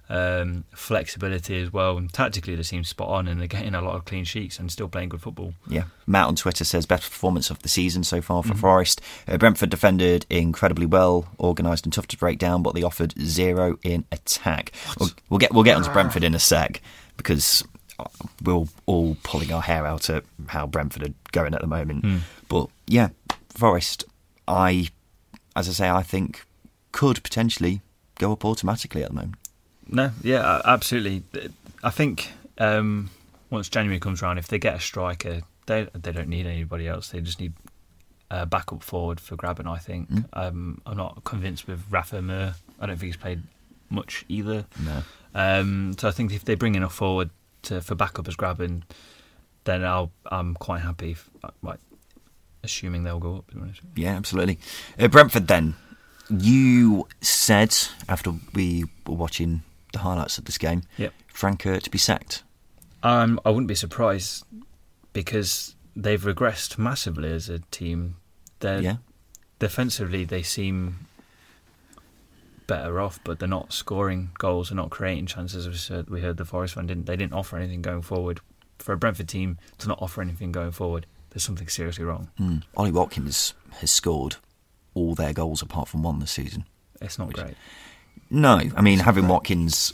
um, 0.10 0.64
flexibility 0.74 1.62
as 1.62 1.72
well. 1.72 1.98
And 1.98 2.12
tactically, 2.12 2.56
they 2.56 2.64
seem 2.64 2.84
spot 2.84 3.10
on, 3.10 3.28
and 3.28 3.40
they're 3.40 3.48
getting 3.48 3.76
a 3.76 3.82
lot 3.82 3.96
of 3.96 4.06
clean 4.06 4.24
sheets 4.24 4.58
and 4.60 4.72
still 4.72 4.88
playing 4.90 5.10
good 5.10 5.22
football. 5.22 5.54
yeah. 5.68 5.84
Matt 6.08 6.26
on 6.28 6.36
Twitter 6.36 6.64
says 6.66 6.86
best 6.88 7.04
performance 7.04 7.52
of 7.52 7.60
the 7.62 7.70
season 7.70 8.04
so 8.04 8.20
far 8.22 8.42
for 8.42 8.56
Mhm. 8.56 8.60
Forest. 8.60 9.02
Uh, 9.28 9.38
Brentford 9.38 9.70
defended 9.70 10.26
incredibly 10.30 10.88
well, 10.88 11.28
organised 11.40 11.86
and 11.86 11.94
tough 11.94 12.08
to 12.08 12.18
break 12.18 12.40
down, 12.40 12.64
but 12.64 12.74
they 12.74 12.82
offered 12.82 13.14
zero 13.22 13.78
in 13.84 14.04
attack. 14.12 14.72
We'll, 15.00 15.10
we'll 15.30 15.38
get 15.38 15.54
we'll 15.54 15.64
get 15.64 15.78
onto 15.78 15.92
Brentford 15.92 16.24
in 16.24 16.34
a 16.34 16.40
sec 16.40 16.82
because 17.18 17.64
we're 18.44 18.66
all 18.88 19.18
pulling 19.24 19.52
our 19.54 19.62
hair 19.62 19.86
out 19.86 20.10
at 20.10 20.24
how 20.48 20.66
Brentford 20.66 21.04
are 21.04 21.14
going 21.34 21.54
at 21.54 21.62
the 21.62 21.68
moment. 21.68 22.04
Hmm. 22.04 22.18
But 22.48 22.68
yeah, 22.88 23.10
Forest, 23.50 24.06
I, 24.50 24.90
as 25.56 25.70
I 25.70 25.72
say, 25.72 25.90
I 25.90 26.04
think 26.04 26.46
could 26.92 27.24
potentially 27.24 27.82
go 28.18 28.34
up 28.34 28.44
automatically 28.44 29.04
at 29.04 29.10
the 29.10 29.16
moment. 29.16 29.36
No, 29.88 30.12
yeah, 30.24 30.62
absolutely. 30.66 31.24
I 31.84 31.92
think 31.92 32.32
um, 32.58 33.12
once 33.50 33.70
January 33.70 34.00
comes 34.00 34.22
around, 34.22 34.40
if 34.40 34.48
they 34.48 34.60
get 34.60 34.76
a 34.76 34.80
striker, 34.80 35.42
they 35.68 35.88
they 35.94 36.12
don't 36.12 36.28
need 36.28 36.46
anybody 36.46 36.88
else. 36.88 37.10
They 37.10 37.22
just 37.22 37.40
need 37.40 37.54
a 38.32 38.46
backup 38.46 38.84
forward 38.84 39.20
for 39.20 39.36
Grabban. 39.38 39.68
I 39.68 39.78
think. 39.78 40.10
Mm. 40.10 40.26
Um, 40.34 40.82
I'm 40.86 40.98
not 40.98 41.24
convinced 41.24 41.68
with 41.68 41.84
Rafa 41.90 42.22
Mir. 42.22 42.56
I 42.80 42.86
don't 42.86 42.98
think 42.98 43.14
he's 43.14 43.18
played 43.18 43.44
much 43.90 44.26
either. 44.28 44.66
No. 44.84 45.04
Um, 45.34 45.96
so 45.98 46.08
I 46.08 46.12
think 46.12 46.32
if 46.34 46.46
they 46.46 46.56
bring 46.56 46.76
enough 46.76 46.94
forward 46.94 47.30
to, 47.64 47.82
for 47.82 47.96
backup 47.96 48.28
as 48.28 48.36
Grabban, 48.36 48.84
then 49.64 49.84
I'll 49.84 50.12
I'm 50.32 50.56
quite 50.56 50.82
happy. 50.82 51.12
If, 51.12 51.30
like, 51.62 51.80
assuming 52.64 53.04
they'll 53.04 53.20
go 53.20 53.38
up. 53.38 53.48
to 53.50 53.56
be 53.56 53.62
honest. 53.62 53.82
Yeah, 53.96 54.16
absolutely. 54.16 54.60
Uh, 54.98 55.08
Brentford, 55.08 55.48
then 55.48 55.76
you 56.30 57.08
said 57.22 57.76
after 58.08 58.34
we 58.54 58.86
were 59.08 59.16
watching 59.16 59.64
the 59.94 60.00
highlights 60.00 60.38
of 60.38 60.46
this 60.46 60.58
game, 60.58 60.84
Yep. 60.98 61.14
Franker 61.28 61.80
to 61.80 61.90
be 61.90 61.98
sacked. 61.98 62.44
Um, 63.02 63.40
I 63.46 63.50
wouldn't 63.50 63.68
be 63.68 63.76
surprised 63.76 64.44
because 65.14 65.76
they've 65.96 66.22
regressed 66.22 66.78
massively 66.78 67.32
as 67.32 67.50
a 67.50 67.60
team. 67.72 68.18
They're, 68.60 68.82
yeah, 68.82 68.96
Defensively, 69.60 70.24
they 70.26 70.44
seem 70.44 71.08
better 72.68 73.00
off, 73.00 73.20
but 73.24 73.40
they're 73.40 73.48
not 73.48 73.74
scoring 73.74 74.30
goals. 74.38 74.70
They're 74.70 74.76
not 74.76 74.90
creating 74.90 75.26
chances. 75.26 75.66
As 75.66 75.72
we 75.72 75.78
said, 75.78 76.10
we 76.10 76.22
heard 76.22 76.38
the 76.38 76.46
Forest 76.46 76.76
one 76.76 76.88
didn't. 76.88 77.06
They 77.06 77.16
didn't 77.16 77.34
offer 77.34 77.58
anything 77.58 77.82
going 77.82 78.02
forward. 78.02 78.42
For 78.78 78.94
a 78.94 78.98
Brentford 78.98 79.28
team 79.28 79.58
to 79.80 79.88
not 79.88 80.00
offer 80.02 80.22
anything 80.22 80.52
going 80.52 80.72
forward, 80.72 81.06
there's 81.32 81.44
something 81.44 81.68
seriously 81.68 82.04
wrong. 82.06 82.30
mm. 82.40 82.64
Ollie 82.76 82.92
Watkins 82.92 83.54
has 83.80 83.92
scored 83.92 84.38
all 84.94 85.16
their 85.16 85.34
goals 85.34 85.62
apart 85.62 85.88
from 85.88 86.04
one 86.04 86.20
this 86.20 86.32
season. 86.32 86.66
It's 87.02 87.18
not 87.20 87.28
Which- 87.30 87.38
great. 87.38 87.56
No, 88.32 88.62
I 88.76 88.82
mean 88.82 89.00
having 89.00 89.28
Watkins, 89.28 89.94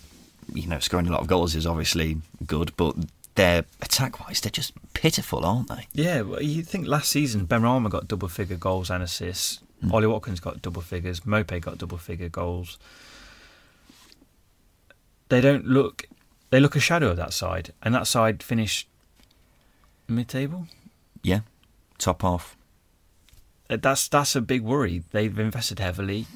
you 0.54 0.67
know, 0.67 0.80
scoring 0.80 1.08
a 1.08 1.12
lot 1.12 1.21
of 1.21 1.28
goals 1.28 1.56
is 1.56 1.65
obviously 1.65 2.17
good, 2.45 2.76
but 2.76 2.95
they're 3.36 3.63
attack-wise, 3.82 4.41
they're 4.41 4.50
just 4.50 4.74
pitiful, 4.93 5.45
aren't 5.45 5.69
they? 5.69 5.88
Yeah, 5.93 6.21
well, 6.21 6.41
you 6.41 6.62
think 6.63 6.86
last 6.88 7.10
season 7.12 7.48
Benrahma 7.48 7.89
got 7.89 8.08
double 8.10 8.28
figure 8.28 8.58
goals 8.58 8.89
and 8.89 9.02
assists. 9.04 9.60
Mm. 9.84 9.91
Ollie 9.93 10.08
Watkins 10.08 10.39
got 10.41 10.62
double 10.62 10.82
figures. 10.82 11.21
Maupay 11.21 11.62
got 11.62 11.78
double 11.78 11.98
figure 11.98 12.30
goals. 12.30 12.78
They 15.30 15.41
don't 15.41 15.65
look. 15.65 16.06
They 16.50 16.60
look 16.60 16.76
a 16.76 16.80
shadow 16.80 17.10
of 17.10 17.17
that 17.17 17.34
side, 17.34 17.74
and 17.82 17.93
that 17.95 18.08
side 18.08 18.43
finished 18.43 18.88
mid-table. 20.07 20.68
Yeah, 21.26 21.39
top 21.97 22.21
half. 22.21 22.55
Uh, 23.69 23.78
That's 23.78 24.07
that's 24.07 24.36
a 24.36 24.41
big 24.41 24.61
worry. 24.61 25.03
They've 25.11 25.38
invested 25.39 25.80
heavily. 25.80 26.28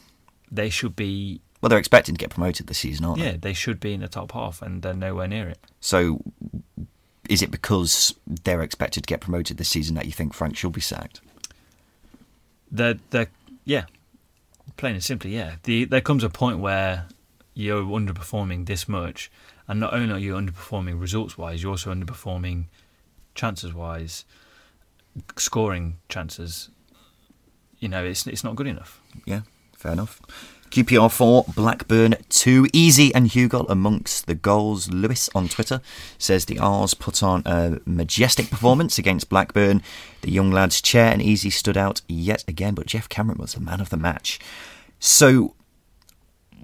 They 0.52 0.70
should 0.72 0.96
be. 0.96 1.42
Well, 1.62 1.70
they're 1.70 1.78
expecting 1.78 2.16
to 2.16 2.20
get 2.20 2.32
promoted 2.32 2.66
this 2.68 2.80
season, 2.80 3.06
aren't 3.06 3.20
Yeah, 3.20 3.32
they? 3.34 3.38
they 3.38 3.54
should 3.54 3.80
be 3.80 3.94
in 3.94 4.00
the 4.02 4.08
top 4.08 4.32
half, 4.32 4.62
and 4.64 4.82
they're 4.82 4.94
nowhere 4.96 5.28
near 5.28 5.48
it. 5.50 5.60
So, 5.80 6.22
is 7.30 7.42
it 7.42 7.52
because 7.52 8.16
they're 8.26 8.62
expected 8.64 9.04
to 9.04 9.08
get 9.08 9.20
promoted 9.22 9.58
this 9.58 9.70
season 9.70 9.94
that 9.96 10.06
you 10.06 10.12
think 10.12 10.34
Frank 10.34 10.56
should 10.58 10.72
be 10.72 10.82
sacked? 10.82 11.20
They're, 12.72 12.96
they're, 13.10 13.28
yeah, 13.66 13.86
plain 14.78 14.94
and 14.96 15.04
simply, 15.04 15.36
yeah. 15.36 15.56
The, 15.64 15.84
there 15.86 16.02
comes 16.02 16.24
a 16.24 16.30
point 16.30 16.60
where 16.60 17.08
you're 17.54 17.84
underperforming 17.84 18.66
this 18.66 18.88
much, 18.88 19.30
and 19.68 19.80
not 19.82 19.94
only 19.94 20.14
are 20.14 20.18
you 20.18 20.34
underperforming 20.36 21.00
results 21.00 21.38
wise, 21.38 21.62
you're 21.62 21.72
also 21.72 21.94
underperforming 21.94 22.66
chances 23.36 23.74
wise, 23.74 24.24
scoring 25.38 25.98
chances. 26.10 26.70
You 27.80 27.90
know, 27.90 28.04
it's 28.04 28.28
it's 28.28 28.44
not 28.44 28.56
good 28.56 28.68
enough. 28.68 29.02
Yeah, 29.26 29.42
fair 29.76 29.94
enough. 29.94 30.22
QPR 30.72 31.12
4, 31.12 31.46
Blackburn 31.56 32.16
2. 32.30 32.68
Eze 32.76 33.12
and 33.12 33.28
Hugill 33.28 33.66
amongst 33.70 34.28
the 34.28 34.36
goals. 34.36 34.92
Lewis 34.92 35.28
on 35.34 35.48
Twitter 35.48 35.82
says 36.20 36.46
the 36.46 36.60
R's 36.60 36.94
put 36.94 37.24
on 37.24 37.42
a 37.46 37.80
majestic 37.86 38.52
performance 38.52 39.00
against 39.00 39.30
Blackburn. 39.30 39.82
The 40.22 40.30
young 40.30 40.52
lads, 40.52 40.80
Chair 40.80 41.12
and 41.12 41.24
Eze, 41.24 41.56
stood 41.56 41.76
out 41.76 42.02
yet 42.08 42.44
again, 42.48 42.76
but 42.76 42.86
Geoff 42.86 43.10
Cameron 43.10 43.40
was 43.40 43.54
the 43.54 43.62
man 43.62 43.82
of 43.82 43.90
the 43.90 43.98
match. 43.98 44.40
So, 45.00 45.56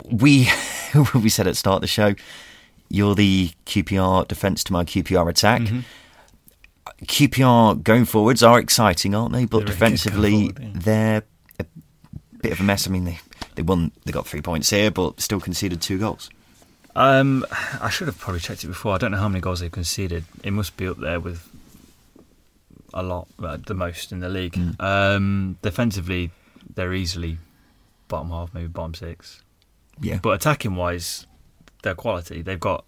we 0.04 0.50
we 1.16 1.30
said 1.30 1.48
at 1.48 1.52
the 1.52 1.56
start 1.56 1.78
of 1.78 1.82
the 1.82 1.88
show, 1.88 2.14
you're 2.90 3.16
the 3.16 3.52
QPR 3.66 4.28
defence 4.28 4.64
to 4.66 4.74
my 4.74 4.84
QPR 4.84 5.28
attack. 5.30 5.62
Mm-hmm. 5.64 5.80
QPR 7.04 7.82
going 7.84 8.06
forwards 8.06 8.44
are 8.44 8.60
exciting, 8.60 9.16
aren't 9.16 9.34
they? 9.34 9.46
But 9.46 9.60
They're 9.60 9.68
defensively, 9.68 10.50
forward, 10.50 10.60
yeah. 10.60 10.70
they're 10.76 11.24
a 11.60 11.66
bit 12.42 12.52
of 12.52 12.60
a 12.60 12.64
mess. 12.64 12.88
I 12.88 12.92
mean, 12.92 13.06
they 13.06 13.20
they 13.56 13.62
won, 13.64 13.92
they 14.06 14.12
got 14.12 14.28
three 14.28 14.42
points 14.42 14.70
here, 14.70 14.92
but 14.92 15.20
still 15.22 15.40
conceded 15.40 15.82
two 15.82 15.98
goals. 15.98 16.30
Um, 16.96 17.46
I 17.82 17.90
should 17.90 18.08
have 18.08 18.18
probably 18.18 18.40
checked 18.40 18.64
it 18.64 18.68
before. 18.68 18.94
I 18.94 18.98
don't 18.98 19.12
know 19.12 19.18
how 19.18 19.28
many 19.28 19.42
goals 19.42 19.60
they've 19.60 19.72
conceded. 19.72 20.24
It 20.44 20.52
must 20.52 20.78
be 20.78 20.88
up 20.88 20.98
there 20.98 21.20
with 21.20 21.48
a 22.94 23.04
lot, 23.04 23.28
uh, 23.42 23.58
the 23.66 23.74
most 23.74 24.12
in 24.12 24.20
the 24.22 24.30
league. 24.30 24.54
Mm. 24.54 24.82
Um, 24.82 25.58
defensively, 25.62 26.32
they're 26.74 26.94
easily 26.94 27.38
bottom 28.08 28.30
half, 28.30 28.54
maybe 28.54 28.68
bottom 28.68 28.94
six. 28.94 29.42
Yeah, 30.00 30.20
But 30.22 30.32
attacking 30.32 30.76
wise, 30.76 31.26
their 31.84 31.96
quality. 31.96 32.42
They've 32.42 32.60
got 32.60 32.86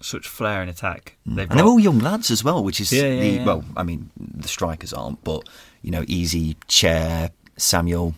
such 0.00 0.28
flair 0.28 0.62
in 0.62 0.68
attack. 0.68 1.16
Mm. 1.26 1.34
They've 1.36 1.38
and 1.44 1.48
got, 1.50 1.56
they're 1.56 1.66
all 1.66 1.80
young 1.80 1.98
lads 1.98 2.30
as 2.30 2.44
well, 2.44 2.62
which 2.62 2.80
is 2.80 2.92
Yeah, 2.92 3.02
yeah, 3.04 3.20
the 3.20 3.28
yeah. 3.28 3.44
well. 3.44 3.64
I 3.76 3.82
mean, 3.82 4.10
the 4.16 4.48
strikers 4.48 4.92
aren't, 4.92 5.22
but 5.24 5.48
you 5.82 5.90
know, 5.90 6.04
Eze, 6.08 6.54
Chair, 6.68 7.30
Samuel, 7.56 8.14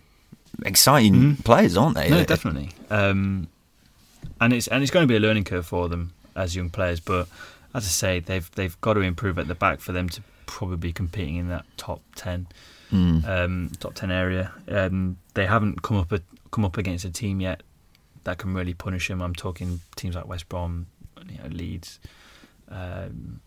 exciting 0.64 1.14
Mhm. 1.14 1.44
players, 1.44 1.76
aren't 1.76 1.96
they? 1.96 2.10
No, 2.10 2.18
Uh, 2.20 2.24
definitely. 2.24 2.70
Um, 2.90 3.48
and 4.40 4.52
it's 4.52 4.66
and 4.68 4.82
it's 4.82 4.90
going 4.90 5.04
to 5.04 5.08
be 5.08 5.16
a 5.16 5.20
learning 5.20 5.44
curve 5.44 5.66
for 5.66 5.88
them 5.88 6.12
as 6.34 6.54
young 6.56 6.70
players. 6.70 7.00
But 7.00 7.28
as 7.74 7.84
I 7.84 7.88
say, 7.88 8.20
they've 8.20 8.50
they've 8.54 8.80
got 8.80 8.94
to 8.94 9.00
improve 9.00 9.38
at 9.38 9.48
the 9.48 9.54
back 9.54 9.80
for 9.80 9.92
them 9.92 10.08
to 10.10 10.22
probably 10.46 10.76
be 10.78 10.92
competing 10.92 11.36
in 11.36 11.48
that 11.48 11.64
top 11.76 12.00
ten, 12.14 12.46
mm. 12.92 13.26
um, 13.28 13.70
top 13.80 13.94
ten 13.94 14.10
area. 14.10 14.52
Um, 14.68 15.18
they 15.34 15.46
haven't 15.46 15.82
come 15.82 15.96
up 15.98 16.10
a, 16.12 16.20
come 16.50 16.64
up 16.64 16.76
against 16.78 17.04
a 17.04 17.10
team 17.10 17.40
yet 17.40 17.62
that 18.24 18.38
can 18.38 18.54
really 18.54 18.74
punish 18.74 19.08
them. 19.08 19.20
I'm 19.22 19.34
talking 19.34 19.80
teams 19.96 20.14
like 20.14 20.26
West 20.26 20.48
Brom, 20.48 20.86
you 21.30 21.38
know, 21.38 21.48
Leeds. 21.48 22.00
Um, 22.68 23.40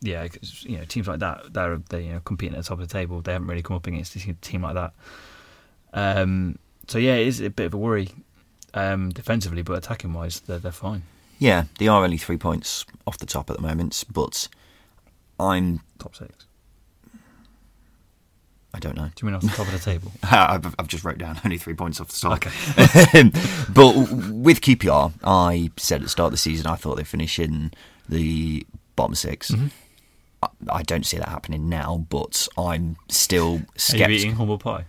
yeah, 0.00 0.26
'cause, 0.26 0.64
you 0.66 0.78
know, 0.78 0.84
teams 0.84 1.06
like 1.06 1.20
that 1.20 1.52
they're 1.54 1.76
they 1.90 2.06
you 2.06 2.12
know 2.14 2.20
competing 2.24 2.56
at 2.56 2.62
the 2.64 2.68
top 2.68 2.80
of 2.80 2.88
the 2.88 2.92
table. 2.92 3.20
They 3.20 3.32
haven't 3.32 3.46
really 3.48 3.62
come 3.62 3.76
up 3.76 3.86
against 3.86 4.16
a 4.16 4.20
team- 4.20 4.38
team 4.40 4.62
like 4.62 4.74
that. 4.74 4.92
Um, 5.94 6.58
so 6.88 6.98
yeah, 6.98 7.14
it 7.14 7.26
is 7.28 7.40
a 7.40 7.50
bit 7.50 7.66
of 7.66 7.74
a 7.74 7.78
worry 7.78 8.10
um, 8.74 9.10
defensively, 9.10 9.62
but 9.62 9.78
attacking 9.78 10.12
wise, 10.12 10.40
they're 10.40 10.58
they're 10.58 10.72
fine. 10.72 11.02
Yeah, 11.38 11.64
they 11.78 11.88
are 11.88 12.02
only 12.04 12.18
three 12.18 12.36
points 12.38 12.84
off 13.06 13.18
the 13.18 13.26
top 13.26 13.50
at 13.50 13.56
the 13.56 13.62
moment, 13.62 14.04
but 14.12 14.48
I'm 15.38 15.80
Top 15.98 16.14
six. 16.16 16.46
I 18.74 18.78
don't 18.78 18.96
know. 18.96 19.04
Do 19.04 19.12
you 19.20 19.26
mean 19.26 19.34
off 19.34 19.42
the 19.42 19.48
top 19.48 19.66
of 19.66 19.72
the 19.72 19.78
table? 19.78 20.12
I've, 20.22 20.74
I've 20.78 20.88
just 20.88 21.04
wrote 21.04 21.18
down 21.18 21.38
only 21.44 21.58
three 21.58 21.74
points 21.74 22.00
off 22.00 22.08
the 22.08 22.16
start. 22.16 22.46
Okay. 22.46 23.30
but 23.72 23.94
with 24.30 24.60
QPR, 24.62 25.12
I 25.22 25.70
said 25.76 25.96
at 25.96 26.02
the 26.04 26.08
start 26.08 26.28
of 26.28 26.32
the 26.32 26.38
season 26.38 26.66
I 26.66 26.76
thought 26.76 26.96
they'd 26.96 27.06
finish 27.06 27.38
in 27.38 27.72
the 28.08 28.66
bottom 28.96 29.14
6 29.14 29.50
Mm-hmm. 29.50 29.66
I, 30.42 30.48
I 30.70 30.82
don't 30.82 31.06
see 31.06 31.18
that 31.18 31.28
happening 31.28 31.68
now, 31.68 32.04
but 32.08 32.48
I'm 32.58 32.96
still 33.08 33.62
skeptical. 33.76 34.06
Are 34.06 34.10
you 34.10 34.16
eating 34.16 34.32
humble 34.32 34.58
pie? 34.58 34.86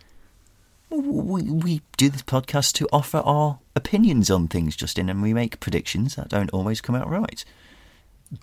We, 0.90 1.44
we 1.44 1.82
do 1.98 2.10
this 2.10 2.22
podcast 2.24 2.74
to 2.74 2.88
offer 2.92 3.18
our 3.18 3.60
opinions 3.76 4.30
on 4.32 4.48
things, 4.48 4.76
Justin, 4.76 5.10
and 5.10 5.22
we 5.22 5.34
make 5.34 5.60
predictions 5.60 6.16
that 6.16 6.30
don't 6.30 6.50
always 6.52 6.82
come 6.82 6.96
out 6.96 7.10
right. 7.10 7.44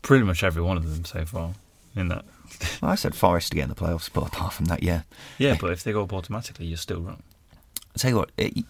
Pretty 0.03 0.24
much 0.24 0.43
every 0.45 0.62
one 0.62 0.76
of 0.76 0.88
them 0.93 1.05
so 1.05 1.24
far 1.24 1.55
in 1.97 2.09
that. 2.09 2.24
I 2.83 2.95
said 2.95 3.15
Forest 3.15 3.51
to 3.53 3.57
get 3.57 3.63
in 3.65 3.69
the 3.69 3.75
playoffs, 3.75 4.11
but 4.13 4.27
apart 4.27 4.53
from 4.53 4.67
that, 4.67 4.83
yeah. 4.83 5.03
Yeah, 5.39 5.57
but 5.61 5.71
if 5.73 5.83
they 5.85 5.93
go 5.93 6.03
up 6.03 6.13
automatically, 6.13 6.67
you're 6.67 6.77
still 6.77 7.01
wrong. 7.01 7.23
I'll 7.53 7.99
tell 7.99 8.11
you 8.11 8.17
what, 8.17 8.31
it, 8.37 8.65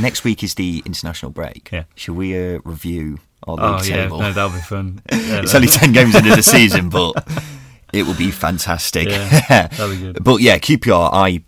next 0.00 0.24
week 0.24 0.42
is 0.42 0.54
the 0.54 0.82
international 0.84 1.30
break. 1.30 1.70
Yeah. 1.72 1.84
Shall 1.94 2.14
we 2.14 2.36
uh, 2.36 2.60
review 2.64 3.18
our 3.46 3.56
Oh 3.60 3.76
league 3.76 3.86
yeah, 3.86 3.96
table? 4.04 4.18
no, 4.18 4.32
that'll 4.32 4.50
be 4.50 4.62
fun. 4.62 5.00
Yeah, 5.12 5.40
it's 5.42 5.54
only 5.54 5.68
10 5.68 5.92
games 5.92 6.14
into 6.14 6.34
the 6.34 6.42
season, 6.42 6.88
but 6.88 7.12
it 7.92 8.04
will 8.04 8.14
be 8.16 8.30
fantastic. 8.30 9.08
Yeah, 9.08 9.28
that'll 9.68 9.90
be 9.90 9.98
good. 9.98 10.22
But 10.24 10.40
yeah, 10.40 10.58
QPR, 10.58 11.10
I, 11.12 11.42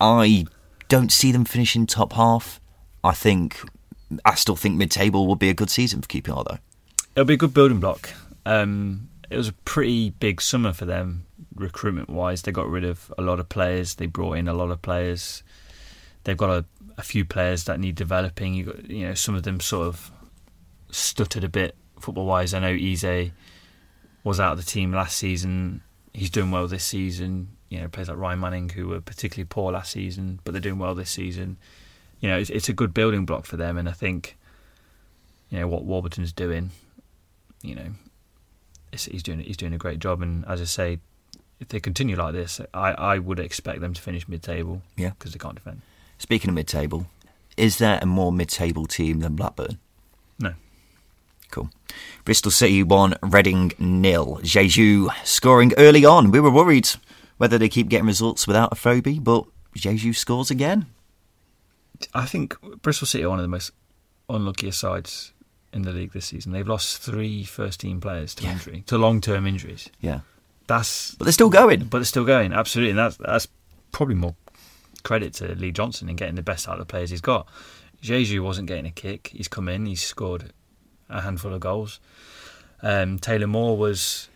I 0.00 0.46
don't 0.88 1.10
see 1.12 1.32
them 1.32 1.44
finishing 1.44 1.86
top 1.86 2.12
half. 2.14 2.60
I 3.04 3.12
think, 3.12 3.60
I 4.24 4.34
still 4.34 4.56
think 4.56 4.76
mid 4.76 4.90
table 4.90 5.26
will 5.26 5.36
be 5.36 5.48
a 5.48 5.54
good 5.54 5.70
season 5.70 6.02
for 6.02 6.08
QPR, 6.08 6.44
though. 6.48 6.58
It'll 7.14 7.24
be 7.26 7.34
a 7.34 7.38
good 7.38 7.54
building 7.54 7.80
block. 7.80 8.10
Um, 8.44 9.08
it 9.30 9.36
was 9.36 9.48
a 9.48 9.52
pretty 9.52 10.10
big 10.10 10.40
summer 10.40 10.72
for 10.72 10.84
them, 10.84 11.26
recruitment 11.54 12.08
wise. 12.08 12.42
They 12.42 12.52
got 12.52 12.68
rid 12.68 12.84
of 12.84 13.12
a 13.18 13.22
lot 13.22 13.40
of 13.40 13.48
players. 13.48 13.96
They 13.96 14.06
brought 14.06 14.34
in 14.34 14.48
a 14.48 14.54
lot 14.54 14.70
of 14.70 14.80
players. 14.82 15.42
They've 16.24 16.36
got 16.36 16.50
a, 16.50 16.64
a 16.96 17.02
few 17.02 17.24
players 17.24 17.64
that 17.64 17.78
need 17.78 17.94
developing. 17.94 18.54
You 18.54 18.64
got, 18.64 18.90
you 18.90 19.06
know, 19.06 19.14
some 19.14 19.34
of 19.34 19.42
them 19.42 19.60
sort 19.60 19.88
of 19.88 20.10
stuttered 20.90 21.44
a 21.44 21.48
bit 21.48 21.76
football 22.00 22.26
wise. 22.26 22.54
I 22.54 22.60
know 22.60 22.68
Eze 22.68 23.30
was 24.24 24.40
out 24.40 24.52
of 24.52 24.58
the 24.58 24.64
team 24.64 24.92
last 24.92 25.16
season. 25.16 25.82
He's 26.12 26.30
doing 26.30 26.50
well 26.50 26.66
this 26.66 26.84
season. 26.84 27.48
You 27.68 27.80
know, 27.80 27.88
players 27.88 28.08
like 28.08 28.16
Ryan 28.16 28.40
Manning 28.40 28.68
who 28.70 28.88
were 28.88 29.00
particularly 29.00 29.46
poor 29.48 29.72
last 29.72 29.92
season, 29.92 30.40
but 30.44 30.52
they're 30.52 30.60
doing 30.60 30.78
well 30.78 30.94
this 30.94 31.10
season. 31.10 31.58
You 32.20 32.30
know, 32.30 32.38
it's, 32.38 32.50
it's 32.50 32.68
a 32.68 32.72
good 32.72 32.94
building 32.94 33.26
block 33.26 33.44
for 33.44 33.56
them, 33.56 33.76
and 33.76 33.88
I 33.88 33.92
think 33.92 34.36
you 35.50 35.60
know 35.60 35.68
what 35.68 35.84
Warburton's 35.84 36.32
doing. 36.32 36.70
You 37.62 37.74
know, 37.74 37.90
he's 38.92 39.22
doing 39.22 39.40
he's 39.40 39.56
doing 39.56 39.74
a 39.74 39.78
great 39.78 39.98
job, 39.98 40.22
and 40.22 40.44
as 40.46 40.60
I 40.60 40.64
say, 40.64 40.98
if 41.60 41.68
they 41.68 41.80
continue 41.80 42.16
like 42.16 42.34
this, 42.34 42.60
I, 42.72 42.92
I 42.92 43.18
would 43.18 43.40
expect 43.40 43.80
them 43.80 43.94
to 43.94 44.00
finish 44.00 44.28
mid-table. 44.28 44.82
Yeah. 44.96 45.10
because 45.10 45.32
they 45.32 45.38
can't 45.38 45.54
defend. 45.56 45.82
Speaking 46.18 46.50
of 46.50 46.54
mid 46.54 46.68
table, 46.68 47.06
is 47.56 47.78
there 47.78 47.98
a 48.02 48.06
more 48.06 48.32
mid 48.32 48.48
table 48.48 48.86
team 48.86 49.20
than 49.20 49.36
Blackburn? 49.36 49.78
No, 50.38 50.54
Cool. 51.50 51.70
Bristol 52.24 52.50
City 52.50 52.82
won, 52.82 53.14
Reading 53.22 53.72
nil. 53.78 54.38
Diedhiou 54.42 55.10
scoring 55.24 55.72
early 55.78 56.04
on. 56.04 56.30
We 56.30 56.40
were 56.40 56.50
worried 56.50 56.88
whether 57.38 57.56
they 57.56 57.68
keep 57.68 57.88
getting 57.88 58.06
results 58.06 58.46
without 58.46 58.70
Afobe, 58.72 59.22
but 59.24 59.44
Diedhiou 59.76 60.14
scores 60.14 60.50
again. 60.50 60.86
I 62.14 62.26
think 62.26 62.54
Bristol 62.82 63.06
City 63.06 63.24
are 63.24 63.30
one 63.30 63.38
of 63.38 63.42
the 63.44 63.48
most 63.48 63.72
unluckiest 64.28 64.78
sides 64.78 65.32
in 65.72 65.82
the 65.82 65.92
league 65.92 66.12
this 66.12 66.26
season. 66.26 66.52
They've 66.52 66.66
lost 66.66 66.98
three 67.02 67.44
first-team 67.44 68.00
players 68.00 68.34
to 68.36 68.44
Yeah. 68.44 68.52
injury, 68.52 68.82
to 68.86 68.96
long-term 68.98 69.46
injuries. 69.46 69.90
Yeah. 70.00 70.20
That's 70.66 71.14
But 71.14 71.24
they're 71.24 71.32
still 71.32 71.50
going. 71.50 71.84
but 71.84 71.98
they're 71.98 72.04
still 72.04 72.24
going 72.24 72.52
absolutely, 72.52 72.90
and 72.90 72.98
that's 72.98 73.16
that's 73.16 73.48
probably 73.92 74.14
more 74.16 74.34
credit 75.02 75.32
to 75.34 75.54
Lee 75.54 75.72
Johnson 75.72 76.08
in 76.08 76.16
getting 76.16 76.34
the 76.34 76.42
best 76.42 76.68
out 76.68 76.74
of 76.74 76.78
the 76.80 76.84
players 76.86 77.10
he's 77.10 77.20
got. 77.20 77.46
Diedhiou 78.02 78.42
wasn't 78.42 78.68
getting 78.68 78.86
a 78.86 78.90
kick. 78.90 79.28
He's 79.32 79.48
come 79.48 79.68
in. 79.68 79.86
He's 79.86 80.02
scored 80.04 80.52
a 81.08 81.22
handful 81.22 81.52
of 81.54 81.60
goals. 81.60 82.00
Um, 82.82 83.18
Taylor 83.18 83.46
Moore 83.46 83.76
was 83.76 84.28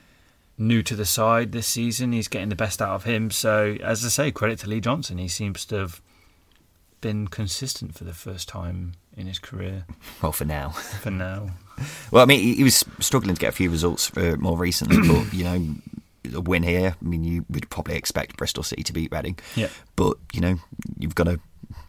new 0.58 0.82
to 0.82 0.96
the 0.96 1.04
side 1.04 1.52
this 1.52 1.66
season. 1.66 2.12
He's 2.12 2.28
getting 2.28 2.48
the 2.48 2.56
best 2.56 2.80
out 2.82 2.94
of 2.94 3.04
him. 3.04 3.30
So, 3.30 3.76
as 3.82 4.04
I 4.04 4.08
say, 4.08 4.30
credit 4.32 4.58
to 4.60 4.68
Lee 4.68 4.80
Johnson. 4.80 5.18
He 5.18 5.28
seems 5.28 5.64
to 5.66 5.76
have 5.76 6.00
been 7.00 7.28
consistent 7.28 7.94
for 7.94 8.04
the 8.04 8.14
first 8.14 8.48
time 8.48 8.94
in 9.16 9.26
his 9.26 9.38
career 9.38 9.84
Well, 10.22 10.32
for 10.32 10.44
now. 10.44 10.70
for 10.70 11.10
now. 11.10 11.50
Well, 12.12 12.22
I 12.22 12.26
mean, 12.26 12.40
he- 12.40 12.54
he 12.56 12.64
was 12.64 12.84
struggling 13.00 13.34
to 13.34 13.40
get 13.40 13.48
a 13.48 13.52
few 13.56 13.70
results 13.70 14.14
uh, 14.16 14.36
more 14.38 14.56
recently, 14.58 14.98
but, 15.08 15.32
you 15.32 15.42
know, 15.44 15.74
a 16.34 16.40
win 16.40 16.62
here, 16.62 16.94
I 17.00 17.04
mean, 17.04 17.24
you 17.24 17.44
would 17.50 17.68
probably 17.70 17.96
expect 17.96 18.36
Bristol 18.36 18.62
City 18.62 18.82
to 18.84 18.92
beat 18.92 19.10
Reading. 19.10 19.38
Yeah. 19.56 19.68
But, 19.96 20.16
you 20.32 20.40
know, 20.40 20.56
you've 20.98 21.14
got 21.16 21.24
to 21.24 21.40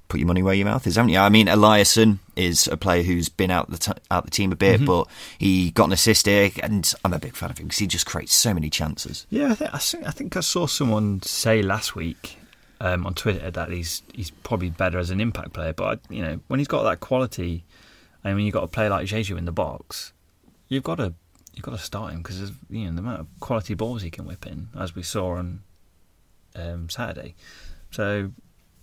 put 0.08 0.20
your 0.20 0.28
money 0.28 0.42
where 0.42 0.54
your 0.56 0.66
mouth 0.66 0.88
is, 0.88 0.96
haven't 0.96 1.10
you? 1.10 1.20
I 1.20 1.30
mean, 1.30 1.48
Eliasson 1.48 2.20
is 2.36 2.68
a 2.68 2.78
player 2.78 3.04
who's 3.04 3.30
been 3.30 3.52
out 3.52 3.70
the 3.70 3.78
t- 3.78 3.92
out 4.10 4.26
the 4.26 4.32
team 4.32 4.52
a 4.52 4.56
bit, 4.56 4.84
but 4.86 5.08
he 5.38 5.70
got 5.72 5.86
an 5.86 5.92
assist 5.94 6.26
here, 6.28 6.50
and 6.64 6.92
I'm 7.06 7.14
a 7.14 7.20
big 7.20 7.36
fan 7.36 7.52
of 7.52 7.58
him 7.58 7.68
because 7.68 7.80
he 7.80 7.86
just 7.88 8.06
creates 8.06 8.34
so 8.34 8.54
many 8.54 8.70
chances. 8.70 9.28
Yeah, 9.30 9.52
I, 9.74 9.78
think- 9.78 10.08
I 10.08 10.12
think 10.12 10.38
I 10.38 10.40
saw 10.42 10.66
someone 10.66 11.22
say 11.24 11.62
last 11.62 11.96
week 11.96 12.38
um, 12.84 13.08
on 13.08 13.14
Twitter 13.14 13.50
that 13.50 13.72
he's 13.72 14.04
he's 14.14 14.30
probably 14.30 14.70
better 14.70 15.00
as 15.00 15.10
an 15.10 15.22
impact 15.22 15.54
player. 15.54 15.74
But 15.74 16.02
you 16.10 16.22
know, 16.22 16.42
when 16.48 16.60
he's 16.60 16.68
got 16.68 16.84
that 16.84 17.00
quality, 17.00 17.64
and 18.24 18.36
when 18.36 18.44
you've 18.44 18.54
got 18.54 18.64
a 18.64 18.68
player 18.68 18.90
like 18.90 19.08
Diedhiou 19.08 19.38
in 19.38 19.46
the 19.46 19.54
box, 19.54 20.12
you've 20.68 20.84
got 20.84 20.96
to 20.96 21.14
you've 21.54 21.64
got 21.64 21.72
to 21.72 21.78
start 21.84 22.12
him 22.12 22.22
because 22.22 22.52
you 22.70 22.86
know 22.86 22.92
the 22.92 23.00
amount 23.00 23.22
of 23.22 23.28
quality 23.40 23.74
balls 23.74 24.02
he 24.02 24.12
can 24.12 24.26
whip 24.26 24.46
in, 24.46 24.68
as 24.78 24.96
we 24.96 25.02
saw 25.02 25.38
on 25.38 25.64
um, 26.56 26.90
Saturday. 26.90 27.34
So. 27.90 28.32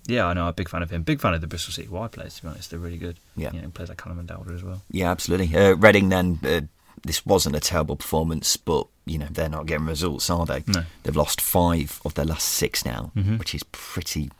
Yeah, 0.06 0.26
I 0.26 0.32
know. 0.32 0.44
I'm 0.44 0.48
a 0.48 0.52
big 0.54 0.68
fan 0.70 0.82
of 0.82 0.90
him. 0.90 1.02
Big 1.02 1.20
fan 1.20 1.34
of 1.34 1.42
the 1.42 1.46
Bristol 1.46 1.72
City 1.74 1.86
wide 1.86 2.10
players. 2.10 2.34
To 2.36 2.42
be 2.42 2.48
honest, 2.48 2.70
they're 2.70 2.80
really 2.80 2.96
good. 2.96 3.18
Yeah. 3.36 3.52
you 3.52 3.60
know, 3.60 3.68
players 3.68 3.90
like 3.90 3.98
Callum 3.98 4.18
O'Dowda 4.18 4.54
as 4.54 4.64
well. 4.64 4.80
Yeah, 4.90 5.10
absolutely. 5.10 5.54
Uh, 5.54 5.74
Reading 5.74 6.08
then, 6.08 6.38
uh, 6.42 6.62
this 7.02 7.24
wasn't 7.24 7.56
a 7.56 7.60
terrible 7.60 7.96
performance, 7.96 8.56
but, 8.56 8.86
you 9.06 9.18
know, 9.18 9.28
they're 9.30 9.48
not 9.48 9.66
getting 9.66 9.86
results, 9.86 10.28
are 10.30 10.44
they? 10.46 10.62
No. 10.66 10.84
They've 11.02 11.16
lost 11.16 11.40
five 11.40 12.00
of 12.04 12.14
their 12.14 12.24
last 12.26 12.46
six 12.48 12.84
now, 12.84 13.10
Mhm. 13.16 13.38
which 13.38 13.54
is 13.54 13.62
pretty, 13.72 14.30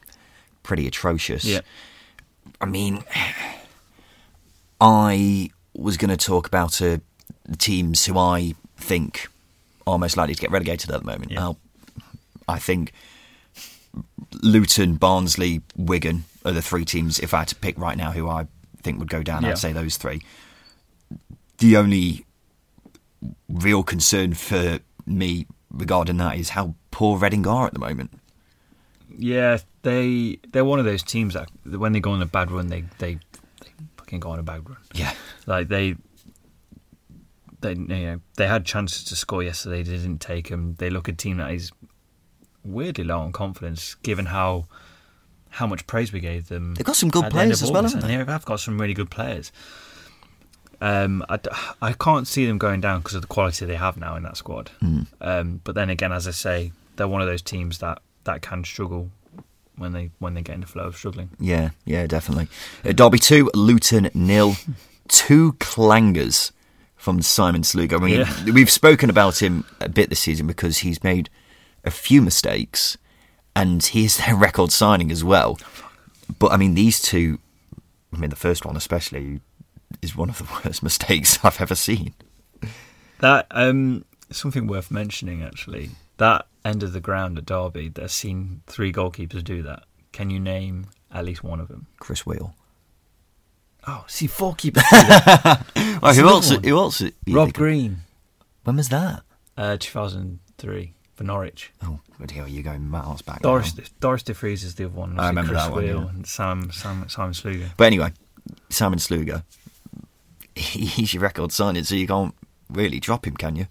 pretty 0.63 0.87
atrocious. 0.87 1.45
Yeah. 1.45 1.61
I 2.61 2.67
mean, 2.67 3.03
I 4.81 5.51
was 5.75 5.97
going 5.97 6.11
to 6.11 6.17
talk 6.17 6.47
about 6.47 6.81
uh, 6.83 6.99
the 7.45 7.57
teams 7.57 8.05
who 8.07 8.19
I 8.19 8.55
think 8.77 9.29
are 9.87 9.99
most 9.99 10.17
likely 10.17 10.35
to 10.35 10.41
get 10.41 10.51
relegated 10.51 10.91
at 10.91 11.01
the 11.01 11.07
moment. 11.07 11.31
Yeah. 11.33 11.53
I 12.49 12.59
think 12.59 12.93
Luton, 14.43 14.97
Barnsley, 14.97 15.63
Wigan 15.77 16.25
are 16.45 16.53
the 16.53 16.63
three 16.63 16.85
teams, 16.85 17.19
if 17.19 17.35
I 17.35 17.41
had 17.41 17.49
to 17.49 17.55
pick 17.55 17.79
right 17.79 17.97
now, 17.97 18.13
who 18.13 18.29
I 18.29 18.47
think 18.83 18.99
would 18.99 19.11
go 19.11 19.23
down. 19.23 19.43
Yeah. 19.43 19.51
I'd 19.51 19.59
say 19.59 19.73
those 19.73 19.97
three. 19.97 20.21
The 21.59 21.77
only 21.77 22.25
real 23.49 23.83
concern 23.83 24.35
for 24.35 24.79
me 25.07 25.47
regarding 25.71 26.17
that 26.19 26.37
is 26.37 26.51
how 26.51 26.75
poor 26.91 27.19
Reading 27.19 27.47
are 27.47 27.67
at 27.67 27.75
the 27.75 27.79
moment. 27.79 28.13
Yeah, 29.17 29.59
they 29.83 30.39
they're 30.51 30.65
one 30.65 30.79
of 30.79 30.85
those 30.85 31.03
teams 31.03 31.35
that 31.35 31.49
when 31.65 31.93
they 31.93 32.01
go 32.01 32.13
on 32.13 32.23
a 32.23 32.27
bad 32.27 32.51
run, 32.51 32.69
they 32.69 32.85
they, 32.99 33.15
they 33.61 33.71
fucking 33.97 34.21
go 34.21 34.31
on 34.31 34.39
a 34.39 34.43
bad 34.43 34.69
run. 34.69 34.79
Yeah, 34.95 35.15
Like 35.47 35.69
they 35.69 35.97
they 37.61 37.73
you 37.73 37.87
know 37.87 38.21
they 38.37 38.47
had 38.47 38.65
chances 38.65 39.05
to 39.05 39.17
score 39.17 39.43
yesterday, 39.43 39.83
they 39.83 39.97
didn't 39.97 40.21
take 40.21 40.49
them. 40.49 40.77
They 40.79 40.91
look 40.91 41.09
a 41.09 41.13
team 41.13 41.39
that 41.39 41.53
is 41.53 41.73
weirdly 42.65 43.05
low 43.05 43.21
on 43.21 43.33
confidence, 43.33 43.95
given 43.97 44.27
how 44.27 44.67
how 45.51 45.67
much 45.67 45.87
praise 45.87 46.13
we 46.13 46.21
gave 46.21 46.49
them. 46.49 46.75
They've 46.75 46.87
got 46.87 46.97
some 46.97 47.11
good 47.11 47.25
at 47.25 47.33
the 47.33 47.39
end 47.39 47.49
players 47.49 47.63
as 47.63 47.71
well, 47.71 47.83
haven't 47.83 48.01
they? 48.01 48.17
They 48.17 48.25
have 48.25 48.45
got 48.45 48.61
some 48.61 48.81
really 48.81 48.95
good 48.95 49.11
players. 49.11 49.51
Um, 50.81 51.25
I, 51.29 51.37
d- 51.37 51.51
I 51.83 51.93
can't 51.93 52.27
see 52.27 52.47
them 52.47 52.57
going 52.59 52.81
down 52.81 53.01
because 53.01 53.15
of 53.15 53.21
the 53.23 53.29
quality 53.29 53.67
they 53.67 53.77
have 53.77 53.97
now 53.99 54.17
in 54.17 54.23
that 54.23 54.37
squad. 54.37 54.71
Mm. 54.83 55.07
Um, 55.21 55.61
but 55.65 55.75
then 55.75 55.91
again, 55.91 56.13
as 56.13 56.27
I 56.27 56.31
say, 56.31 56.73
they're 56.97 57.09
one 57.09 57.21
of 57.21 57.27
those 57.29 57.43
teams 57.43 57.79
that, 57.79 58.01
that 58.25 58.41
can 58.43 58.65
struggle 58.65 59.11
when 59.77 59.93
they 59.93 60.11
when 60.19 60.35
they 60.35 60.43
get 60.43 60.55
in 60.55 60.61
the 60.61 60.67
flow 60.67 60.85
of 60.85 60.97
struggling. 60.97 61.31
yeah, 61.39 61.71
yeah, 61.87 62.07
definitely. 62.07 62.49
Uh, 62.85 62.93
Derby 62.93 63.19
two, 63.19 63.51
Luton 63.55 64.11
nil. 64.15 64.55
Two 65.09 65.55
clangers 65.55 66.53
from 66.95 67.21
Simon 67.21 67.63
Sluga. 67.63 67.95
I 68.01 68.05
mean, 68.05 68.21
Yeah. 68.21 68.45
we've 68.55 68.71
spoken 68.71 69.11
about 69.11 69.43
him 69.43 69.65
a 69.81 69.89
bit 69.89 70.09
this 70.09 70.21
season 70.21 70.47
because 70.47 70.79
he's 70.79 71.03
made 71.03 71.29
a 71.85 71.91
few 71.91 72.23
mistakes, 72.23 72.97
and 73.57 73.83
he 73.85 74.05
is 74.05 74.17
their 74.25 74.37
record 74.37 74.71
signing 74.71 75.11
as 75.11 75.25
well. 75.25 75.59
But 76.39 76.53
I 76.53 76.57
mean, 76.59 76.75
these 76.75 77.01
two. 77.03 77.39
I 78.15 78.19
mean, 78.19 78.31
the 78.31 78.37
first 78.37 78.65
one 78.65 78.77
especially 78.77 79.41
is 80.03 80.17
one 80.17 80.29
of 80.31 80.39
the 80.39 80.45
worst 80.65 80.83
mistakes 80.83 81.39
I've 81.45 81.61
ever 81.61 81.75
seen. 81.75 82.15
That 83.21 83.47
um, 83.51 84.05
something 84.31 84.67
worth 84.67 84.91
mentioning 84.91 85.43
actually. 85.43 85.91
That 86.19 86.47
end 86.65 86.83
of 86.83 86.93
the 86.93 87.01
ground 87.01 87.39
at 87.39 87.47
Derby, 87.47 87.89
they've 87.89 88.11
seen 88.11 88.63
three 88.67 88.93
goalkeepers 88.93 89.43
do 89.43 89.63
that. 89.63 89.85
Can 90.13 90.29
you 90.31 90.39
name 90.41 90.87
at 91.11 91.25
least 91.25 91.43
one 91.43 91.61
of 91.61 91.69
them? 91.69 91.87
Chris 91.99 92.27
Wheel. 92.27 92.55
Oh, 93.87 94.05
see 94.07 94.27
four 94.27 94.55
keepers. 94.55 94.83
do 94.91 94.97
that. 94.97 95.67
Oh, 96.03 96.15
who 96.15 96.29
else? 96.29 96.51
one. 96.51 96.63
Who 96.65 96.79
else? 96.79 97.01
you 97.03 97.13
Rob? 97.29 97.53
Green, 97.53 97.99
When 98.65 98.77
was 98.77 98.89
that? 98.89 99.23
uh, 99.59 99.77
2003 99.79 100.95
for 101.15 101.25
Norwich. 101.25 101.73
Oh, 101.83 102.01
bloody 102.17 102.35
hell, 102.37 102.49
you're 102.49 102.63
going 102.63 102.89
miles 102.89 103.21
back. 103.23 103.43
Dorus 103.43 103.77
now. 103.77 103.85
Dorus 104.01 104.25
De 104.25 104.33
Vries 104.33 104.65
is 104.65 104.75
the 104.77 104.85
other 104.87 104.95
one. 104.95 105.19
I 105.19 105.29
remember 105.29 105.53
Chris 105.53 105.63
that 105.65 105.73
one, 105.73 105.83
Wheel 105.85 106.01
yeah. 106.03 106.09
and 106.09 106.27
Sam, 106.27 106.71
Sam 106.73 107.07
Simon 107.09 107.35
Sluga. 107.35 107.71
But 107.77 107.85
anyway, 107.85 108.13
Simon 108.71 108.99
Sluga, 108.99 109.43
he- 109.51 109.60
he's 110.97 111.15
your 111.15 111.23
record 111.23 111.53
signing, 111.53 111.85
so 111.85 111.95
you 111.95 112.07
can't 112.07 112.35
really 112.69 113.01
drop 113.01 113.27
him, 113.27 113.37
can 113.37 113.57
you? 113.57 113.67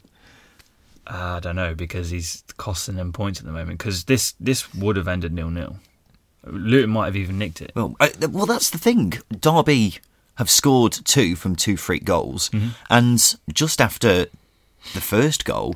Uh, 1.07 1.37
I 1.37 1.39
don't 1.39 1.55
know 1.55 1.73
because 1.73 2.09
he's 2.11 2.43
costing 2.57 2.95
them 2.95 3.11
points 3.13 3.39
at 3.39 3.45
the 3.45 3.51
moment. 3.51 3.79
Because 3.79 4.03
this 4.05 4.33
this 4.39 4.73
would 4.75 4.95
have 4.95 5.07
ended 5.07 5.33
nil 5.33 5.49
nil. 5.49 5.77
Luton 6.45 6.91
might 6.91 7.05
have 7.05 7.15
even 7.15 7.37
nicked 7.37 7.61
it. 7.61 7.71
Well, 7.75 7.95
uh, 7.99 8.09
well, 8.29 8.45
that's 8.45 8.69
the 8.69 8.77
thing. 8.77 9.13
Derby 9.29 9.95
have 10.35 10.49
scored 10.49 10.93
two 10.93 11.35
from 11.35 11.55
two 11.55 11.77
free 11.77 11.99
goals, 11.99 12.49
Mm-hmm. 12.49 12.69
and 12.89 13.35
just 13.53 13.81
after 13.81 14.27
the 14.93 15.01
first 15.01 15.43
goal, 15.45 15.75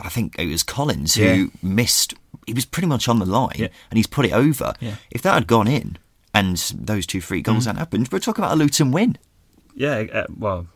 I 0.00 0.08
think 0.08 0.38
it 0.38 0.46
was 0.48 0.62
Collins 0.62 1.14
who 1.16 1.22
Yeah. 1.24 1.46
missed. 1.62 2.14
He 2.46 2.52
was 2.54 2.64
pretty 2.64 2.86
much 2.86 3.08
on 3.08 3.18
the 3.18 3.26
line, 3.26 3.56
Yeah. 3.56 3.68
and 3.90 3.96
he's 3.96 4.06
put 4.06 4.24
it 4.26 4.32
over. 4.32 4.74
Yeah. 4.80 4.96
If 5.10 5.22
that 5.22 5.34
had 5.34 5.46
gone 5.46 5.66
in, 5.66 5.98
and 6.34 6.56
those 6.74 7.06
two 7.06 7.20
free 7.20 7.42
Mm-hmm. 7.42 7.52
goals 7.52 7.64
hadn't 7.64 7.78
happened, 7.80 8.08
we're 8.12 8.18
talking 8.20 8.44
about 8.44 8.54
a 8.54 8.56
Luton 8.58 8.92
win. 8.92 9.16
Yeah, 9.74 10.04
uh, 10.12 10.26
well, 10.36 10.66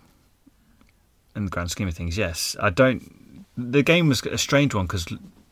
in 1.34 1.44
the 1.44 1.50
grand 1.50 1.70
scheme 1.70 1.88
of 1.88 1.94
things, 1.94 2.16
yes. 2.16 2.56
I 2.60 2.70
don't. 2.70 3.44
The 3.56 3.82
game 3.82 4.08
was 4.08 4.22
a 4.22 4.38
strange 4.38 4.74
one 4.74 4.86
because 4.86 5.06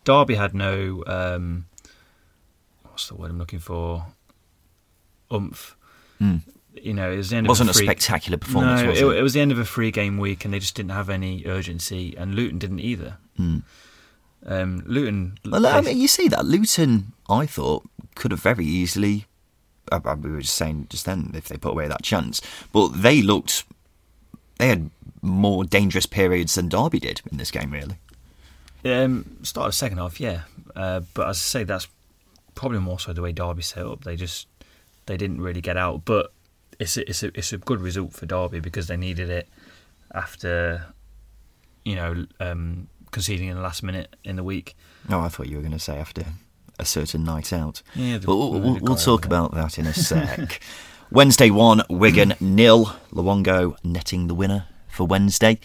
Derby 0.05 0.35
had 0.35 0.55
no. 0.55 1.05
Um, 1.07 1.67
what's 2.83 3.09
the 3.09 3.15
word 3.15 3.31
I'm 3.31 3.39
looking 3.39 3.59
for? 3.59 4.07
Oomph. 5.33 5.77
Mm. 6.21 6.41
You 6.75 6.95
know, 6.95 7.11
it 7.11 7.17
was 7.17 7.31
the 7.31 7.37
end 7.37 7.47
It 7.47 7.49
wasn't 7.49 7.71
of 7.71 7.77
a 7.77 7.79
a 7.81 7.83
spectacular 7.83 8.37
performance, 8.37 8.83
no, 8.83 8.89
was 8.89 9.01
it, 9.01 9.07
it? 9.07 9.17
it 9.19 9.23
was 9.23 9.33
the 9.33 9.41
end 9.41 9.53
of 9.53 9.59
a 9.59 9.65
free 9.65 9.91
game 9.91 10.19
week, 10.19 10.45
and 10.45 10.53
they 10.53 10.59
just 10.59 10.75
didn't 10.75 10.91
have 10.91 11.09
any 11.09 11.45
urgency, 11.47 12.15
and 12.17 12.35
Luton 12.35 12.59
didn't 12.59 12.81
either. 12.81 13.19
Mm. 13.39 13.63
Um, 14.47 14.83
Luton. 14.87 15.39
Well, 15.45 15.67
I 15.67 15.81
mean, 15.81 15.99
you 15.99 16.09
see 16.09 16.29
that 16.29 16.45
Luton, 16.45 17.13
I 17.29 17.47
thought, 17.47 17.85
could 18.15 18.33
have 18.33 18.41
very 18.41 18.65
easily. 18.65 19.27
I, 19.93 20.01
I, 20.05 20.15
we 20.15 20.31
were 20.31 20.41
just 20.41 20.57
saying 20.57 20.87
just 20.91 21.07
then 21.07 21.33
if 21.35 21.49
they 21.49 21.57
put 21.57 21.73
away 21.73 21.89
that 21.89 22.03
chance, 22.03 22.41
but 22.73 22.89
they 22.89 23.23
looked. 23.23 23.65
They 24.59 24.69
had 24.69 24.91
more 25.21 25.65
dangerous 25.65 26.07
periods 26.07 26.55
than 26.55 26.69
Derby 26.69 27.01
did 27.01 27.21
in 27.31 27.39
this 27.39 27.51
game, 27.51 27.73
really. 27.73 27.97
Um, 28.85 29.39
start 29.43 29.67
of 29.67 29.73
the 29.73 29.77
second 29.77 29.99
half, 29.99 30.21
yeah. 30.21 30.43
Uh, 30.77 31.01
but 31.15 31.29
as 31.29 31.37
I 31.37 31.41
say, 31.41 31.65
that's 31.65 31.89
probably 32.55 32.79
more 32.79 33.01
so 33.01 33.13
the 33.13 33.23
way 33.23 33.33
Derby 33.33 33.63
set 33.63 33.85
up. 33.85 34.05
They 34.05 34.17
just 34.17 34.47
they 35.07 35.17
didn't 35.17 35.41
really 35.41 35.61
get 35.61 35.77
out. 35.77 36.05
But 36.05 36.33
it's 36.79 36.97
a, 36.97 37.09
it's 37.09 37.23
a 37.23 37.39
it's 37.39 37.53
a 37.53 37.59
good 37.59 37.81
result 37.81 38.13
for 38.13 38.27
Derby 38.27 38.61
because 38.61 38.87
they 38.87 38.97
needed 38.97 39.31
it 39.31 39.49
after 40.15 40.87
you 41.85 41.97
know 41.97 42.27
um, 42.41 42.89
conceding 43.11 43.49
in 43.49 43.57
the 43.57 43.63
last 43.63 43.83
minute 43.83 44.15
in 44.25 44.37
the 44.37 44.45
week. 44.45 44.77
Oh, 45.11 45.21
I 45.21 45.29
thought 45.29 45.49
you 45.49 45.57
were 45.57 45.63
going 45.63 45.73
to 45.73 45.79
say 45.79 45.97
after 45.97 46.25
a 46.79 46.85
certain 46.85 47.25
night 47.25 47.53
out. 47.53 47.83
Yeah, 47.95 48.19
But 48.19 48.37
we'll, 48.37 48.61
we'll, 48.61 48.79
we'll 48.81 48.97
talk 48.97 49.25
about 49.25 49.55
that 49.55 49.79
in 49.79 49.87
a 49.87 49.95
sec. 49.95 50.61
Wednesday 51.11 51.51
one, 51.51 51.83
Wigan 51.89 52.35
nil. 52.41 52.87
Luongo 53.13 53.77
netting 53.85 54.27
the 54.27 54.35
winner 54.35 54.67
for 54.89 55.07
Wednesday. 55.07 55.59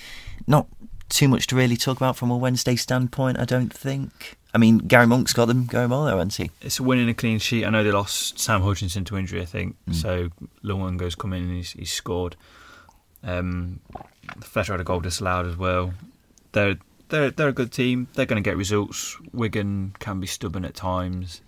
Not 0.47 0.67
too 1.09 1.27
much 1.27 1.47
to 1.47 1.55
really 1.55 1.75
talk 1.77 1.97
about 1.97 2.15
from 2.15 2.29
a 2.29 2.37
Wednesday 2.37 2.75
standpoint, 2.75 3.39
I 3.39 3.45
don't 3.45 3.73
think. 3.73 4.37
I 4.53 4.57
mean, 4.57 4.79
Gary 4.79 5.05
Monk's 5.07 5.33
got 5.33 5.45
them 5.45 5.65
going 5.65 5.89
well, 5.89 6.05
though, 6.05 6.17
hasn't 6.17 6.35
he? 6.35 6.51
It's 6.61 6.79
a 6.79 6.83
win 6.83 6.99
and 6.99 7.09
a 7.09 7.13
clean 7.13 7.39
sheet. 7.39 7.65
I 7.65 7.69
know 7.69 7.83
they 7.83 7.91
lost 7.91 8.39
Sam 8.39 8.61
Hutchinson 8.61 9.05
to 9.05 9.17
injury, 9.17 9.41
I 9.41 9.45
think. 9.45 9.75
Mm. 9.87 9.95
So 9.95 10.29
Luongo's 10.63 11.15
come 11.15 11.33
in 11.33 11.43
and 11.43 11.55
he's, 11.55 11.71
he's 11.71 11.91
scored. 11.91 12.35
Um, 13.23 13.79
Fletcher 14.41 14.73
had 14.73 14.81
a 14.81 14.83
goal 14.83 15.01
disallowed 15.01 15.45
as 15.45 15.55
well. 15.57 15.93
They're 16.51 16.77
they're 17.09 17.31
they're 17.31 17.49
a 17.49 17.53
good 17.53 17.71
team. 17.71 18.07
They're 18.13 18.25
going 18.25 18.41
to 18.41 18.47
get 18.49 18.57
results. 18.57 19.17
Wigan 19.33 19.95
can 19.99 20.19
be 20.19 20.27
stubborn 20.27 20.65
at 20.65 20.75
times, 20.75 21.41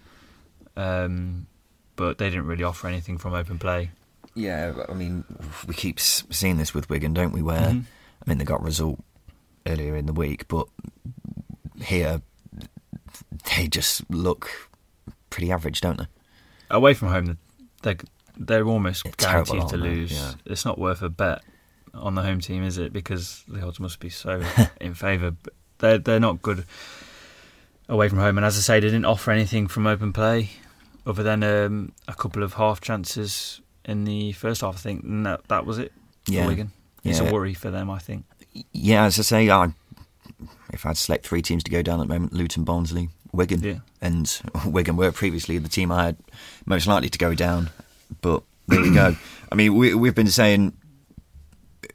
um, 0.76 1.48
but 1.96 2.18
they 2.18 2.30
didn't 2.30 2.48
really 2.48 2.64
offer 2.64 2.88
anything 2.88 3.18
from 3.18 3.34
open 3.34 3.58
play. 3.60 3.92
Yeah, 4.36 4.74
I 4.88 4.94
mean, 4.94 5.24
we 5.68 5.74
keep 5.74 6.00
seeing 6.00 6.58
this 6.58 6.74
with 6.74 6.90
Wigan, 6.90 7.14
don't 7.14 7.34
we? 7.34 7.42
Where 7.42 7.60
Mhm. 7.72 7.84
I 8.26 8.30
mean, 8.30 8.38
they 8.38 8.46
got 8.46 8.62
a 8.62 8.64
result 8.64 9.04
earlier 9.66 9.96
in 9.96 10.06
the 10.06 10.14
week, 10.14 10.48
but 10.48 10.68
here 11.82 12.22
they 13.56 13.68
just 13.68 14.10
look 14.10 14.70
pretty 15.30 15.52
average, 15.52 15.82
don't 15.82 15.98
they? 15.98 16.08
Away 16.70 16.94
from 16.94 17.10
home, 17.10 17.38
they're 17.84 17.98
they're 18.38 18.66
almost 18.66 19.06
Yeah, 19.06 19.12
terrible, 19.18 19.54
guaranteed 19.54 19.70
to 19.70 19.78
lose. 19.78 20.12
Yeah. 20.14 20.34
It's 20.46 20.64
not 20.66 20.80
worth 20.80 21.02
a 21.02 21.10
bet 21.10 21.44
on 21.94 22.16
the 22.16 22.22
home 22.22 22.40
team, 22.40 22.64
is 22.64 22.78
it? 22.78 22.94
Because 22.94 23.44
the 23.48 23.62
odds 23.66 23.80
must 23.80 24.00
be 24.00 24.10
so 24.10 24.42
in 24.82 24.94
favour. 24.94 25.32
But 25.32 25.54
They're 25.80 25.98
they're 25.98 26.20
not 26.20 26.42
good 26.42 26.66
away 27.90 28.08
from 28.10 28.20
home, 28.20 28.38
and 28.38 28.46
as 28.46 28.58
I 28.58 28.62
say, 28.62 28.80
they 28.80 28.88
didn't 28.88 29.06
offer 29.06 29.32
anything 29.32 29.68
from 29.68 29.88
open 29.88 30.14
play 30.14 30.50
other 31.06 31.24
than 31.24 31.44
um, 31.44 31.92
a 32.08 32.14
couple 32.14 32.44
of 32.44 32.54
half 32.54 32.80
chances 32.82 33.60
in 33.86 34.04
the 34.06 34.32
first 34.34 34.62
half. 34.62 34.76
I 34.76 34.80
think 34.80 35.04
and 35.04 35.26
that 35.26 35.48
that 35.48 35.66
was 35.66 35.78
it 35.80 35.92
for 36.26 36.32
Yeah. 36.34 36.48
Wigan. 36.48 36.72
It's 37.04 37.20
Yeah. 37.20 37.30
a 37.30 37.34
worry 37.34 37.54
for 37.56 37.72
them, 37.72 37.90
I 37.90 37.98
think. 38.00 38.26
Yeah, 38.72 39.06
as 39.06 39.18
I 39.18 39.24
say, 39.24 39.50
I, 39.50 39.74
if 40.72 40.86
I'd 40.86 40.98
select 40.98 41.26
three 41.26 41.42
teams 41.42 41.64
to 41.64 41.72
go 41.72 41.82
down 41.82 42.00
at 42.00 42.08
the 42.08 42.14
moment, 42.14 42.34
Luton, 42.34 42.64
Barnsley, 42.64 43.10
Wigan, 43.32 43.62
Yeah. 43.64 43.80
and 44.02 44.42
Wigan 44.66 44.98
were 44.98 45.12
previously 45.12 45.58
the 45.58 45.70
team 45.70 45.92
I 45.92 46.04
had 46.06 46.18
most 46.66 46.86
likely 46.88 47.10
to 47.10 47.18
go 47.18 47.34
down. 47.34 47.72
But 48.22 48.44
there 48.68 48.82
we 48.82 48.94
go. 48.94 49.16
I 49.52 49.56
mean, 49.56 49.74
we, 49.76 49.96
we've 49.96 50.14
been 50.16 50.28
saying 50.28 50.74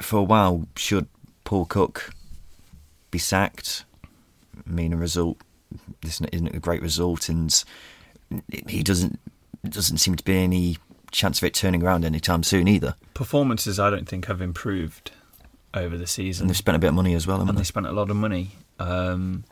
for 0.00 0.18
a 0.18 0.22
while, 0.22 0.66
should 0.76 1.08
Paul 1.44 1.66
Cook 1.66 2.12
be 3.10 3.18
sacked? 3.18 3.84
I 4.66 4.70
mean, 4.70 4.92
a 4.92 4.96
result. 4.96 5.38
This 6.02 6.20
isn't 6.20 6.54
a 6.54 6.60
great 6.60 6.82
result, 6.82 7.28
and 7.28 7.64
he 8.68 8.82
doesn't 8.82 9.18
doesn't 9.68 9.98
seem 9.98 10.14
to 10.14 10.24
be 10.24 10.36
any 10.36 10.78
chance 11.10 11.38
of 11.38 11.44
it 11.44 11.54
turning 11.54 11.82
around 11.82 12.04
anytime 12.04 12.42
soon 12.42 12.68
either. 12.68 12.94
Performances, 13.14 13.80
I 13.80 13.90
don't 13.90 14.08
think, 14.08 14.26
have 14.26 14.40
improved 14.40 15.10
over 15.74 15.96
the 15.96 16.06
season. 16.06 16.44
And 16.44 16.50
they've 16.50 16.56
spent 16.56 16.76
a 16.76 16.78
bit 16.78 16.88
of 16.88 16.94
money 16.94 17.14
as 17.14 17.26
well, 17.26 17.38
haven't 17.38 17.50
and 17.50 17.58
they? 17.58 17.62
they 17.62 17.66
spent 17.66 17.86
a 17.86 17.92
lot 17.92 18.10
of 18.10 18.16
money. 18.16 18.52
Um, 18.78 19.44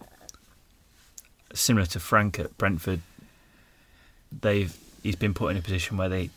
similar 1.53 1.87
to 1.87 2.01
Frank 2.01 2.39
at 2.39 2.57
Brentford, 2.59 3.01
they've 4.41 4.77
he's 5.03 5.17
been 5.17 5.35
put 5.35 5.51
in 5.51 5.57
a 5.57 5.63
position 5.63 5.97
where 5.97 6.09
they 6.09 6.31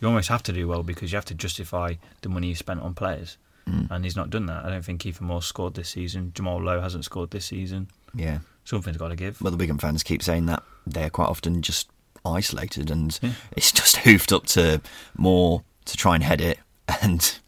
you 0.00 0.08
almost 0.08 0.28
have 0.28 0.42
to 0.44 0.52
do 0.52 0.66
well 0.66 0.82
because 0.82 1.12
you 1.12 1.16
have 1.16 1.24
to 1.26 1.34
justify 1.34 1.94
the 2.22 2.28
money 2.28 2.48
you 2.48 2.54
spent 2.54 2.80
on 2.80 2.94
players, 2.94 3.36
Mm. 3.66 3.90
and 3.90 4.04
he's 4.04 4.16
not 4.16 4.30
done 4.30 4.46
that. 4.46 4.64
I 4.64 4.70
don't 4.70 4.84
think 4.84 5.02
Kiefer 5.02 5.20
Moore 5.20 5.40
scored 5.42 5.74
this 5.74 5.88
season. 5.90 6.32
Jamal 6.34 6.60
Lowe 6.60 6.80
hasn't 6.80 7.04
scored 7.04 7.30
this 7.30 7.44
season. 7.46 7.88
Yeah. 8.14 8.38
Something's 8.64 8.96
got 8.96 9.08
to 9.08 9.16
give. 9.16 9.40
Well, 9.40 9.50
the 9.52 9.56
Wigan 9.56 9.78
fans 9.78 10.02
keep 10.02 10.22
saying 10.22 10.46
that 10.46 10.62
they're 10.86 11.10
quite 11.10 11.28
often 11.28 11.62
just 11.62 11.88
isolated, 12.24 12.90
and 12.90 13.16
Yeah. 13.22 13.32
it's 13.56 13.70
just 13.72 13.98
hoofed 13.98 14.32
up 14.32 14.46
to 14.46 14.80
Moore 15.16 15.62
to 15.84 15.96
try 15.96 16.14
and 16.16 16.24
head 16.24 16.40
it 16.40 16.58
and 17.02 17.38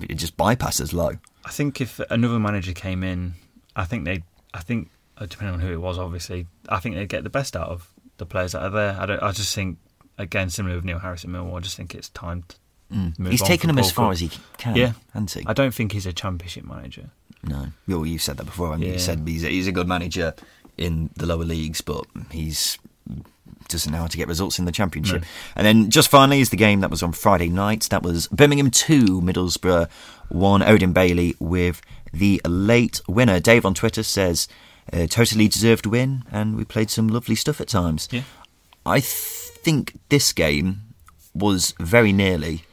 it 0.00 0.14
just 0.16 0.36
bypasses 0.36 0.92
Lowe. 0.92 1.18
I 1.44 1.50
think 1.50 1.80
if 1.80 2.00
another 2.10 2.38
manager 2.38 2.72
came 2.72 3.02
in, 3.02 3.34
I 3.74 3.84
think 3.84 4.04
they, 4.04 4.22
I 4.54 4.60
think 4.60 4.90
uh, 5.18 5.26
depending 5.26 5.54
on 5.54 5.60
who 5.60 5.72
it 5.72 5.80
was, 5.80 5.98
obviously, 5.98 6.46
I 6.68 6.78
think 6.80 6.94
they'd 6.96 7.08
get 7.08 7.24
the 7.24 7.30
best 7.30 7.56
out 7.56 7.68
of 7.68 7.88
the 8.18 8.26
players 8.26 8.52
that 8.52 8.62
are 8.62 8.70
there. 8.70 8.96
I 8.98 9.06
don't. 9.06 9.22
I 9.22 9.32
just 9.32 9.54
think 9.54 9.78
again, 10.18 10.50
similar 10.50 10.76
with 10.76 10.84
Neil 10.84 10.98
Harris 11.00 11.24
at 11.24 11.30
Millwall, 11.30 11.56
I 11.56 11.60
just 11.60 11.76
think 11.76 11.94
it's 11.94 12.08
time 12.10 12.44
to 12.48 12.56
Mm. 12.92 13.28
He's 13.30 13.42
taken 13.42 13.68
them 13.68 13.78
as 13.78 13.90
far 13.90 14.12
as 14.12 14.20
he 14.20 14.30
can, 14.58 14.76
Yeah. 14.76 14.92
hasn't 15.14 15.32
he? 15.32 15.44
I 15.46 15.52
don't 15.52 15.74
think 15.74 15.92
he's 15.92 16.06
a 16.06 16.12
championship 16.12 16.64
manager. 16.64 17.10
No. 17.44 17.68
Well, 17.88 18.06
you 18.06 18.18
said 18.18 18.36
that 18.36 18.44
before. 18.44 18.72
I 18.72 18.76
mean, 18.76 18.88
Yeah. 18.88 18.92
you 18.94 18.98
said 19.00 19.22
he's 19.26 19.44
a, 19.44 19.48
he's 19.48 19.66
a 19.66 19.72
good 19.72 19.88
manager 19.88 20.34
in 20.76 21.10
the 21.16 21.26
lower 21.26 21.44
leagues, 21.44 21.80
but 21.80 22.04
he's 22.30 22.78
doesn't 23.68 23.92
know 23.92 23.98
how 23.98 24.06
to 24.06 24.16
get 24.16 24.28
results 24.28 24.58
in 24.58 24.64
the 24.64 24.72
championship. 24.72 25.22
No. 25.22 25.26
And 25.56 25.66
then 25.66 25.90
just 25.90 26.08
finally 26.10 26.40
is 26.40 26.50
the 26.50 26.56
game 26.56 26.80
that 26.80 26.90
was 26.90 27.02
on 27.02 27.12
Friday 27.12 27.48
night. 27.48 27.88
That 27.90 28.02
was 28.02 28.28
Birmingham 28.28 28.70
two, 28.70 29.20
Middlesbrough 29.22 29.88
one. 30.28 30.62
Odin 30.62 30.92
Bailey 30.92 31.34
with 31.38 31.80
the 32.12 32.40
late 32.46 33.00
winner. 33.08 33.40
Dave 33.40 33.64
on 33.64 33.72
Twitter 33.74 34.02
says 34.02 34.46
uh, 34.92 35.06
totally 35.06 35.48
deserved 35.48 35.86
win, 35.86 36.24
and 36.30 36.56
we 36.56 36.64
played 36.64 36.90
some 36.90 37.08
lovely 37.08 37.34
stuff 37.34 37.60
at 37.60 37.68
times. 37.68 38.08
Yeah. 38.10 38.22
I 38.84 39.00
th- 39.00 39.06
think 39.06 39.98
this 40.10 40.32
game 40.32 40.82
was 41.34 41.72
very 41.80 42.12
nearly 42.12 42.64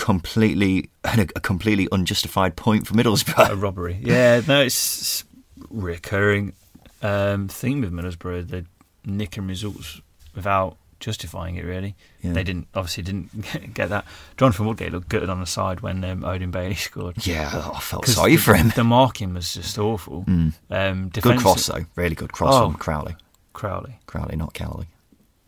completely 0.00 0.88
a, 1.04 1.26
a 1.36 1.40
completely 1.40 1.86
unjustified 1.92 2.56
point 2.56 2.86
for 2.86 2.94
Middlesbrough. 2.94 3.50
a 3.50 3.54
robbery. 3.56 3.98
Yeah, 4.02 4.40
no, 4.48 4.62
it's 4.62 5.24
recurring 5.68 6.54
um, 7.02 7.48
theme 7.48 7.82
with 7.82 7.92
Middlesbrough. 7.92 8.48
They're 8.48 8.64
nicking 9.04 9.46
results 9.46 10.00
without 10.34 10.76
justifying 11.00 11.56
it. 11.56 11.64
Really, 11.64 11.94
Yeah. 12.22 12.32
they 12.32 12.42
didn't 12.44 12.68
obviously 12.74 13.02
didn't 13.02 13.74
get 13.74 13.90
that. 13.90 14.04
Jonathan 14.38 14.66
Woodgate 14.66 14.92
looked 14.92 15.08
good 15.10 15.28
on 15.28 15.38
the 15.40 15.46
side 15.46 15.80
when 15.82 16.02
um, 16.04 16.24
Odin 16.24 16.50
Bailey 16.50 16.74
scored. 16.88 17.26
Yeah, 17.26 17.70
I 17.74 17.80
felt 17.80 18.06
sorry 18.06 18.36
the, 18.36 18.42
for 18.42 18.54
him. 18.54 18.72
The 18.74 18.84
marking 18.84 19.34
was 19.34 19.52
just 19.54 19.78
awful. 19.78 20.24
Mm. 20.24 20.54
Um, 20.70 21.08
Good 21.10 21.38
cross 21.38 21.66
though, 21.66 21.84
really 21.94 22.14
good 22.14 22.32
cross 22.32 22.54
Oh. 22.54 22.64
on 22.66 22.74
Crowley. 22.74 23.16
Crowley. 23.52 23.98
Crowley, 24.06 24.36
not 24.36 24.54
Cowley. 24.54 24.86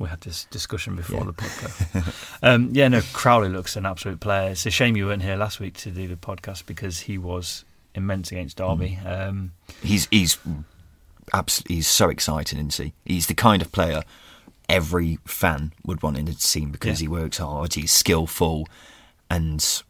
We 0.03 0.09
had 0.09 0.21
this 0.23 0.45
discussion 0.51 0.97
before 0.97 1.21
Yeah. 1.21 1.25
the 1.27 1.33
podcast. 1.33 2.39
um, 2.43 2.71
yeah, 2.73 2.89
no, 2.89 3.01
Crowley 3.13 3.49
looks 3.49 3.77
an 3.77 3.87
absolute 3.87 4.19
player. 4.19 4.51
It's 4.51 4.67
a 4.67 4.71
shame 4.71 4.97
you 4.97 5.07
weren't 5.07 5.23
here 5.23 5.37
last 5.37 5.61
week 5.61 5.75
to 5.79 5.91
do 5.93 6.09
the 6.09 6.17
podcast 6.17 6.67
because 6.67 7.01
he 7.01 7.19
was 7.19 7.65
immense 7.95 8.33
against 8.33 8.57
Derby. 8.57 8.99
Mm. 9.05 9.29
Um, 9.29 9.53
He's 9.83 10.09
he's 10.11 10.39
absolutely 11.33 11.77
he's 11.77 11.87
so 11.87 12.09
exciting, 12.09 12.59
isn't 12.59 12.85
he? 12.85 12.93
He's 13.05 13.27
the 13.29 13.35
kind 13.35 13.63
of 13.63 13.71
player 13.71 14.03
every 14.69 15.19
fan 15.25 15.73
would 15.85 16.03
want 16.03 16.19
in 16.19 16.25
the 16.25 16.33
team 16.35 16.71
because 16.73 17.01
Yeah. 17.01 17.05
he 17.05 17.09
works 17.09 17.39
hard, 17.39 17.75
he's 17.75 17.93
skillful, 17.93 18.67
and 19.31 19.83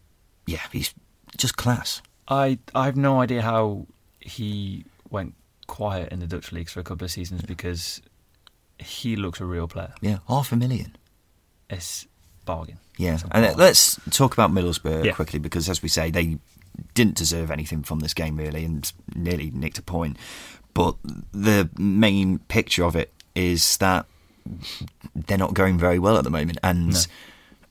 yeah, 0.47 0.61
he's 0.73 0.93
just 1.39 1.57
class. 1.57 2.03
I 2.29 2.59
I 2.75 2.85
have 2.85 2.97
no 2.97 3.21
idea 3.21 3.41
how 3.43 3.87
he 4.21 4.85
went 5.11 5.35
quiet 5.67 6.13
in 6.13 6.21
the 6.21 6.27
Dutch 6.27 6.53
leagues 6.53 6.73
for 6.73 6.81
a 6.81 6.85
couple 6.85 7.05
of 7.07 7.11
seasons 7.11 7.43
because 7.43 8.03
he 8.83 9.17
looks 9.17 9.41
a 9.41 9.45
real 9.45 9.67
player. 9.69 9.95
Yeah, 10.01 10.19
half 10.29 10.53
a 10.53 10.57
million. 10.57 10.97
It's 11.71 12.07
bargain. 12.45 12.79
Yeah, 12.99 13.15
It's 13.15 13.25
a 13.25 13.29
and 13.37 13.45
uh, 13.47 13.55
let's 13.57 13.99
talk 14.11 14.33
about 14.35 14.51
Middlesbrough 14.53 15.05
Yeah. 15.05 15.13
quickly 15.13 15.39
because, 15.39 15.69
as 15.69 15.83
we 15.83 15.89
say, 15.89 16.11
they 16.11 16.39
didn't 16.95 17.15
deserve 17.17 17.51
anything 17.51 17.83
from 17.83 18.01
this 18.01 18.15
game 18.15 18.37
really, 18.37 18.65
and 18.65 18.91
nearly 19.15 19.51
nicked 19.51 19.79
a 19.79 19.83
point. 19.83 20.17
But 20.75 20.97
the 21.33 21.69
main 21.79 22.39
picture 22.41 22.85
of 22.85 22.97
it 22.97 23.13
is 23.35 23.77
that 23.79 24.07
they're 25.15 25.39
not 25.39 25.55
going 25.55 25.79
very 25.79 25.99
well 25.99 26.17
at 26.19 26.25
the 26.25 26.31
moment, 26.31 26.59
and 26.63 26.89
No. 26.93 27.01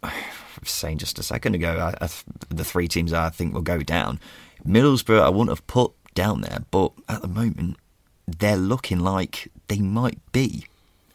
I 0.03 0.14
was 0.59 0.70
saying 0.72 0.97
just 0.99 1.20
a 1.20 1.24
second 1.24 1.55
ago, 1.55 1.78
I, 1.99 2.05
I, 2.05 2.09
the 2.49 2.64
three 2.64 2.88
teams 2.88 3.14
I 3.14 3.30
think 3.30 3.53
will 3.53 3.62
go 3.62 3.80
down. 3.84 4.20
Middlesbrough, 4.66 5.22
I 5.22 5.30
wouldn't 5.30 5.49
have 5.49 5.66
put 5.68 5.91
down 6.14 6.41
there, 6.41 6.59
but 6.72 6.91
at 7.09 7.22
the 7.22 7.28
moment, 7.28 7.78
they're 8.28 8.55
looking 8.57 8.99
like 8.99 9.49
they 9.68 9.80
might 9.80 10.20
be 10.32 10.66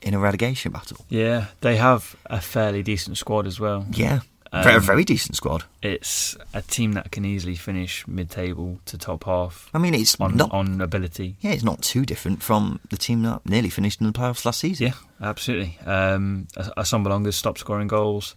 in 0.06 0.14
a 0.14 0.18
relegation 0.18 0.72
battle. 0.72 1.04
Yeah, 1.08 1.46
they 1.60 1.76
have 1.76 2.16
a 2.26 2.40
fairly 2.40 2.82
decent 2.82 3.18
squad 3.18 3.46
as 3.46 3.58
well. 3.60 3.86
Yeah, 3.92 4.20
Um, 4.52 4.80
very 4.80 5.04
decent 5.04 5.34
squad. 5.36 5.64
It's 5.82 6.36
a 6.54 6.62
team 6.62 6.92
that 6.92 7.10
can 7.10 7.24
easily 7.24 7.56
finish 7.56 8.06
mid-table 8.06 8.78
to 8.86 8.96
top 8.96 9.24
half 9.24 9.68
I 9.74 9.78
mean, 9.78 9.92
it's 9.94 10.18
on 10.20 10.36
not 10.36 10.52
on 10.52 10.80
ability. 10.80 11.36
Yeah, 11.40 11.50
it's 11.50 11.64
not 11.64 11.82
too 11.82 12.06
different 12.06 12.42
from 12.42 12.78
the 12.90 12.96
team 12.96 13.22
that 13.24 13.44
nearly 13.44 13.68
finished 13.70 14.00
in 14.00 14.06
the 14.06 14.12
playoffs 14.12 14.44
last 14.44 14.60
season. 14.60 14.86
Yeah, 14.86 14.94
absolutely. 15.20 15.76
Um, 15.84 16.46
Assombalonga's 16.76 17.36
stopped 17.36 17.58
scoring 17.58 17.88
goals. 17.88 18.36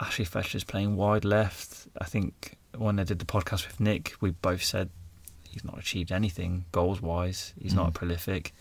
Ashley 0.00 0.24
Fletcher's 0.24 0.64
playing 0.64 0.96
wide 0.96 1.24
left. 1.24 1.86
I 2.00 2.04
think 2.04 2.56
when 2.76 2.98
I 3.00 3.04
did 3.04 3.18
the 3.20 3.24
podcast 3.24 3.66
with 3.66 3.78
Nick, 3.80 4.14
we 4.20 4.30
both 4.30 4.62
said 4.62 4.90
he's 5.50 5.64
not 5.64 5.78
achieved 5.78 6.10
anything 6.12 6.64
goals 6.72 7.00
wise. 7.00 7.52
He's 7.62 7.74
not 7.74 7.90
Mm. 7.90 7.94
prolific. 7.94 8.52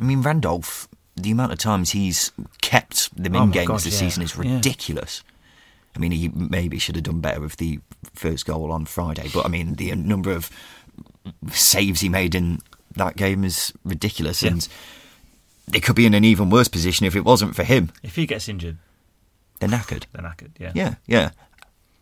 I 0.00 0.04
mean, 0.04 0.22
Randolph, 0.22 0.88
the 1.22 1.30
amount 1.30 1.52
of 1.52 1.58
times 1.58 1.90
he's 1.90 2.32
kept 2.60 3.14
them 3.20 3.34
Oh 3.36 3.42
in 3.42 3.48
my 3.50 3.54
games 3.54 3.68
God, 3.68 3.80
this 3.80 3.94
yeah. 3.94 4.08
season 4.08 4.22
is 4.22 4.34
Yeah. 4.36 4.54
ridiculous. 4.56 5.22
I 5.96 5.98
mean, 5.98 6.12
he 6.12 6.28
maybe 6.28 6.78
should 6.78 6.94
have 6.96 7.04
done 7.04 7.20
better 7.20 7.40
with 7.40 7.56
the 7.56 7.80
first 8.14 8.46
goal 8.46 8.70
on 8.72 8.84
Friday, 8.86 9.28
but 9.32 9.44
I 9.44 9.48
mean, 9.48 9.74
the 9.74 9.94
number 9.94 10.30
of 10.32 10.50
saves 11.50 12.00
he 12.00 12.08
made 12.08 12.34
in 12.34 12.60
that 12.96 13.16
game 13.16 13.44
is 13.44 13.72
ridiculous, 13.84 14.42
Yeah. 14.42 14.50
and 14.52 14.68
they 15.66 15.80
could 15.80 15.96
be 15.96 16.06
in 16.06 16.14
an 16.14 16.24
even 16.24 16.50
worse 16.50 16.68
position 16.68 17.04
if 17.06 17.16
it 17.16 17.24
wasn't 17.24 17.54
for 17.56 17.64
him. 17.64 17.90
If 18.02 18.16
he 18.16 18.26
gets 18.26 18.48
injured, 18.48 18.78
They're 19.60 19.68
knackered. 19.68 20.04
They're 20.12 20.22
knackered. 20.22 20.52
Yeah. 20.60 20.70
Yeah, 20.74 20.94
yeah. 21.06 21.30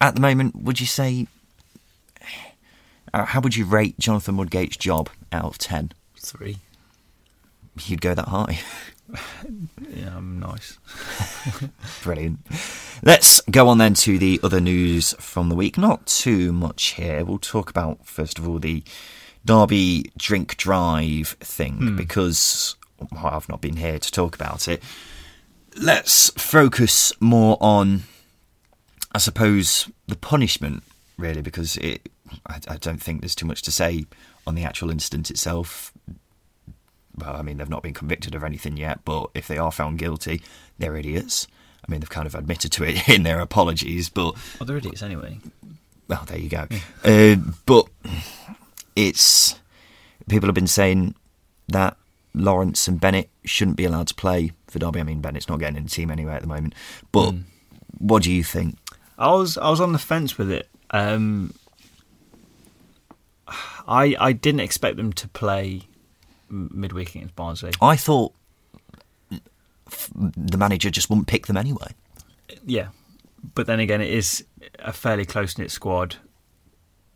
At 0.00 0.14
the 0.14 0.20
moment, 0.20 0.56
would 0.56 0.78
you 0.78 0.86
say? 0.86 1.26
Uh, 3.14 3.24
how 3.24 3.40
would 3.40 3.56
you 3.56 3.64
rate 3.64 3.98
Jonathan 3.98 4.36
Woodgate's 4.36 4.76
job 4.76 5.08
out 5.32 5.44
of 5.46 5.56
ten? 5.58 5.92
Three. 6.20 6.58
You'd 7.86 8.00
go 8.02 8.14
that 8.14 8.28
high. 8.28 8.60
Yeah, 9.94 10.16
I'm 10.16 10.40
nice. 10.40 10.78
Brilliant. 12.02 12.40
Let's 13.02 13.40
go 13.50 13.68
on 13.68 13.78
then 13.78 13.94
to 13.94 14.18
the 14.18 14.40
other 14.42 14.60
news 14.60 15.14
from 15.18 15.48
the 15.48 15.54
week. 15.54 15.78
Not 15.78 16.06
too 16.06 16.52
much 16.52 16.94
here. 16.94 17.24
We'll 17.24 17.38
talk 17.38 17.70
about, 17.70 18.06
first 18.06 18.38
of 18.38 18.48
all, 18.48 18.58
the 18.58 18.82
Derby 19.44 20.10
drink 20.18 20.56
drive 20.56 21.28
thing 21.40 21.74
Hmm. 21.74 21.96
because 21.96 22.76
well, 23.12 23.26
I've 23.26 23.48
not 23.48 23.60
been 23.60 23.76
here 23.76 23.98
to 23.98 24.10
talk 24.10 24.34
about 24.34 24.66
it. 24.68 24.82
Let's 25.76 26.30
focus 26.30 27.12
more 27.20 27.56
on, 27.60 28.02
I 29.12 29.18
suppose, 29.18 29.88
the 30.08 30.16
punishment, 30.16 30.82
really, 31.16 31.42
because 31.42 31.76
it. 31.76 32.08
I, 32.46 32.58
I 32.68 32.76
don't 32.76 33.00
think 33.02 33.20
there's 33.20 33.34
too 33.36 33.46
much 33.46 33.62
to 33.62 33.70
say 33.70 34.06
on 34.46 34.54
the 34.56 34.64
actual 34.64 34.90
incident 34.90 35.30
itself 35.30 35.92
well, 37.18 37.36
I 37.36 37.42
mean, 37.42 37.56
they've 37.58 37.68
not 37.68 37.82
been 37.82 37.94
convicted 37.94 38.34
of 38.34 38.44
anything 38.44 38.76
yet, 38.76 39.00
but 39.04 39.30
if 39.34 39.46
they 39.48 39.58
are 39.58 39.72
found 39.72 39.98
guilty, 39.98 40.42
they're 40.78 40.96
idiots. 40.96 41.46
I 41.86 41.90
mean, 41.90 42.00
they've 42.00 42.10
kind 42.10 42.26
of 42.26 42.34
admitted 42.34 42.72
to 42.72 42.84
it 42.84 43.08
in 43.14 43.22
their 43.22 43.40
apologies, 43.40 44.08
but 44.08 44.34
Oh, 44.60 44.64
they're 44.64 44.76
idiots 44.76 45.02
anyway. 45.02 45.38
well, 46.08 46.24
there 46.26 46.38
you 46.38 46.48
go. 46.48 46.66
Uh, 47.04 47.36
but 47.64 47.86
it's 48.94 49.58
people 50.28 50.46
have 50.48 50.54
been 50.54 50.66
saying 50.66 51.14
that 51.68 51.96
Lawrence 52.34 52.86
and 52.88 53.00
Bennett 53.00 53.30
shouldn't 53.44 53.76
be 53.76 53.84
allowed 53.84 54.08
to 54.08 54.14
play 54.14 54.52
for 54.66 54.78
Derby. 54.78 55.00
I 55.00 55.04
mean, 55.04 55.20
Bennett's 55.20 55.48
not 55.48 55.58
getting 55.58 55.76
in 55.76 55.84
the 55.84 55.90
team 55.90 56.10
anyway 56.10 56.34
at 56.34 56.42
the 56.42 56.48
moment. 56.48 56.74
But 57.12 57.30
Mm. 57.30 57.42
what 57.98 58.22
do 58.22 58.30
you 58.32 58.44
think? 58.44 58.76
I 59.18 59.32
was 59.32 59.56
I 59.56 59.70
was 59.70 59.80
on 59.80 59.92
the 59.92 59.98
fence 59.98 60.36
with 60.36 60.50
it. 60.50 60.68
Um, 60.90 61.54
I 63.88 64.16
I 64.18 64.32
didn't 64.32 64.60
expect 64.60 64.96
them 64.96 65.12
to 65.14 65.28
play 65.28 65.82
midweek 66.48 67.14
against 67.14 67.36
Barnsley. 67.36 67.72
I 67.80 67.96
thought 67.96 68.32
the 69.30 70.58
manager 70.58 70.90
just 70.90 71.10
wouldn't 71.10 71.28
pick 71.28 71.46
them 71.46 71.56
anyway. 71.56 71.94
Yeah, 72.64 72.88
but 73.54 73.66
then 73.66 73.80
again, 73.80 74.00
it 74.00 74.10
is 74.10 74.44
a 74.78 74.92
fairly 74.92 75.24
close 75.24 75.58
knit 75.58 75.70
squad. 75.70 76.16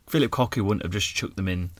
Phillip 0.07 0.31
Cocu 0.31 0.61
wouldn't 0.61 0.83
have 0.83 0.91
just 0.91 1.13
chucked 1.13 1.37
them 1.37 1.47
in 1.47 1.71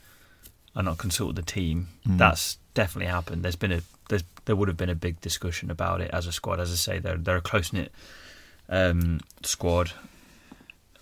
and 0.76 0.86
not 0.86 0.98
consulted 0.98 1.36
the 1.36 1.42
team. 1.42 1.90
Mm. 2.08 2.18
That's 2.18 2.58
definitely 2.74 3.12
happened. 3.12 3.44
There's 3.44 3.56
been 3.56 3.72
a 3.72 3.82
there's, 4.10 4.24
there 4.46 4.56
would 4.56 4.68
have 4.68 4.78
been 4.78 4.90
a 4.90 4.96
big 4.96 5.22
discussion 5.22 5.72
about 5.72 6.02
it 6.02 6.12
as 6.12 6.28
a 6.28 6.32
squad. 6.32 6.60
As 6.60 6.72
I 6.72 6.76
say, 6.76 7.00
they're 7.00 7.18
they're 7.18 7.38
a 7.38 7.42
close 7.42 7.74
knit 7.74 7.92
um, 8.70 9.20
squad. 9.44 9.92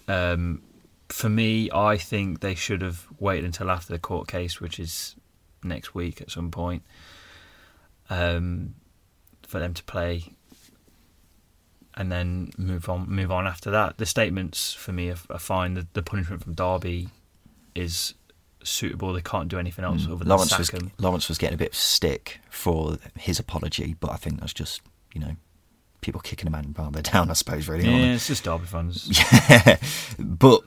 Um, 0.07 0.61
for 1.09 1.29
me, 1.29 1.69
I 1.71 1.97
think 1.97 2.39
they 2.39 2.55
should 2.55 2.81
have 2.81 3.05
waited 3.19 3.45
until 3.45 3.71
after 3.71 3.93
the 3.93 3.99
court 3.99 4.27
case, 4.27 4.61
which 4.61 4.79
is 4.79 5.15
next 5.64 5.93
week 5.95 6.22
at 6.22 6.32
some 6.32 6.51
point, 6.51 6.84
um, 8.10 8.76
for 9.47 9.60
them 9.60 9.74
to 9.74 9.84
play 9.84 10.24
and 11.95 12.12
then 12.12 12.51
move 12.57 12.88
on 12.89 13.10
move 13.10 13.32
on 13.32 13.47
after 13.47 13.72
that. 13.72 13.97
The 13.97 14.05
statements 14.05 14.74
for 14.74 14.91
me 14.91 15.10
are, 15.10 15.18
are 15.30 15.39
fine. 15.39 15.74
The, 15.74 15.88
the 15.93 16.01
punishment 16.03 16.43
from 16.43 16.53
Derby 16.53 17.10
is 17.76 18.14
suitable. 18.64 19.14
They 19.14 19.22
can't 19.22 19.47
do 19.49 19.57
anything 19.60 19.84
else 19.86 20.03
Mm. 20.03 20.07
other 20.07 20.16
than 20.20 20.28
Lawrence 20.30 20.57
was 20.57 20.70
him. 20.70 20.91
Lawrence 20.97 21.28
was 21.28 21.38
getting 21.38 21.55
a 21.55 21.57
bit 21.57 21.70
of 21.70 21.76
stick 21.76 22.39
for 22.49 22.97
his 23.18 23.39
apology, 23.39 23.95
but 23.99 24.12
I 24.12 24.16
think 24.18 24.39
that's 24.39 24.53
just 24.53 24.82
you 25.14 25.20
know 25.22 25.36
people 26.01 26.22
kicking 26.22 26.47
a 26.47 26.51
man 26.51 26.74
while 26.76 26.91
they're 26.91 27.01
down, 27.14 27.30
I 27.30 27.34
suppose, 27.34 27.68
really. 27.68 27.86
Yeah, 27.86 28.14
it's 28.14 28.28
just 28.28 28.43
Derby 28.43 28.66
fans. 28.66 29.10
Yeah, 29.49 29.78
but 30.20 30.62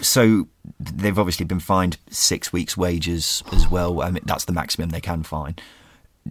so 0.00 0.48
they've 0.78 1.18
obviously 1.18 1.46
been 1.46 1.60
fined 1.60 1.98
six 2.10 2.52
weeks' 2.52 2.76
wages 2.76 3.42
as 3.52 3.68
well. 3.68 4.02
I 4.02 4.10
mean, 4.10 4.22
that's 4.24 4.44
the 4.44 4.52
maximum 4.52 4.90
they 4.90 5.00
can 5.00 5.22
fine. 5.22 5.56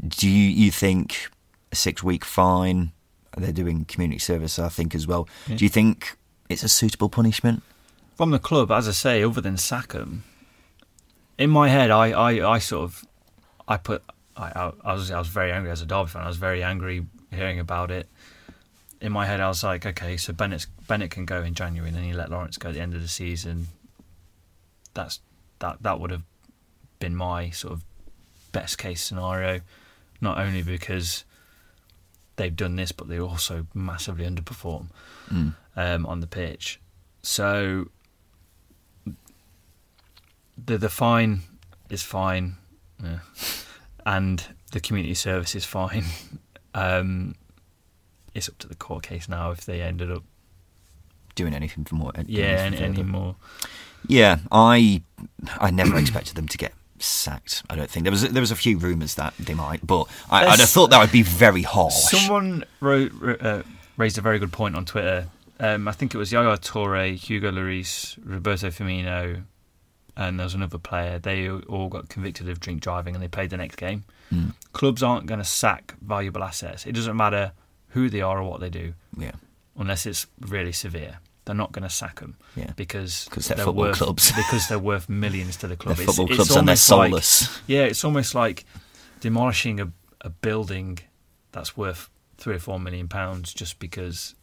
Do 0.08 0.30
you, 0.30 0.50
you 0.50 0.72
think 0.72 1.30
a 1.72 1.76
six-week 1.76 2.24
fine? 2.24 2.92
They're 3.38 3.52
doing 3.52 3.86
community 3.86 4.20
service, 4.20 4.60
I 4.60 4.70
think, 4.70 4.96
as 4.96 5.08
well. 5.08 5.28
Yeah. 5.48 5.58
Do 5.58 5.66
you 5.66 5.70
think 5.70 6.18
it's 6.50 6.64
a 6.64 6.70
suitable 6.70 7.10
punishment? 7.10 7.64
From 8.16 8.32
the 8.32 8.40
club, 8.40 8.72
as 8.72 8.88
I 8.88 8.92
say, 8.92 9.24
other 9.24 9.42
than 9.42 9.58
Sackham, 9.58 10.24
in 11.38 11.50
my 11.50 11.70
head, 11.70 11.90
I, 11.90 12.12
I, 12.12 12.56
I 12.56 12.60
sort 12.60 12.84
of, 12.84 13.06
I 13.68 13.78
put, 13.78 14.04
I, 14.36 14.72
I 14.84 14.94
was, 14.94 15.10
I 15.12 15.20
was 15.20 15.28
very 15.28 15.52
angry 15.52 15.72
as 15.72 15.82
a 15.82 15.86
Derby 15.86 16.10
fan. 16.10 16.24
I 16.24 16.28
was 16.28 16.38
very 16.38 16.62
angry 16.64 17.06
hearing 17.32 17.60
about 17.60 17.92
it. 17.92 18.10
In 19.02 19.12
my 19.14 19.26
head, 19.26 19.40
I 19.40 19.48
was 19.48 19.64
like, 19.64 19.86
okay, 19.86 20.18
so 20.18 20.34
Bennett, 20.34 20.66
Bennett 20.88 21.12
can 21.12 21.26
go 21.26 21.42
in 21.42 21.54
January, 21.54 21.88
and 21.90 21.98
then 21.98 22.04
you 22.06 22.16
let 22.16 22.30
Lawrence 22.30 22.58
go 22.58 22.70
at 22.70 22.76
the 22.76 22.82
end 22.82 22.94
of 22.94 23.02
the 23.02 23.08
season. 23.08 23.68
That's 24.94 25.20
that. 25.60 25.82
That 25.84 26.00
would 26.00 26.12
have 26.12 26.24
been 27.00 27.16
my 27.16 27.50
sort 27.52 27.74
of 27.74 27.84
best 28.52 28.78
case 28.78 29.02
scenario, 29.02 29.62
not 30.20 30.38
only 30.38 30.62
because 30.64 31.24
they've 32.36 32.56
done 32.56 32.76
this, 32.76 32.92
but 32.92 33.08
they 33.08 33.20
also 33.20 33.68
massively 33.74 34.26
underperform 34.26 34.88
Mm. 35.32 35.54
um, 35.78 36.06
on 36.06 36.20
the 36.20 36.28
pitch. 36.28 36.80
So 37.22 37.90
the 40.66 40.78
the 40.78 40.90
fine 40.90 41.42
is 41.90 42.04
fine, 42.04 42.56
yeah. 43.04 43.20
and 44.06 44.44
the 44.72 44.80
community 44.80 45.14
service 45.16 45.56
is 45.56 45.66
fine. 45.66 46.04
Um, 46.76 47.34
it's 48.34 48.50
up 48.50 48.58
to 48.60 48.68
the 48.68 48.76
court 48.76 49.04
case 49.04 49.28
now 49.30 49.52
if 49.52 49.66
they 49.66 49.82
ended 49.82 50.12
up 50.12 50.24
Doing 51.36 51.54
anything 51.54 51.86
for 51.86 51.96
more? 51.96 52.12
yeah 52.26 52.42
any, 52.42 52.78
any 52.78 53.04
more. 53.04 53.36
Yeah, 54.08 54.40
I 54.52 55.04
I 55.60 55.72
never 55.72 55.98
expected 56.00 56.36
them 56.36 56.48
to 56.50 56.58
get 56.58 56.74
sacked. 56.98 57.64
I 57.70 57.76
don't 57.76 57.90
think 57.90 58.04
there 58.04 58.12
was 58.12 58.30
there 58.30 58.42
was 58.42 58.52
a 58.52 58.56
few 58.56 58.78
rumours 58.78 59.16
that 59.16 59.34
they 59.38 59.54
might, 59.54 59.86
but 59.86 60.06
I, 60.30 60.46
I'd 60.48 60.60
have 60.60 60.70
thought 60.70 60.90
that 60.90 61.00
would 61.00 61.12
be 61.12 61.22
very 61.22 61.62
harsh. 61.62 61.94
Someone 61.94 62.66
wrote, 62.82 63.12
uh, 63.42 63.64
raised 63.96 64.18
a 64.18 64.22
very 64.22 64.40
good 64.40 64.52
point 64.52 64.76
on 64.76 64.86
Twitter. 64.86 65.28
Um, 65.62 65.88
I 65.88 65.92
think 65.92 66.14
it 66.14 66.18
was 66.18 66.32
Yaya 66.32 66.58
Toure, 66.58 67.16
Hugo 67.16 67.52
Lloris, 67.52 68.18
Roberto 68.24 68.68
Firmino, 68.68 69.44
and 70.16 70.40
there 70.40 70.46
was 70.46 70.54
another 70.54 70.78
player. 70.78 71.20
They 71.20 71.50
all 71.50 71.90
got 71.90 72.10
convicted 72.10 72.48
of 72.50 72.60
drink 72.60 72.82
driving 72.82 73.14
and 73.16 73.24
they 73.24 73.28
played 73.28 73.50
the 73.50 73.58
next 73.58 73.76
game. 73.76 74.06
Mm. 74.34 74.54
Clubs 74.74 75.04
aren't 75.04 75.26
going 75.26 75.40
to 75.40 75.46
sack 75.46 75.96
valuable 76.02 76.44
assets. 76.44 76.86
It 76.86 76.94
doesn't 76.94 77.16
matter 77.16 77.52
who 77.90 78.10
they 78.10 78.22
are 78.22 78.40
or 78.40 78.44
what 78.50 78.60
they 78.60 78.70
do, 78.70 78.94
Yeah, 79.18 79.32
unless 79.78 80.06
it's 80.06 80.28
really 80.40 80.72
severe. 80.72 81.20
They're 81.46 81.56
not 81.56 81.72
going 81.72 81.84
to 81.84 81.90
sack 81.90 82.20
them 82.20 82.38
yeah. 82.56 82.72
because 82.76 83.28
'Cause 83.32 83.48
they're 83.48 83.58
football 83.58 83.74
worth, 83.86 83.98
clubs. 83.98 84.32
because 84.36 84.68
they're 84.68 84.78
worth 84.78 85.10
millions 85.10 85.58
to 85.58 85.68
the 85.68 85.76
club. 85.76 85.96
They're 85.98 86.04
It's- 86.04 86.16
football 86.18 86.28
it's 86.28 86.36
clubs 86.50 86.56
and 86.56 86.68
they're 86.68 86.74
almost 86.74 86.92
like- 86.92 87.24
soulless. 87.24 87.62
yeah, 87.68 87.84
it's 87.86 88.04
almost 88.04 88.36
like 88.36 88.66
demolishing 89.22 89.80
a, 89.80 89.92
a 90.22 90.30
building 90.30 91.00
that's 91.52 91.76
worth 91.76 92.10
three 92.38 92.56
or 92.56 92.60
four 92.60 92.80
million 92.80 93.08
pounds 93.08 93.54
just 93.54 93.80
because 93.80 94.36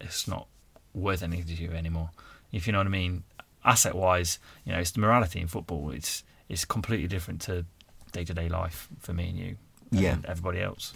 it's 0.00 0.26
not 0.26 0.46
worth 0.94 1.22
anything 1.22 1.54
to 1.56 1.62
you 1.62 1.70
anymore. 1.72 2.10
If 2.52 2.66
you 2.66 2.72
know 2.72 2.78
what 2.78 2.86
I 2.86 2.90
mean. 2.90 3.24
Asset 3.66 3.94
wise, 3.94 4.38
you 4.66 4.72
know, 4.72 4.78
it's 4.78 4.90
the 4.90 5.00
morality 5.00 5.40
in 5.40 5.48
football. 5.48 5.90
It's 5.90 6.22
it's 6.50 6.66
completely 6.66 7.06
different 7.08 7.40
to 7.42 7.64
day 8.12 8.22
to 8.24 8.34
day 8.34 8.48
life 8.50 8.88
for 9.00 9.14
me 9.14 9.30
and 9.30 9.38
you 9.38 9.56
and 9.90 10.00
Yeah. 10.00 10.16
everybody 10.28 10.60
else. 10.60 10.92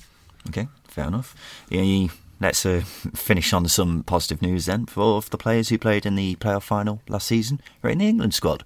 Okay, 0.48 0.68
fair 0.84 1.06
enough. 1.06 1.34
Yeah, 1.68 2.08
let's 2.40 2.64
uh, 2.64 2.82
finish 3.14 3.52
on 3.52 3.66
some 3.68 4.02
positive 4.04 4.40
news 4.40 4.66
then 4.66 4.86
for 4.86 5.20
the 5.22 5.38
players 5.38 5.68
who 5.68 5.78
played 5.78 6.06
in 6.06 6.14
the 6.14 6.36
playoff 6.36 6.62
final 6.62 7.02
last 7.08 7.26
season. 7.26 7.60
Are 7.82 7.90
in 7.90 7.98
the 7.98 8.08
England 8.08 8.34
squad. 8.34 8.64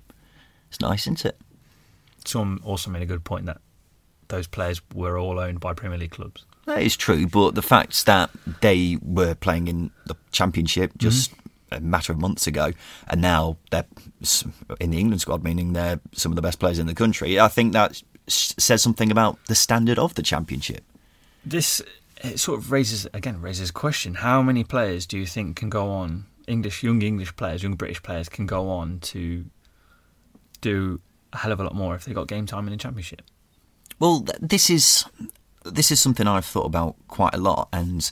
It's 0.68 0.80
nice, 0.80 1.02
isn't 1.02 1.24
it? 1.24 1.38
Tom 2.24 2.60
also 2.64 2.90
made 2.90 3.02
a 3.02 3.06
good 3.06 3.24
point 3.24 3.46
that 3.46 3.60
those 4.28 4.46
players 4.46 4.80
were 4.94 5.18
all 5.18 5.38
owned 5.38 5.60
by 5.60 5.74
Premier 5.74 5.98
League 5.98 6.12
clubs. 6.12 6.44
That 6.66 6.82
is 6.82 6.96
true, 6.96 7.26
but 7.26 7.54
the 7.54 7.62
fact 7.62 8.06
that 8.06 8.30
they 8.60 8.96
were 9.02 9.34
playing 9.34 9.68
in 9.68 9.90
the 10.06 10.14
Championship 10.30 10.92
just 10.96 11.32
a 11.72 11.80
matter 11.80 12.12
of 12.12 12.20
months 12.20 12.46
ago, 12.46 12.72
and 13.08 13.20
now 13.20 13.56
they're 13.70 13.84
in 14.80 14.90
the 14.90 14.98
England 14.98 15.20
squad, 15.20 15.42
meaning 15.42 15.72
they're 15.72 16.00
some 16.12 16.30
of 16.30 16.36
the 16.36 16.42
best 16.42 16.60
players 16.60 16.78
in 16.78 16.86
the 16.86 16.94
country, 16.94 17.40
I 17.40 17.48
think 17.48 17.72
that 17.72 18.00
says 18.28 18.82
something 18.82 19.10
about 19.10 19.44
the 19.46 19.54
standard 19.54 19.98
of 19.98 20.14
the 20.14 20.22
Championship. 20.22 20.84
This 21.44 21.82
it 22.22 22.38
sort 22.38 22.58
of 22.58 22.70
raises 22.70 23.06
again 23.12 23.40
raises 23.40 23.70
a 23.70 23.72
question: 23.72 24.14
How 24.14 24.42
many 24.42 24.64
players 24.64 25.06
do 25.06 25.18
you 25.18 25.26
think 25.26 25.56
can 25.56 25.70
go 25.70 25.90
on? 25.90 26.26
English, 26.48 26.82
young 26.82 27.00
English 27.02 27.36
players, 27.36 27.62
young 27.62 27.74
British 27.74 28.02
players 28.02 28.28
can 28.28 28.46
go 28.46 28.68
on 28.68 28.98
to 29.00 29.44
do 30.60 31.00
a 31.32 31.38
hell 31.38 31.52
of 31.52 31.60
a 31.60 31.64
lot 31.64 31.74
more 31.74 31.94
if 31.94 32.04
they 32.04 32.12
got 32.12 32.28
game 32.28 32.46
time 32.46 32.66
in 32.66 32.72
the 32.72 32.76
Championship. 32.76 33.22
Well, 33.98 34.20
th- 34.20 34.38
this 34.40 34.70
is 34.70 35.04
this 35.64 35.90
is 35.90 36.00
something 36.00 36.26
I've 36.26 36.44
thought 36.44 36.66
about 36.66 36.96
quite 37.08 37.34
a 37.34 37.38
lot, 37.38 37.68
and 37.72 38.08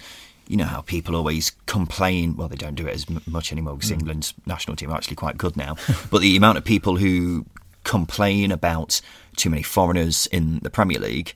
you 0.47 0.57
know 0.57 0.65
how 0.65 0.83
people 0.83 1.17
always 1.17 1.51
complain. 1.67 2.37
Well, 2.37 2.49
they 2.49 2.57
don't 2.57 2.75
do 2.75 2.87
it 2.87 2.95
as 2.95 3.07
m- 3.09 3.23
much 3.27 3.53
anymore 3.53 3.75
because 3.75 3.91
hmm. 3.91 4.01
England's 4.01 4.35
national 4.47 4.77
team 4.77 4.91
are 4.91 4.97
actually 4.97 5.17
quite 5.17 5.39
good 5.39 5.57
now. 5.57 5.77
but 6.11 6.21
the 6.21 6.37
amount 6.37 6.59
of 6.59 6.65
people 6.65 6.97
who 6.97 7.47
complain 7.85 8.53
about 8.53 9.01
too 9.37 9.51
many 9.51 9.63
foreigners 9.63 10.27
in 10.27 10.61
the 10.61 10.71
Premier 10.71 10.99
League, 10.99 11.35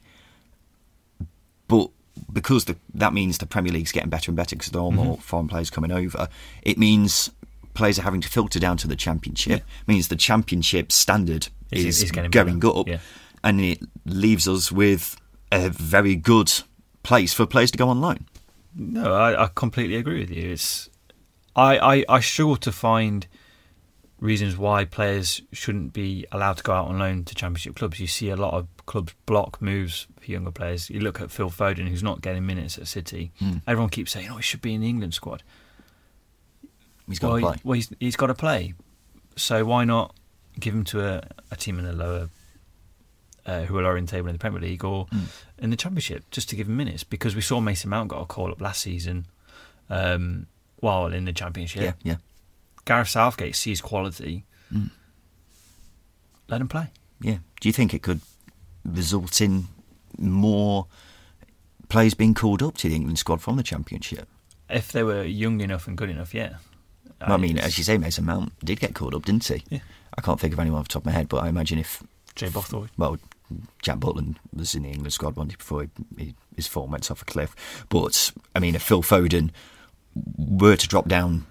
but 1.69 1.91
because 2.33 2.67
the, 2.67 2.77
that 2.95 3.13
means 3.13 3.39
the 3.39 3.47
Premier 3.47 3.73
League's 3.73 3.93
getting 3.93 4.11
better 4.11 4.31
and 4.31 4.37
better 4.37 4.57
because 4.57 4.73
there 4.73 4.83
are 4.83 4.91
more 4.91 5.15
mm-hmm. 5.15 5.23
foreign 5.23 5.49
players 5.49 5.71
coming 5.71 5.91
over, 5.91 6.29
it 6.63 6.79
means 6.79 7.31
players 7.75 7.99
are 7.99 8.03
having 8.03 8.21
to 8.21 8.29
filter 8.29 8.59
down 8.59 8.77
to 8.79 8.89
the 8.89 8.97
Championship. 8.97 9.61
it 9.61 9.89
Means 9.89 10.09
the 10.09 10.17
Championship 10.17 10.93
standard 10.93 11.49
Is- 11.71 11.85
is, 11.85 12.03
is 12.05 12.11
getting 12.11 12.31
going 12.31 12.61
better, 12.61 12.79
up 12.79 12.89
yeah. 12.89 12.99
and 13.43 13.61
it 13.61 13.81
leaves 14.07 14.49
us 14.49 14.71
with 14.71 15.17
a 15.51 15.71
very 15.71 16.17
good 16.17 16.53
place 17.03 17.33
for 17.33 17.47
players 17.47 17.71
to 17.73 17.79
go 17.79 17.89
on 17.89 18.01
loan. 18.01 18.27
No, 18.77 19.13
I, 19.13 19.45
I 19.45 19.51
completely 19.55 19.97
agree 19.97 20.21
with 20.21 20.31
you. 20.31 20.53
It's 20.53 20.89
I, 21.55 21.79
I, 21.79 22.05
I 22.09 22.21
struggle 22.21 22.57
to 22.57 22.73
find 22.73 23.27
reasons 24.19 24.57
why 24.57 24.85
players 24.85 25.43
shouldn't 25.53 25.93
be 25.93 26.27
allowed 26.33 26.57
to 26.57 26.63
go 26.63 26.73
out 26.73 26.89
on 26.89 26.99
loan 26.99 27.25
to 27.25 27.35
Championship 27.35 27.77
clubs. 27.77 28.01
You 28.01 28.07
see 28.07 28.31
a 28.31 28.37
lot 28.37 28.55
of 28.55 28.67
clubs 28.87 29.15
block 29.27 29.61
moves 29.63 30.07
for 30.21 30.31
younger 30.31 30.51
players. 30.51 30.91
You 30.91 31.01
look 31.01 31.21
at 31.21 31.31
Phil 31.31 31.51
Foden, 31.51 31.89
who's 31.89 32.03
not 32.03 32.21
getting 32.23 32.45
minutes 32.47 32.79
at 32.79 32.87
City. 32.89 33.33
Hmm. 33.39 33.59
Everyone 33.67 33.91
keeps 33.91 34.13
saying, 34.13 34.29
"Oh, 34.31 34.37
he 34.37 34.43
should 34.43 34.61
be 34.63 34.75
in 34.75 34.81
the 34.83 34.89
England 34.89 35.15
squad." 35.15 35.43
He's 37.09 37.19
got 37.19 37.29
well, 37.29 37.37
to 37.37 37.41
he- 37.41 37.45
play. 37.53 37.61
well, 37.65 37.75
he's, 37.75 37.93
he's 38.01 38.17
got 38.17 38.29
to 38.29 38.35
play. 38.35 38.75
So 39.37 39.65
why 39.65 39.85
not 39.85 40.15
give 40.59 40.75
him 40.75 40.85
to 40.85 41.01
a, 41.05 41.23
a 41.51 41.57
team 41.57 41.79
in 41.79 41.85
the 41.85 41.93
lower, 41.93 42.29
uh, 43.45 43.63
who 43.63 43.77
are 43.79 43.83
lower 43.83 43.97
in 43.99 44.07
the 44.07 44.11
table 44.11 44.29
in 44.29 44.35
the 44.35 44.39
Premier 44.39 44.61
League 44.61 44.85
or 44.85 45.07
Mm. 45.07 45.27
in 45.59 45.71
the 45.71 45.77
Championship, 45.77 46.25
just 46.31 46.49
to 46.51 46.57
give 46.57 46.67
him 46.69 46.77
minutes? 46.77 47.05
Because 47.05 47.35
we 47.35 47.43
saw 47.43 47.61
Mason 47.61 47.91
Mount 47.91 48.09
got 48.09 48.21
a 48.23 48.27
call 48.27 48.51
up 48.53 48.61
last 48.61 48.81
season, 48.83 49.27
um, 49.91 50.47
while 50.81 51.07
in 51.13 51.25
the 51.27 51.33
Championship. 51.33 51.83
Yeah, 51.83 51.93
yeah. 52.03 52.17
Gareth 52.87 53.09
Southgate 53.09 53.57
sees 53.57 53.81
quality. 53.81 54.45
Mm. 54.73 54.91
Let 56.49 56.61
him 56.61 56.69
play. 56.69 56.89
Yeah. 57.21 57.39
Do 57.61 57.69
you 57.69 57.73
think 57.73 57.93
it 57.95 58.03
could 58.03 58.21
result 58.85 59.41
in 59.41 59.69
more 60.19 60.87
players 61.89 62.15
being 62.15 62.35
called 62.35 62.63
up 62.63 62.77
to 62.79 62.89
the 62.89 62.95
England 62.95 63.19
squad 63.19 63.41
from 63.41 63.57
the 63.57 63.63
Championship? 63.63 64.29
If 64.69 64.93
they 64.93 65.03
were 65.03 65.23
young 65.25 65.61
enough 65.61 65.87
and 65.87 65.97
good 65.97 66.11
enough, 66.11 66.35
yeah. 66.35 66.57
I 67.21 67.37
mean, 67.37 67.53
it's- 67.57 67.67
as 67.69 67.79
you 67.79 67.85
say, 67.85 67.97
Mason 67.99 68.25
Mount 68.25 68.53
did 68.65 68.81
get 68.81 68.95
called 68.95 69.15
up, 69.15 69.25
didn't 69.25 69.45
he? 69.45 69.63
Yeah. 69.71 69.79
I 70.17 70.21
can't 70.21 70.39
think 70.41 70.53
of 70.53 70.59
anyone 70.61 70.81
off 70.81 70.89
the 70.89 70.93
top 70.95 71.03
of 71.03 71.07
my 71.07 71.13
head, 71.13 71.29
but 71.29 71.39
I 71.43 71.49
imagine 71.49 71.79
if 71.79 72.03
Jay 72.35 72.49
Bothroyd. 72.49 72.91
well, 72.97 73.17
Jack 73.83 73.99
Butland 73.99 74.37
was 74.55 74.75
in 74.75 74.83
the 74.85 74.91
England 74.91 75.13
squad 75.13 75.37
once 75.37 75.55
before 75.55 75.83
he, 75.83 75.89
he, 76.25 76.35
his 76.57 76.67
form 76.67 76.91
went 76.91 77.11
off 77.11 77.23
a 77.23 77.25
cliff. 77.25 77.55
But 77.89 78.33
I 78.55 78.59
mean, 78.61 78.75
if 78.75 78.83
Phil 78.83 79.03
Foden 79.03 79.51
were 80.37 80.77
to 80.77 80.89
drop 80.89 81.09
down 81.09 81.47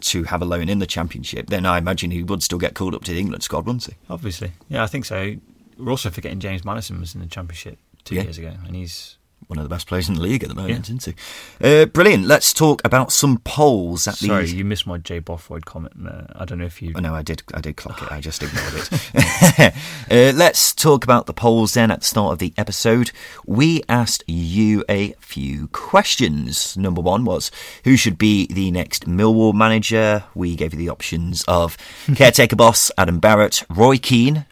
to 0.00 0.24
have 0.24 0.42
a 0.42 0.44
loan 0.44 0.68
in 0.68 0.78
the 0.78 0.86
Championship, 0.86 1.48
then 1.48 1.64
I 1.66 1.78
imagine 1.78 2.10
he 2.10 2.22
would 2.22 2.42
still 2.42 2.58
get 2.58 2.74
called 2.74 2.94
up 2.94 3.04
to 3.04 3.12
the 3.12 3.18
England 3.20 3.42
squad, 3.42 3.66
wouldn't 3.66 3.84
he? 3.86 3.94
Obviously. 4.10 4.52
Yeah, 4.68 4.82
I 4.82 4.86
think 4.86 5.04
so. 5.04 5.36
We're 5.78 5.90
also 5.90 6.10
forgetting 6.10 6.40
James 6.40 6.64
Maddison 6.64 7.00
was 7.00 7.14
in 7.14 7.20
the 7.20 7.26
Championship 7.26 7.78
two 8.04 8.16
Yeah. 8.16 8.22
years 8.22 8.38
ago, 8.38 8.52
and 8.66 8.74
he's 8.76 9.14
One 9.46 9.56
of 9.58 9.62
the 9.64 9.70
best 9.74 9.86
players 9.86 10.08
in 10.10 10.16
the 10.16 10.20
league 10.20 10.42
at 10.42 10.48
the 10.50 10.54
moment, 10.54 10.88
Yeah. 10.90 10.96
isn't 10.96 11.14
he? 11.60 11.82
Uh, 11.82 11.86
brilliant. 11.86 12.26
Let's 12.26 12.52
talk 12.52 12.82
about 12.84 13.12
some 13.12 13.38
polls 13.44 14.06
at 14.08 14.16
Sorry, 14.16 14.44
the. 14.46 14.56
you 14.56 14.64
missed 14.64 14.86
my 14.86 14.98
Jay 14.98 15.20
Bothroyd 15.20 15.64
comment. 15.64 15.94
Uh, 16.06 16.24
I 16.34 16.44
don't 16.44 16.58
know 16.58 16.66
if 16.66 16.82
you. 16.82 16.92
Oh, 16.96 17.00
no, 17.00 17.14
I 17.14 17.22
did. 17.22 17.42
I 17.54 17.60
did 17.62 17.76
clock 17.76 18.02
it. 18.02 18.10
I 18.12 18.20
just 18.20 18.42
ignored 18.42 18.74
it. 18.74 18.90
uh, 20.34 20.36
let's 20.36 20.74
talk 20.74 21.04
about 21.04 21.26
the 21.26 21.32
polls 21.32 21.74
then. 21.74 21.90
At 21.90 22.00
the 22.00 22.04
start 22.06 22.32
of 22.32 22.40
the 22.40 22.52
episode, 22.58 23.10
we 23.46 23.82
asked 23.88 24.22
you 24.26 24.84
a 24.88 25.14
few 25.20 25.68
questions. 25.68 26.76
Number 26.76 27.00
one 27.00 27.24
was 27.24 27.50
who 27.84 27.96
should 27.96 28.18
be 28.18 28.48
the 28.48 28.70
next 28.72 29.06
Millwall 29.08 29.54
manager. 29.54 30.24
We 30.34 30.56
gave 30.56 30.74
you 30.74 30.78
the 30.78 30.90
options 30.90 31.44
of 31.48 31.78
caretaker 32.16 32.56
boss 32.56 32.90
Adam 32.98 33.18
Barrett, 33.18 33.62
Roy 33.70 33.96
Keane, 33.98 34.44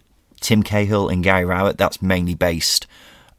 Tim 0.47 0.63
Cahill, 0.63 1.09
and 1.09 1.25
Gary 1.25 1.45
Rowett. 1.45 1.77
That's 1.77 2.01
mainly 2.01 2.37
based 2.37 2.87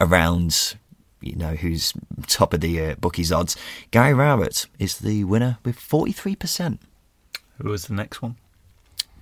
around 0.01 0.75
you 1.21 1.37
know 1.37 1.55
who's 1.55 1.93
top 2.27 2.53
of 2.53 2.59
the 2.59 2.81
uh, 2.81 2.95
bookies 2.95 3.31
odds. 3.31 3.55
Gary 3.91 4.13
Rowett 4.13 4.65
is 4.77 4.97
the 4.97 5.23
winner 5.23 5.57
with 5.63 5.79
forty 5.79 6.11
three 6.11 6.35
percent. 6.35 6.81
Who 7.61 7.69
was 7.69 7.85
the 7.85 7.93
next 7.93 8.21
one? 8.21 8.35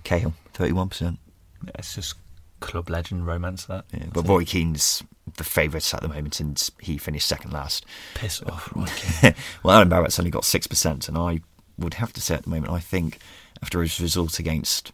Cahill 0.02 0.34
thirty 0.52 0.72
one 0.72 0.88
percent. 0.88 1.20
Yeah, 1.64 1.70
It's 1.78 1.94
just 1.94 2.16
club 2.58 2.90
legend 2.90 3.24
romance. 3.24 3.66
That. 3.66 3.84
Yeah, 3.92 4.06
but 4.12 4.26
Roy 4.26 4.44
Keane's 4.44 5.04
the 5.36 5.44
favourite 5.44 5.94
at 5.94 6.00
the 6.00 6.08
moment 6.08 6.40
and 6.40 6.70
he 6.80 6.98
finished 6.98 7.28
second 7.28 7.52
last. 7.52 7.86
piss 8.14 8.42
off. 8.42 8.68
Roy 8.74 8.86
Keane. 8.96 9.34
well, 9.62 9.76
Alan 9.76 9.88
Barrett's 9.88 10.18
only 10.18 10.32
got 10.32 10.44
six 10.44 10.66
percent, 10.66 11.08
and 11.08 11.16
I 11.16 11.38
would 11.78 11.94
have 11.94 12.12
to 12.14 12.20
say 12.20 12.34
at 12.34 12.42
the 12.42 12.50
moment, 12.50 12.72
I 12.72 12.80
think 12.80 13.20
after 13.62 13.80
his 13.80 14.00
result 14.00 14.40
against 14.40 14.90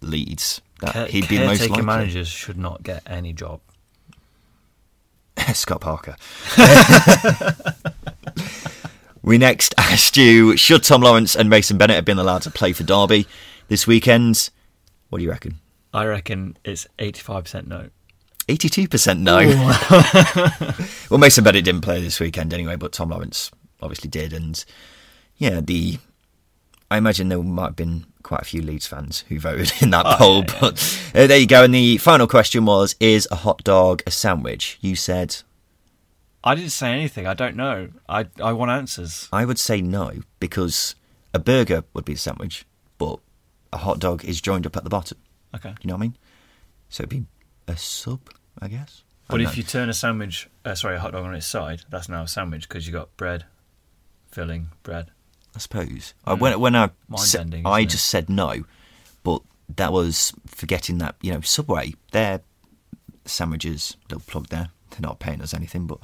Leeds, 0.00 0.60
that 0.80 0.92
Care- 0.92 1.06
he'd 1.06 1.28
be 1.28 1.38
most 1.38 1.68
likely. 1.68 1.84
managers 1.84 2.28
should 2.28 2.58
not 2.58 2.82
get 2.82 3.02
any 3.06 3.32
job. 3.32 3.60
Scott 5.52 5.80
Parker. 5.80 6.16
we 9.22 9.38
next 9.38 9.74
asked 9.78 10.16
you: 10.16 10.56
Should 10.56 10.82
Tom 10.82 11.02
Lawrence 11.02 11.36
and 11.36 11.50
Mason 11.50 11.78
Bennett 11.78 11.96
have 11.96 12.04
been 12.04 12.18
allowed 12.18 12.42
to 12.42 12.50
play 12.50 12.72
for 12.72 12.84
Derby 12.84 13.26
this 13.68 13.86
weekend? 13.86 14.50
What 15.08 15.18
do 15.18 15.24
you 15.24 15.30
reckon? 15.30 15.60
I 15.92 16.04
reckon 16.06 16.56
it's 16.64 16.86
eighty-five 16.98 17.44
percent 17.44 17.68
no. 17.68 17.90
Eighty-two 18.48 18.88
percent 18.88 19.20
no. 19.20 19.38
well, 21.10 21.18
Mason 21.18 21.44
Bennett 21.44 21.64
didn't 21.64 21.82
play 21.82 22.00
this 22.00 22.20
weekend 22.20 22.54
anyway, 22.54 22.76
but 22.76 22.92
Tom 22.92 23.10
Lawrence 23.10 23.50
obviously 23.80 24.08
did, 24.08 24.32
and 24.32 24.64
yeah, 25.36 25.60
the 25.60 25.98
I 26.90 26.98
imagine 26.98 27.28
there 27.28 27.42
might 27.42 27.66
have 27.66 27.76
been 27.76 28.06
quite 28.26 28.42
a 28.42 28.44
few 28.44 28.60
Leeds 28.60 28.86
fans 28.86 29.24
who 29.28 29.38
voted 29.38 29.72
in 29.80 29.90
that 29.90 30.04
Oh, 30.06 30.16
poll. 30.18 30.34
yeah, 30.40 30.44
yeah. 30.52 30.60
But 30.60 31.00
uh, 31.14 31.26
there 31.28 31.38
you 31.38 31.46
go. 31.46 31.62
And 31.64 31.72
the 31.74 31.96
final 31.98 32.26
question 32.26 32.64
was: 32.66 32.96
Is 33.00 33.28
a 33.30 33.36
hot 33.36 33.62
dog 33.64 34.02
a 34.06 34.10
sandwich? 34.10 34.78
You 34.80 34.96
said 34.96 35.36
I 36.44 36.54
didn't 36.54 36.70
say 36.72 36.92
anything. 36.92 37.26
I 37.26 37.34
don't 37.34 37.56
know. 37.56 37.88
I 38.08 38.26
I 38.42 38.52
want 38.52 38.70
answers. 38.70 39.28
I 39.32 39.44
would 39.44 39.58
say 39.58 39.80
no 39.80 40.12
because 40.40 40.94
a 41.32 41.38
burger 41.38 41.84
would 41.94 42.04
be 42.04 42.14
a 42.14 42.18
sandwich, 42.18 42.66
but 42.98 43.18
a 43.72 43.78
hot 43.78 43.98
dog 43.98 44.24
is 44.24 44.40
joined 44.40 44.66
up 44.66 44.76
at 44.76 44.84
the 44.84 44.90
bottom. 44.90 45.18
Okay. 45.54 45.70
Do 45.70 45.76
you 45.82 45.88
know 45.88 45.94
what 45.94 46.00
I 46.00 46.06
mean? 46.06 46.16
So 46.88 47.02
it'd 47.02 47.10
be 47.10 47.24
a 47.68 47.76
sub, 47.76 48.20
I 48.60 48.68
guess. 48.68 49.02
I 49.28 49.32
But 49.32 49.40
if 49.40 49.48
know. 49.48 49.54
you 49.54 49.62
turn 49.64 49.88
a 49.88 49.94
sandwich, 49.94 50.48
uh, 50.64 50.74
sorry, 50.76 50.96
a 50.96 51.00
hot 51.00 51.12
dog 51.12 51.24
on 51.24 51.34
its 51.34 51.46
side, 51.46 51.82
that's 51.90 52.08
now 52.08 52.22
a 52.22 52.28
sandwich 52.28 52.68
because 52.68 52.86
you 52.86 52.92
got 52.92 53.16
bread, 53.16 53.44
filling, 54.30 54.68
bread. 54.84 55.10
I 55.56 55.58
suppose 55.58 56.14
I, 56.26 56.34
when 56.34 56.60
when 56.60 56.76
I 56.76 56.90
sa- 57.16 57.38
I 57.40 57.42
isn't 57.42 57.54
it? 57.66 57.86
just 57.86 58.06
said 58.08 58.28
no, 58.30 58.64
but 59.24 59.40
that 59.74 59.90
was 59.92 60.32
forgetting 60.46 60.98
that 60.98 61.16
you 61.22 61.32
know 61.32 61.40
Subway 61.40 61.94
their 62.12 62.42
sandwiches 63.24 63.96
little 64.10 64.22
plug 64.26 64.48
there. 64.48 64.68
They're 64.90 65.00
not 65.00 65.18
paying 65.18 65.40
us 65.42 65.54
anything, 65.54 65.86
but 65.86 65.98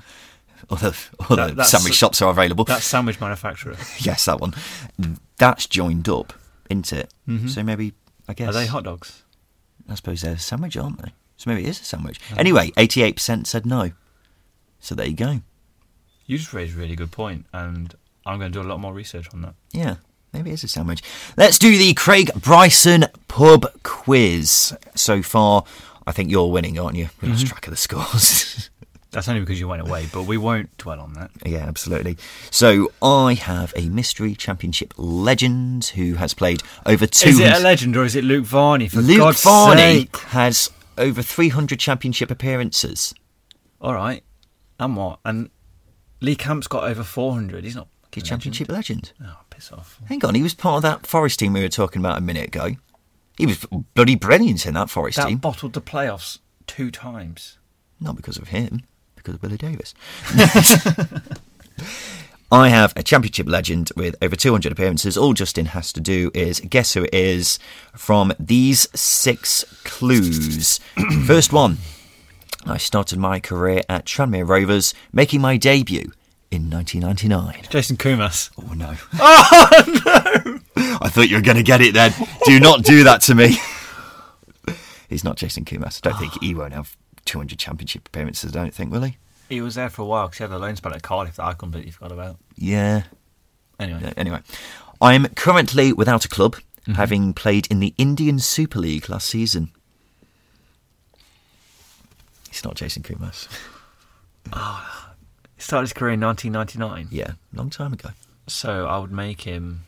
other 0.70 0.92
other 1.30 1.52
That- 1.54 1.66
sandwich 1.66 1.94
shops 1.94 2.22
are 2.22 2.30
available. 2.30 2.64
That 2.64 2.82
sandwich 2.82 3.20
manufacturer. 3.20 3.76
yes, 3.98 4.24
that 4.24 4.40
one. 4.40 4.54
That's 5.38 5.66
joined 5.66 6.08
up 6.08 6.32
into 6.70 6.98
it. 7.00 7.12
So 7.48 7.62
maybe 7.62 7.92
I 8.28 8.34
guess 8.34 8.48
Mm-hmm. 8.48 8.56
Are 8.56 8.60
they 8.60 8.66
hot 8.66 8.84
dogs? 8.84 9.22
I 9.88 9.94
suppose 9.96 10.22
they're 10.22 10.34
a 10.34 10.38
sandwich, 10.38 10.76
aren't 10.76 11.02
they? 11.02 11.12
So 11.36 11.50
maybe 11.50 11.64
it 11.64 11.68
is 11.70 11.80
a 11.80 11.84
sandwich. 11.84 12.20
Anyway, 12.36 12.70
eighty-eight 12.76 13.16
percent 13.16 13.46
said 13.46 13.66
no. 13.66 13.92
So 14.80 14.94
there 14.94 15.06
you 15.06 15.14
go. 15.16 15.40
You 16.26 16.38
just 16.38 16.52
raised 16.54 16.76
a 16.76 16.78
really 16.80 16.94
good 16.96 17.10
point, 17.10 17.46
and 17.52 17.94
I'm 18.24 18.38
going 18.38 18.52
to 18.52 18.58
do 18.60 18.66
a 18.66 18.68
lot 18.68 18.80
more 18.80 18.92
research 18.92 19.28
on 19.32 19.42
that. 19.42 19.54
Yeah, 19.72 19.96
maybe 20.32 20.50
it 20.50 20.54
is 20.54 20.64
a 20.64 20.68
sandwich. 20.68 21.02
Let's 21.36 21.58
do 21.58 21.76
the 21.76 21.94
Craig 21.94 22.30
Bryson 22.36 23.06
pub 23.28 23.66
quiz. 23.82 24.76
So 24.94 25.22
far, 25.22 25.64
I 26.06 26.12
think 26.12 26.30
you're 26.30 26.50
winning, 26.50 26.78
aren't 26.78 26.96
you? 26.96 27.08
We 27.20 27.28
lost 27.28 27.44
mm-hmm. 27.44 27.48
track 27.48 27.66
of 27.66 27.72
the 27.72 27.76
scores. 27.76 28.70
That's 29.12 29.28
only 29.28 29.40
because 29.40 29.60
you 29.60 29.68
went 29.68 29.82
away, 29.82 30.08
but 30.10 30.22
we 30.22 30.38
won't 30.38 30.74
dwell 30.78 30.98
on 30.98 31.12
that. 31.14 31.30
yeah, 31.44 31.58
absolutely. 31.58 32.16
So 32.50 32.92
I 33.02 33.34
have 33.34 33.74
a 33.76 33.90
mystery 33.90 34.34
championship 34.34 34.94
legend 34.96 35.84
who 35.94 36.14
has 36.14 36.32
played 36.32 36.62
over 36.86 37.06
two. 37.06 37.28
Is 37.28 37.38
it 37.38 37.52
a 37.52 37.58
legend 37.58 37.94
or 37.94 38.04
is 38.04 38.16
it 38.16 38.24
Luke 38.24 38.46
Varney? 38.46 38.88
For 38.88 39.02
Luke 39.02 39.18
God's 39.18 39.42
Varney 39.44 40.00
sake! 40.00 40.16
has 40.16 40.70
over 40.96 41.20
300 41.20 41.78
championship 41.78 42.30
appearances. 42.30 43.12
All 43.82 43.92
right, 43.92 44.24
and 44.80 44.96
what? 44.96 45.18
And 45.26 45.50
Lee 46.22 46.36
Camp's 46.36 46.66
got 46.66 46.84
over 46.84 47.02
400. 47.02 47.64
He's 47.64 47.76
not 47.76 47.88
A 48.14 48.20
championship 48.20 48.68
legend. 48.68 49.12
legend. 49.18 49.34
Oh, 49.38 49.44
piss 49.50 49.72
off! 49.72 49.98
Hang 50.06 50.24
on, 50.24 50.34
he 50.34 50.42
was 50.42 50.54
part 50.54 50.76
of 50.76 50.82
that 50.82 51.06
Forest 51.06 51.38
team 51.38 51.52
we 51.54 51.62
were 51.62 51.68
talking 51.68 52.00
about 52.02 52.18
a 52.18 52.20
minute 52.20 52.46
ago. 52.48 52.72
He 53.38 53.46
was 53.46 53.64
bloody 53.94 54.14
brilliant 54.16 54.66
in 54.66 54.74
that 54.74 54.90
Forest 54.90 55.16
That 55.16 55.28
team. 55.28 55.38
bottled 55.38 55.72
the 55.72 55.80
playoffs 55.80 56.38
two 56.66 56.90
times. 56.90 57.58
Not 58.00 58.16
because 58.16 58.36
of 58.36 58.48
him, 58.48 58.82
because 59.16 59.36
of 59.36 59.42
Willie 59.42 59.56
Davis. 59.56 59.94
I 62.52 62.68
have 62.68 62.92
a 62.96 63.02
championship 63.02 63.48
legend 63.48 63.90
with 63.96 64.14
over 64.20 64.36
200 64.36 64.70
appearances. 64.70 65.16
All 65.16 65.32
Justin 65.32 65.66
has 65.66 65.90
to 65.94 66.00
do 66.00 66.30
is 66.34 66.60
guess 66.60 66.92
who 66.92 67.04
it 67.04 67.14
is 67.14 67.58
from 67.94 68.34
these 68.38 68.88
six 68.94 69.64
clues. 69.84 70.78
First 71.26 71.52
one 71.54 71.78
I 72.66 72.76
started 72.76 73.18
my 73.18 73.40
career 73.40 73.80
at 73.88 74.04
Tranmere 74.04 74.46
Rovers, 74.46 74.92
making 75.12 75.40
my 75.40 75.56
debut 75.56 76.12
in 76.52 76.70
1999. 76.70 77.70
Jason 77.70 77.96
Koumas. 77.96 78.50
Oh 78.58 78.74
no. 78.74 78.94
Oh 79.14 80.60
no! 80.76 80.98
I 81.00 81.08
thought 81.08 81.28
you 81.28 81.36
were 81.36 81.42
going 81.42 81.56
to 81.56 81.62
get 81.62 81.80
it 81.80 81.94
then. 81.94 82.12
Do 82.44 82.60
not 82.60 82.82
do 82.82 83.04
that 83.04 83.22
to 83.22 83.34
me. 83.34 83.56
He's 85.08 85.24
not 85.24 85.36
Jason 85.36 85.64
Koumas. 85.64 86.00
I 86.04 86.10
don't 86.10 86.18
think 86.18 86.40
he 86.40 86.54
won't 86.54 86.72
have 86.72 86.96
200 87.24 87.58
championship 87.58 88.08
appearances, 88.08 88.54
I 88.54 88.60
don't 88.60 88.74
think, 88.74 88.92
will 88.92 89.02
he? 89.02 89.16
He 89.48 89.60
was 89.60 89.74
there 89.74 89.90
for 89.90 90.02
a 90.02 90.04
while 90.04 90.26
because 90.26 90.38
he 90.38 90.44
had 90.44 90.52
a 90.52 90.58
loan 90.58 90.76
spell 90.76 90.94
at 90.94 91.02
Cardiff 91.02 91.36
that 91.36 91.44
I 91.44 91.54
completely 91.54 91.90
forgot 91.90 92.12
about. 92.12 92.36
Yeah. 92.56 93.04
Anyway, 93.78 94.00
Yeah, 94.02 94.12
Anyway, 94.16 94.40
I'm 95.00 95.26
currently 95.28 95.92
without 95.92 96.24
a 96.24 96.28
club, 96.28 96.56
mm-hmm. 96.56 96.92
having 96.92 97.34
played 97.34 97.66
in 97.68 97.80
the 97.80 97.94
Indian 97.98 98.38
Super 98.38 98.78
League 98.78 99.08
last 99.08 99.28
season. 99.28 99.70
It's 102.48 102.64
not 102.64 102.74
Jason 102.74 103.02
Koumas. 103.02 103.48
Oh, 104.52 105.01
he 105.62 105.64
started 105.64 105.82
his 105.84 105.92
career 105.92 106.14
in 106.14 106.20
1999. 106.20 107.06
Yeah, 107.16 107.34
long 107.54 107.70
time 107.70 107.92
ago. 107.92 108.10
So 108.48 108.86
I 108.86 108.98
would 108.98 109.12
make 109.12 109.42
him. 109.42 109.84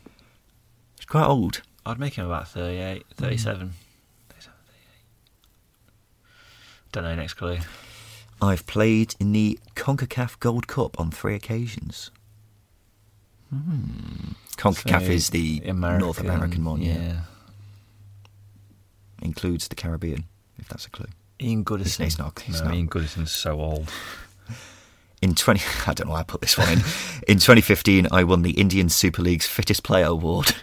He's 0.97 1.05
quite 1.05 1.25
old. 1.25 1.63
I'd 1.85 1.99
make 1.99 2.13
him 2.13 2.25
about 2.25 2.47
38, 2.47 3.05
37. 3.13 3.73
37, 4.29 4.53
Don't 6.93 7.03
know. 7.03 7.13
Next 7.15 7.33
clue. 7.33 7.57
I've 8.41 8.65
played 8.67 9.15
in 9.19 9.33
the 9.33 9.59
CONCACAF 9.75 10.39
Gold 10.39 10.67
Cup 10.67 10.97
on 10.97 11.11
three 11.11 11.35
occasions. 11.35 12.09
Hmm. 13.49 14.31
CONCACAF 14.55 15.05
So, 15.05 15.11
is 15.11 15.29
the 15.31 15.59
North 15.59 16.21
American 16.21 16.63
one, 16.63 16.81
yeah. 16.81 16.93
yeah. 16.95 17.19
Includes 19.21 19.67
the 19.67 19.75
Caribbean, 19.75 20.23
if 20.57 20.69
that's 20.69 20.85
a 20.85 20.89
clue. 20.89 21.07
Ian 21.41 21.65
Goodison. 21.65 22.05
It's 22.05 22.17
not- 22.17 22.41
it's 22.47 22.59
no, 22.61 22.67
not. 22.67 22.75
Ian 22.75 22.87
Goodison's 22.87 23.31
so 23.31 23.59
old. 23.59 23.91
In 25.25 25.33
20, 25.33 25.59
I 25.87 25.93
don't 25.95 26.05
know 26.05 26.13
why 26.13 26.19
I 26.19 26.23
put 26.23 26.41
this 26.41 26.55
one 26.55 26.69
in. 26.69 26.77
in 27.27 27.39
2015, 27.39 28.07
I 28.11 28.23
won 28.23 28.43
the 28.43 28.51
Indian 28.51 28.89
Super 28.89 29.23
League's 29.23 29.47
Fittest 29.47 29.81
Player 29.81 30.05
Award. 30.05 30.55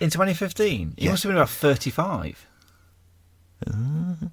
In 0.00 0.10
2015, 0.10 0.94
he 0.96 1.04
Yeah. 1.04 1.12
must 1.12 1.22
have 1.22 1.30
been 1.30 1.36
about 1.36 1.50
35. 1.50 2.46
Uh. 3.64 3.70
and 3.70 4.30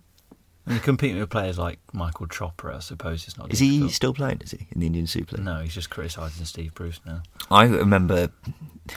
you're 0.66 0.80
competing 0.80 1.20
with 1.20 1.30
players 1.30 1.60
like 1.60 1.78
Michael 1.94 2.26
Chopra, 2.26 2.78
I 2.78 2.80
suppose 2.80 3.28
it's 3.28 3.38
not 3.38 3.52
Is 3.54 3.60
he 3.60 3.88
still 3.90 4.14
playing, 4.14 4.42
is 4.44 4.52
he, 4.52 4.66
in 4.72 4.80
the 4.80 4.88
Indian 4.88 5.06
Super 5.06 5.36
League? 5.36 5.46
No, 5.46 5.60
he's 5.60 5.76
just 5.76 5.92
criticising 5.92 6.46
Steve 6.46 6.74
Bruce 6.74 7.00
now. 7.06 7.22
I 7.52 7.66
remember 7.66 8.30
a 8.30 8.92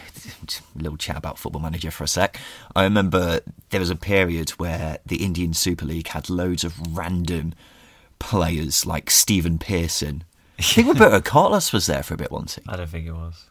little 0.74 0.97
chat 0.97 1.18
about 1.18 1.38
Football 1.38 1.61
Manager 1.61 1.91
for 1.91 2.05
a 2.05 2.09
sec. 2.09 2.38
I 2.74 2.84
remember 2.84 3.41
there 3.68 3.80
was 3.80 3.91
a 3.91 3.97
period 3.97 4.51
where 4.51 5.01
the 5.05 5.22
Indian 5.22 5.53
Super 5.53 5.84
League 5.84 6.09
had 6.09 6.30
loads 6.30 6.64
of 6.64 6.97
random 6.97 7.53
players 8.18 8.86
like 8.86 9.11
Stephen 9.11 9.59
Pearson. 9.59 10.24
I 10.61 10.62
think 10.62 10.88
Roberto 10.88 11.20
Carlos 11.22 11.72
was 11.72 11.86
there 11.86 12.02
for 12.02 12.14
a 12.14 12.16
bit, 12.18 12.30
wasn't 12.30 12.52
he? 12.52 12.62
I 12.70 12.76
don't 12.76 12.86
think 12.88 13.06
it 13.06 13.12
was. 13.12 13.46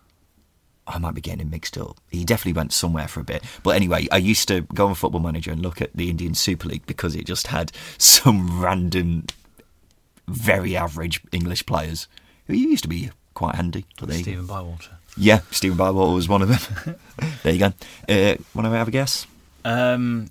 I 0.86 1.00
might 1.00 1.16
be 1.16 1.22
getting 1.22 1.42
him 1.42 1.50
mixed 1.50 1.78
up. 1.78 1.98
He 2.12 2.24
definitely 2.24 2.54
went 2.54 2.72
somewhere 2.72 3.08
for 3.08 3.20
a 3.20 3.24
bit. 3.24 3.44
But 3.64 3.72
anyway, 3.72 4.08
I 4.12 4.18
used 4.18 4.48
to 4.50 4.62
go 4.62 4.88
on 4.88 4.96
Football 4.96 5.22
Manager 5.22 5.52
and 5.52 5.62
look 5.62 5.82
at 5.82 5.92
the 5.96 6.10
Indian 6.10 6.36
Super 6.36 6.68
League 6.68 6.86
because 6.86 7.16
it 7.16 7.26
just 7.26 7.48
had 7.48 7.72
some 7.98 8.62
random, 8.62 9.26
very 10.28 10.78
average 10.78 11.22
English 11.32 11.66
players 11.66 12.08
who 12.46 12.54
used 12.54 12.84
to 12.84 12.90
be 12.90 13.10
quite 13.34 13.56
handy. 13.56 13.86
But. 14.00 14.14
Stephen 14.14 14.46
Bywater. 14.46 14.98
Yeah, 15.18 15.42
Stephen 15.50 15.78
Bywater 15.78 16.14
was 16.14 16.30
one 16.30 16.44
of 16.44 16.50
them. 16.50 16.96
there 17.44 17.54
you 17.54 17.60
go. 17.60 17.74
Uh, 18.08 18.36
Want 18.54 18.66
to 18.66 18.70
have 18.72 18.88
a 18.88 18.92
guess? 18.92 19.26
Um, 19.66 20.30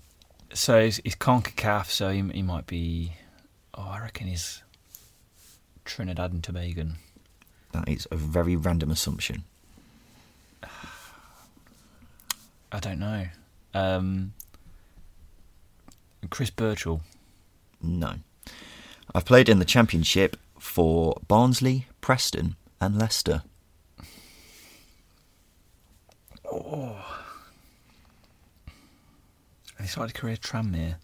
so 0.55 0.83
he's, 0.85 0.99
he's 1.05 1.17
CONCACAF, 1.17 1.87
so 1.87 2.11
he, 2.11 2.23
he 2.33 2.43
might 2.43 2.67
be. 2.67 3.15
Oh, 3.75 3.83
I 3.83 4.01
reckon 4.01 4.29
he's 4.29 4.63
Trinidad 5.89 6.33
and 6.33 6.45
Tobago. 6.45 6.89
That 7.73 7.89
is 7.89 8.07
a 8.11 8.17
very 8.17 8.55
random 8.55 8.91
assumption. 8.91 9.45
I 12.71 12.79
don't 12.79 12.99
know. 12.99 13.27
Um, 13.73 14.35
Chris 16.31 16.51
Birchall. 16.51 17.01
No. 17.83 18.17
I've 19.15 19.25
played 19.25 19.49
in 19.49 19.59
the 19.59 19.65
Championship 19.65 20.37
for 20.59 21.19
Barnsley, 21.27 21.87
Preston 22.03 22.57
and 22.81 22.99
Leicester. 22.99 23.43
Oh. 26.45 27.03
He 29.81 29.87
started 29.87 30.13
his 30.15 30.21
career 30.21 30.37
Tranmere. 30.37 30.97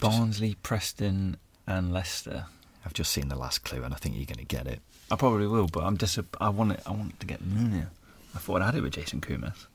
Barnsley, 0.00 0.56
Preston, 0.62 1.36
and 1.66 1.92
Leicester. 1.92 2.46
I've 2.84 2.94
just 2.94 3.12
seen 3.12 3.28
the 3.28 3.36
last 3.36 3.64
clue, 3.64 3.82
and 3.82 3.92
I 3.92 3.96
think 3.96 4.16
you're 4.16 4.26
going 4.26 4.38
to 4.38 4.44
get 4.44 4.66
it. 4.66 4.80
I 5.10 5.16
probably 5.16 5.46
will, 5.46 5.66
but 5.66 5.84
I'm 5.84 5.96
dis- 5.96 6.18
I 6.40 6.48
want 6.48 6.72
it. 6.72 6.80
I 6.86 6.90
want 6.90 7.18
to 7.20 7.26
get 7.26 7.44
Nunez. 7.44 7.86
I 8.34 8.38
thought 8.38 8.62
I 8.62 8.66
had 8.66 8.74
it 8.74 8.82
with 8.82 8.92
Jason 8.92 9.20
Koumas. 9.20 9.66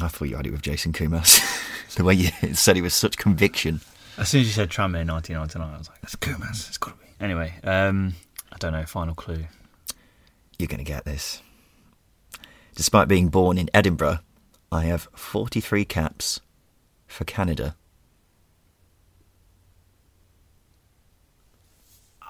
I 0.00 0.08
thought 0.08 0.28
you 0.28 0.36
had 0.36 0.46
it 0.46 0.52
with 0.52 0.62
Jason 0.62 0.92
Koumas. 0.92 1.40
the 1.94 2.04
way 2.04 2.14
you 2.14 2.30
said 2.54 2.76
it 2.76 2.82
with 2.82 2.92
such 2.92 3.16
conviction. 3.16 3.80
As 4.16 4.28
soon 4.28 4.42
as 4.42 4.46
you 4.46 4.52
said 4.52 4.70
Tranmere 4.70 5.06
1999, 5.06 5.74
I 5.74 5.78
was 5.78 5.88
like, 5.88 6.00
"That's 6.00 6.16
Koumas. 6.16 6.68
It's 6.68 6.78
got 6.78 6.98
to 6.98 7.04
be." 7.04 7.10
Anyway, 7.20 7.54
um, 7.64 8.14
I 8.52 8.56
don't 8.58 8.72
know. 8.72 8.84
Final 8.84 9.14
clue. 9.14 9.46
You're 10.58 10.68
going 10.68 10.78
to 10.78 10.84
get 10.84 11.04
this. 11.04 11.42
Despite 12.74 13.08
being 13.08 13.28
born 13.28 13.58
in 13.58 13.70
Edinburgh, 13.74 14.20
I 14.70 14.84
have 14.84 15.08
43 15.14 15.84
caps 15.84 16.40
for 17.06 17.24
Canada. 17.24 17.76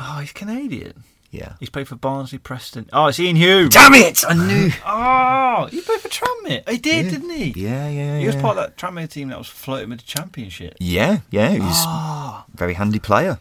Oh, 0.00 0.18
he's 0.20 0.32
Canadian. 0.32 1.04
Yeah. 1.30 1.54
He's 1.60 1.70
played 1.70 1.88
for 1.88 1.96
Barnsley, 1.96 2.38
Preston. 2.38 2.88
Oh, 2.92 3.06
it's 3.06 3.18
Iain 3.20 3.36
Hume. 3.36 3.68
Damn 3.68 3.94
it! 3.94 4.24
I 4.26 4.32
knew. 4.34 4.70
Oh, 4.86 5.66
he 5.70 5.80
played 5.80 6.00
for 6.00 6.08
Tranmere. 6.08 6.66
He 6.68 6.78
did, 6.78 7.06
Yeah. 7.06 7.10
didn't 7.10 7.30
he? 7.30 7.44
Yeah, 7.56 7.88
yeah, 7.88 8.18
He 8.20 8.26
was 8.26 8.36
yeah. 8.36 8.40
part 8.40 8.56
of 8.58 8.64
that 8.64 8.76
Tranmere 8.76 9.10
team 9.10 9.28
that 9.28 9.38
was 9.38 9.48
floating 9.48 9.90
with 9.90 9.98
the 10.00 10.04
championship. 10.06 10.76
Yeah, 10.78 11.18
yeah, 11.30 11.50
he's 11.50 11.62
Ah, 11.64 12.46
a 12.52 12.56
very 12.56 12.74
handy 12.74 12.98
player. 13.00 13.40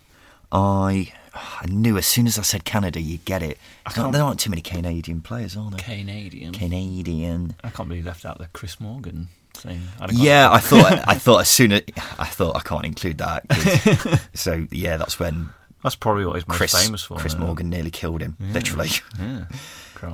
I 0.52 1.14
I 1.36 1.68
knew 1.68 1.98
as 1.98 2.08
soon 2.08 2.26
as 2.26 2.40
I 2.40 2.42
said 2.42 2.66
Canada, 2.66 3.00
you 3.00 3.20
get 3.20 3.44
it. 3.44 3.60
I 3.86 3.92
There 3.94 3.94
aren't- 3.94 3.96
can't- 3.96 4.12
there 4.14 4.24
aren't 4.24 4.40
too 4.40 4.50
many 4.50 4.62
Canadian 4.64 5.22
players, 5.22 5.56
are 5.56 5.70
there? 5.70 5.80
Canadian. 5.80 6.54
Canadian. 6.54 7.56
I 7.64 7.70
can't 7.70 7.88
believe 7.88 8.04
you 8.04 8.10
left 8.10 8.26
out 8.26 8.40
the 8.40 8.48
Chris 8.48 8.80
Morgan 8.80 9.28
Yeah, 10.12 10.52
I 10.52 10.60
thought 10.60 11.08
I 11.08 11.14
thought 11.20 11.40
as 11.42 11.50
soon 11.50 11.72
as 11.72 11.82
I 12.18 12.26
thought 12.26 12.56
I 12.56 12.62
can't 12.62 12.86
include 12.86 13.18
that. 13.20 14.30
so 14.34 14.68
yeah, 14.72 14.98
that's 14.98 15.20
when 15.20 15.50
That's 15.84 15.96
probably 15.96 16.26
what 16.26 16.36
he's 16.36 16.48
most 16.48 16.58
Chris 16.58 16.84
famous 16.86 17.04
for. 17.04 17.18
Chris? 17.18 17.36
Morgan 17.38 17.70
nearly 17.70 17.92
killed 17.92 18.22
him, 18.22 18.38
literally. 18.40 18.90
Yeah. 19.20 19.46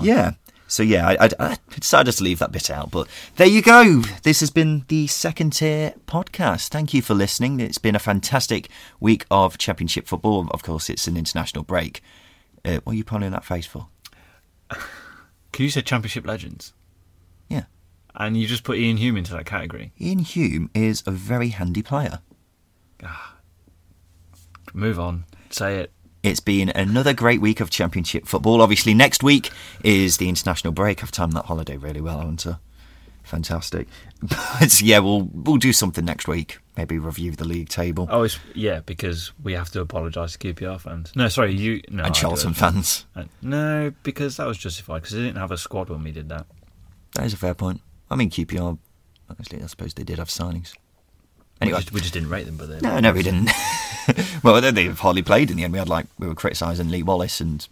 Yeah. 0.01 0.31
So 0.67 0.81
yeah, 0.81 1.07
I, 1.07 1.25
I, 1.25 1.29
I 1.39 1.57
decided 1.79 2.13
to 2.13 2.23
leave 2.23 2.39
that 2.39 2.51
bit 2.51 2.71
out, 2.71 2.89
but 2.89 3.07
there 3.35 3.45
you 3.45 3.61
go. 3.61 4.01
This 4.23 4.39
has 4.39 4.49
been 4.49 4.85
the 4.87 5.05
second 5.05 5.51
tier 5.53 5.93
podcast. 6.07 6.69
Thank 6.69 6.95
you 6.95 7.01
for 7.03 7.13
listening. 7.13 7.59
It's 7.59 7.77
been 7.77 7.95
a 7.95 7.99
fantastic 7.99 8.69
week 8.99 9.25
of 9.29 9.59
Championship 9.59 10.07
football. 10.07 10.47
Of 10.49 10.63
course, 10.63 10.89
it's 10.89 11.07
an 11.07 11.15
international 11.15 11.63
break. 11.63 12.01
Uh, 12.65 12.79
what 12.85 12.93
are 12.93 12.95
you 12.95 13.03
pulling 13.03 13.31
that 13.31 13.45
face 13.45 13.67
for? 13.67 13.87
Can 15.51 15.65
you 15.65 15.69
say 15.69 15.81
Championship 15.81 16.25
legends? 16.25 16.73
Yeah, 17.49 17.65
And 18.15 18.37
you 18.37 18.45
just 18.47 18.63
put 18.63 18.77
Iain 18.77 18.97
Hume 18.97 19.17
into 19.17 19.33
that 19.33 19.45
category. 19.45 19.91
Iain 19.99 20.19
Hume 20.19 20.69
is 20.73 21.03
a 21.07 21.11
very 21.11 21.49
handy 21.49 21.81
player. 21.81 22.19
Move 24.73 24.99
on. 24.99 25.25
Say 25.49 25.77
it. 25.79 25.91
It's 26.23 26.39
been 26.39 26.69
another 26.69 27.13
great 27.13 27.41
week 27.41 27.59
of 27.59 27.69
Championship 27.69 28.25
football. 28.27 28.61
Obviously, 28.61 28.93
next 28.93 29.23
week 29.23 29.51
is 29.83 30.17
the 30.17 30.29
international 30.29 30.71
break. 30.71 31.03
I've 31.03 31.11
timed 31.11 31.33
that 31.33 31.45
holiday 31.45 31.75
really 31.75 31.99
well, 32.01 32.19
haven't 32.19 32.47
I? 32.47 32.55
Fantastic. 33.23 33.87
But 34.59 34.79
yeah, 34.81 34.99
we'll 34.99 35.29
we'll 35.33 35.57
do 35.57 35.73
something 35.73 36.05
next 36.05 36.29
week. 36.29 36.59
Maybe 36.77 36.97
review 36.97 37.31
the 37.31 37.43
league 37.43 37.67
table 37.67 38.07
Oh, 38.09 38.23
it's 38.23 38.39
yeah, 38.55 38.79
because 38.85 39.33
we 39.43 39.51
have 39.51 39.69
to 39.71 39.81
apologise 39.81 40.37
to 40.37 40.53
QPR 40.53 40.79
fans. 40.79 41.11
No, 41.13 41.27
sorry, 41.27 41.53
you. 41.53 41.81
No, 41.89 42.03
and 42.05 42.15
Charlton 42.15 42.53
fans. 42.53 43.05
Uh, 43.17 43.25
No, 43.41 43.91
because 44.03 44.37
that 44.37 44.47
was 44.47 44.57
justified 44.57 45.01
because 45.01 45.15
they 45.17 45.23
didn't 45.23 45.39
have 45.39 45.51
a 45.51 45.57
squad 45.57 45.89
when 45.89 46.03
we 46.03 46.11
did 46.11 46.29
that. 46.29 46.45
That 47.15 47.25
is 47.25 47.33
a 47.33 47.37
fair 47.37 47.53
point. 47.53 47.81
I 48.13 48.15
mean, 48.15 48.29
QPR. 48.29 48.77
Honestly, 49.29 49.61
I 49.61 49.65
suppose 49.67 49.93
they 49.93 50.03
did 50.03 50.19
have 50.19 50.27
signings. 50.29 50.73
Anyway, 51.61 51.77
we 51.77 51.81
just, 51.81 51.91
we 51.93 52.01
just 52.01 52.13
didn't 52.13 52.29
rate 52.29 52.45
them, 52.45 52.57
but 52.57 52.67
they 52.69 52.79
no, 52.81 52.99
no, 52.99 53.11
we 53.13 53.23
didn't. 53.23 53.49
well, 54.43 54.59
they- 54.61 54.71
they've 54.71 54.97
hardly 54.99 55.21
played 55.21 55.49
in 55.49 55.57
the 55.57 55.63
end. 55.63 55.73
We 55.73 55.79
had 55.79 55.89
like 55.89 56.07
we 56.19 56.27
were 56.27 56.35
criticising 56.35 56.89
Lee 56.89 57.03
Wallace, 57.03 57.39
and 57.41 57.65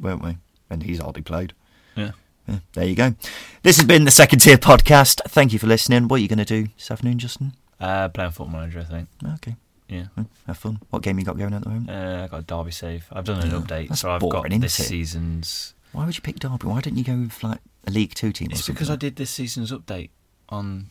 weren't 0.00 0.22
we? 0.22 0.36
And 0.70 0.82
he's 0.82 1.00
hardly 1.00 1.22
played. 1.22 1.52
Yeah. 1.96 2.12
Yeah, 2.46 2.58
there 2.74 2.84
you 2.86 2.94
go. 2.94 3.14
This 3.62 3.76
has 3.76 3.84
been 3.86 4.04
the 4.04 4.10
second 4.10 4.38
tier 4.38 4.56
podcast. 4.56 5.20
Thank 5.28 5.52
you 5.52 5.58
for 5.58 5.66
listening. 5.66 6.08
What 6.08 6.16
are 6.16 6.22
you 6.22 6.28
going 6.28 6.38
to 6.38 6.44
do 6.46 6.68
this 6.78 6.90
afternoon, 6.90 7.18
Justin? 7.18 7.52
Uh, 7.78 8.08
playing 8.08 8.30
Football 8.30 8.58
Manager, 8.60 8.80
I 8.80 8.84
think. 8.84 9.08
Okay, 9.34 9.54
Yeah. 9.88 10.04
Hmm, 10.14 10.22
have 10.46 10.56
fun. 10.56 10.80
What 10.90 11.02
game 11.02 11.18
you 11.18 11.24
got 11.26 11.36
going 11.36 11.52
at 11.52 11.62
the 11.62 11.68
moment? 11.68 11.90
Uh, 11.90 12.24
I 12.24 12.28
got 12.28 12.40
a 12.40 12.42
Derby 12.42 12.70
save. 12.70 13.06
I've 13.12 13.24
done 13.24 13.40
an 13.42 13.50
Yeah, 13.50 13.58
update, 13.60 13.96
so 13.96 14.10
I've 14.10 14.20
boring, 14.20 14.50
got 14.52 14.60
this 14.62 14.74
season's. 14.74 15.74
Why 15.92 16.06
would 16.06 16.16
you 16.16 16.22
pick 16.22 16.38
Derby? 16.38 16.66
Why 16.66 16.80
didn't 16.80 16.98
you 16.98 17.04
go 17.04 17.16
with 17.16 17.42
like 17.42 17.60
a 17.88 17.90
League 17.90 18.14
Two 18.14 18.32
team? 18.32 18.48
It's 18.52 18.66
because 18.68 18.90
I 18.90 18.96
did 18.96 19.16
this 19.16 19.30
season's 19.30 19.72
update 19.72 20.10
on 20.48 20.90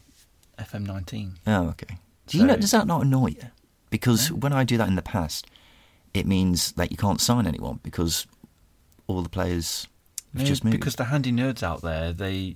FM19. 0.60 1.38
Oh, 1.48 1.70
okay. 1.70 1.98
Do 2.28 2.38
you 2.38 2.46
know? 2.46 2.58
Does 2.58 2.72
that 2.72 2.88
not 2.88 3.04
annoy 3.04 3.28
you? 3.28 3.44
Because 3.90 4.32
when 4.32 4.52
I 4.52 4.64
do 4.66 4.78
that 4.78 4.88
in 4.90 4.96
the 4.96 5.02
past, 5.02 5.48
it 6.14 6.26
means 6.26 6.74
that 6.74 6.92
you 6.92 6.98
can't 6.98 7.22
sign 7.22 7.48
anyone 7.48 7.80
because 7.84 8.28
all 9.08 9.22
the 9.22 9.30
players 9.30 9.88
have 10.34 10.42
No, 10.42 10.48
just 10.48 10.64
moved. 10.66 10.78
because 10.78 10.96
the 10.96 11.06
handy 11.06 11.32
nerds 11.32 11.64
out 11.64 11.82
there, 11.82 12.12
they 12.12 12.56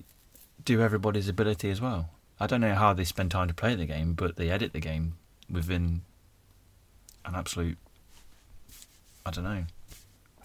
do 0.66 0.82
everybody's 0.82 1.30
ability 1.30 1.70
as 1.70 1.80
well. 1.80 2.10
I 2.40 2.48
don't 2.48 2.60
know 2.60 2.76
how 2.76 2.92
they 2.94 3.06
spend 3.06 3.32
time 3.32 3.48
to 3.48 3.54
play 3.54 3.76
the 3.76 3.86
game, 3.86 4.14
but 4.14 4.36
they 4.36 4.50
edit 4.50 4.74
the 4.74 4.80
game 4.82 5.14
within 5.50 6.02
an 7.24 7.36
absolute. 7.36 7.78
I 9.26 9.32
don't 9.32 9.44
know. 9.44 9.66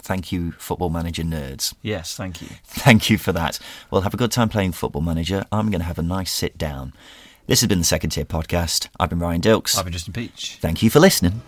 Thank 0.01 0.31
you, 0.31 0.53
Football 0.53 0.89
Manager 0.89 1.23
nerds. 1.23 1.73
Yes, 1.81 2.15
thank 2.15 2.41
you. 2.41 2.47
Thank 2.63 3.09
you 3.09 3.17
for 3.17 3.31
that. 3.33 3.59
Well, 3.91 4.01
have 4.01 4.13
a 4.13 4.17
good 4.17 4.31
time 4.31 4.49
playing 4.49 4.71
Football 4.73 5.01
Manager. 5.01 5.45
I'm 5.51 5.69
going 5.69 5.81
to 5.81 5.85
have 5.87 5.99
a 5.99 6.03
nice 6.03 6.31
sit 6.31 6.57
down. 6.57 6.93
This 7.47 7.61
has 7.61 7.67
been 7.67 7.79
the 7.79 7.85
Second 7.85 8.09
Tier 8.09 8.25
Podcast. 8.25 8.89
I've 8.99 9.09
been 9.09 9.19
Ryan 9.19 9.41
Dilks. 9.41 9.77
I've 9.77 9.85
been 9.85 9.93
Justin 9.93 10.13
Peach. 10.13 10.57
Thank 10.61 10.83
you 10.83 10.89
for 10.89 10.99
listening. 10.99 11.41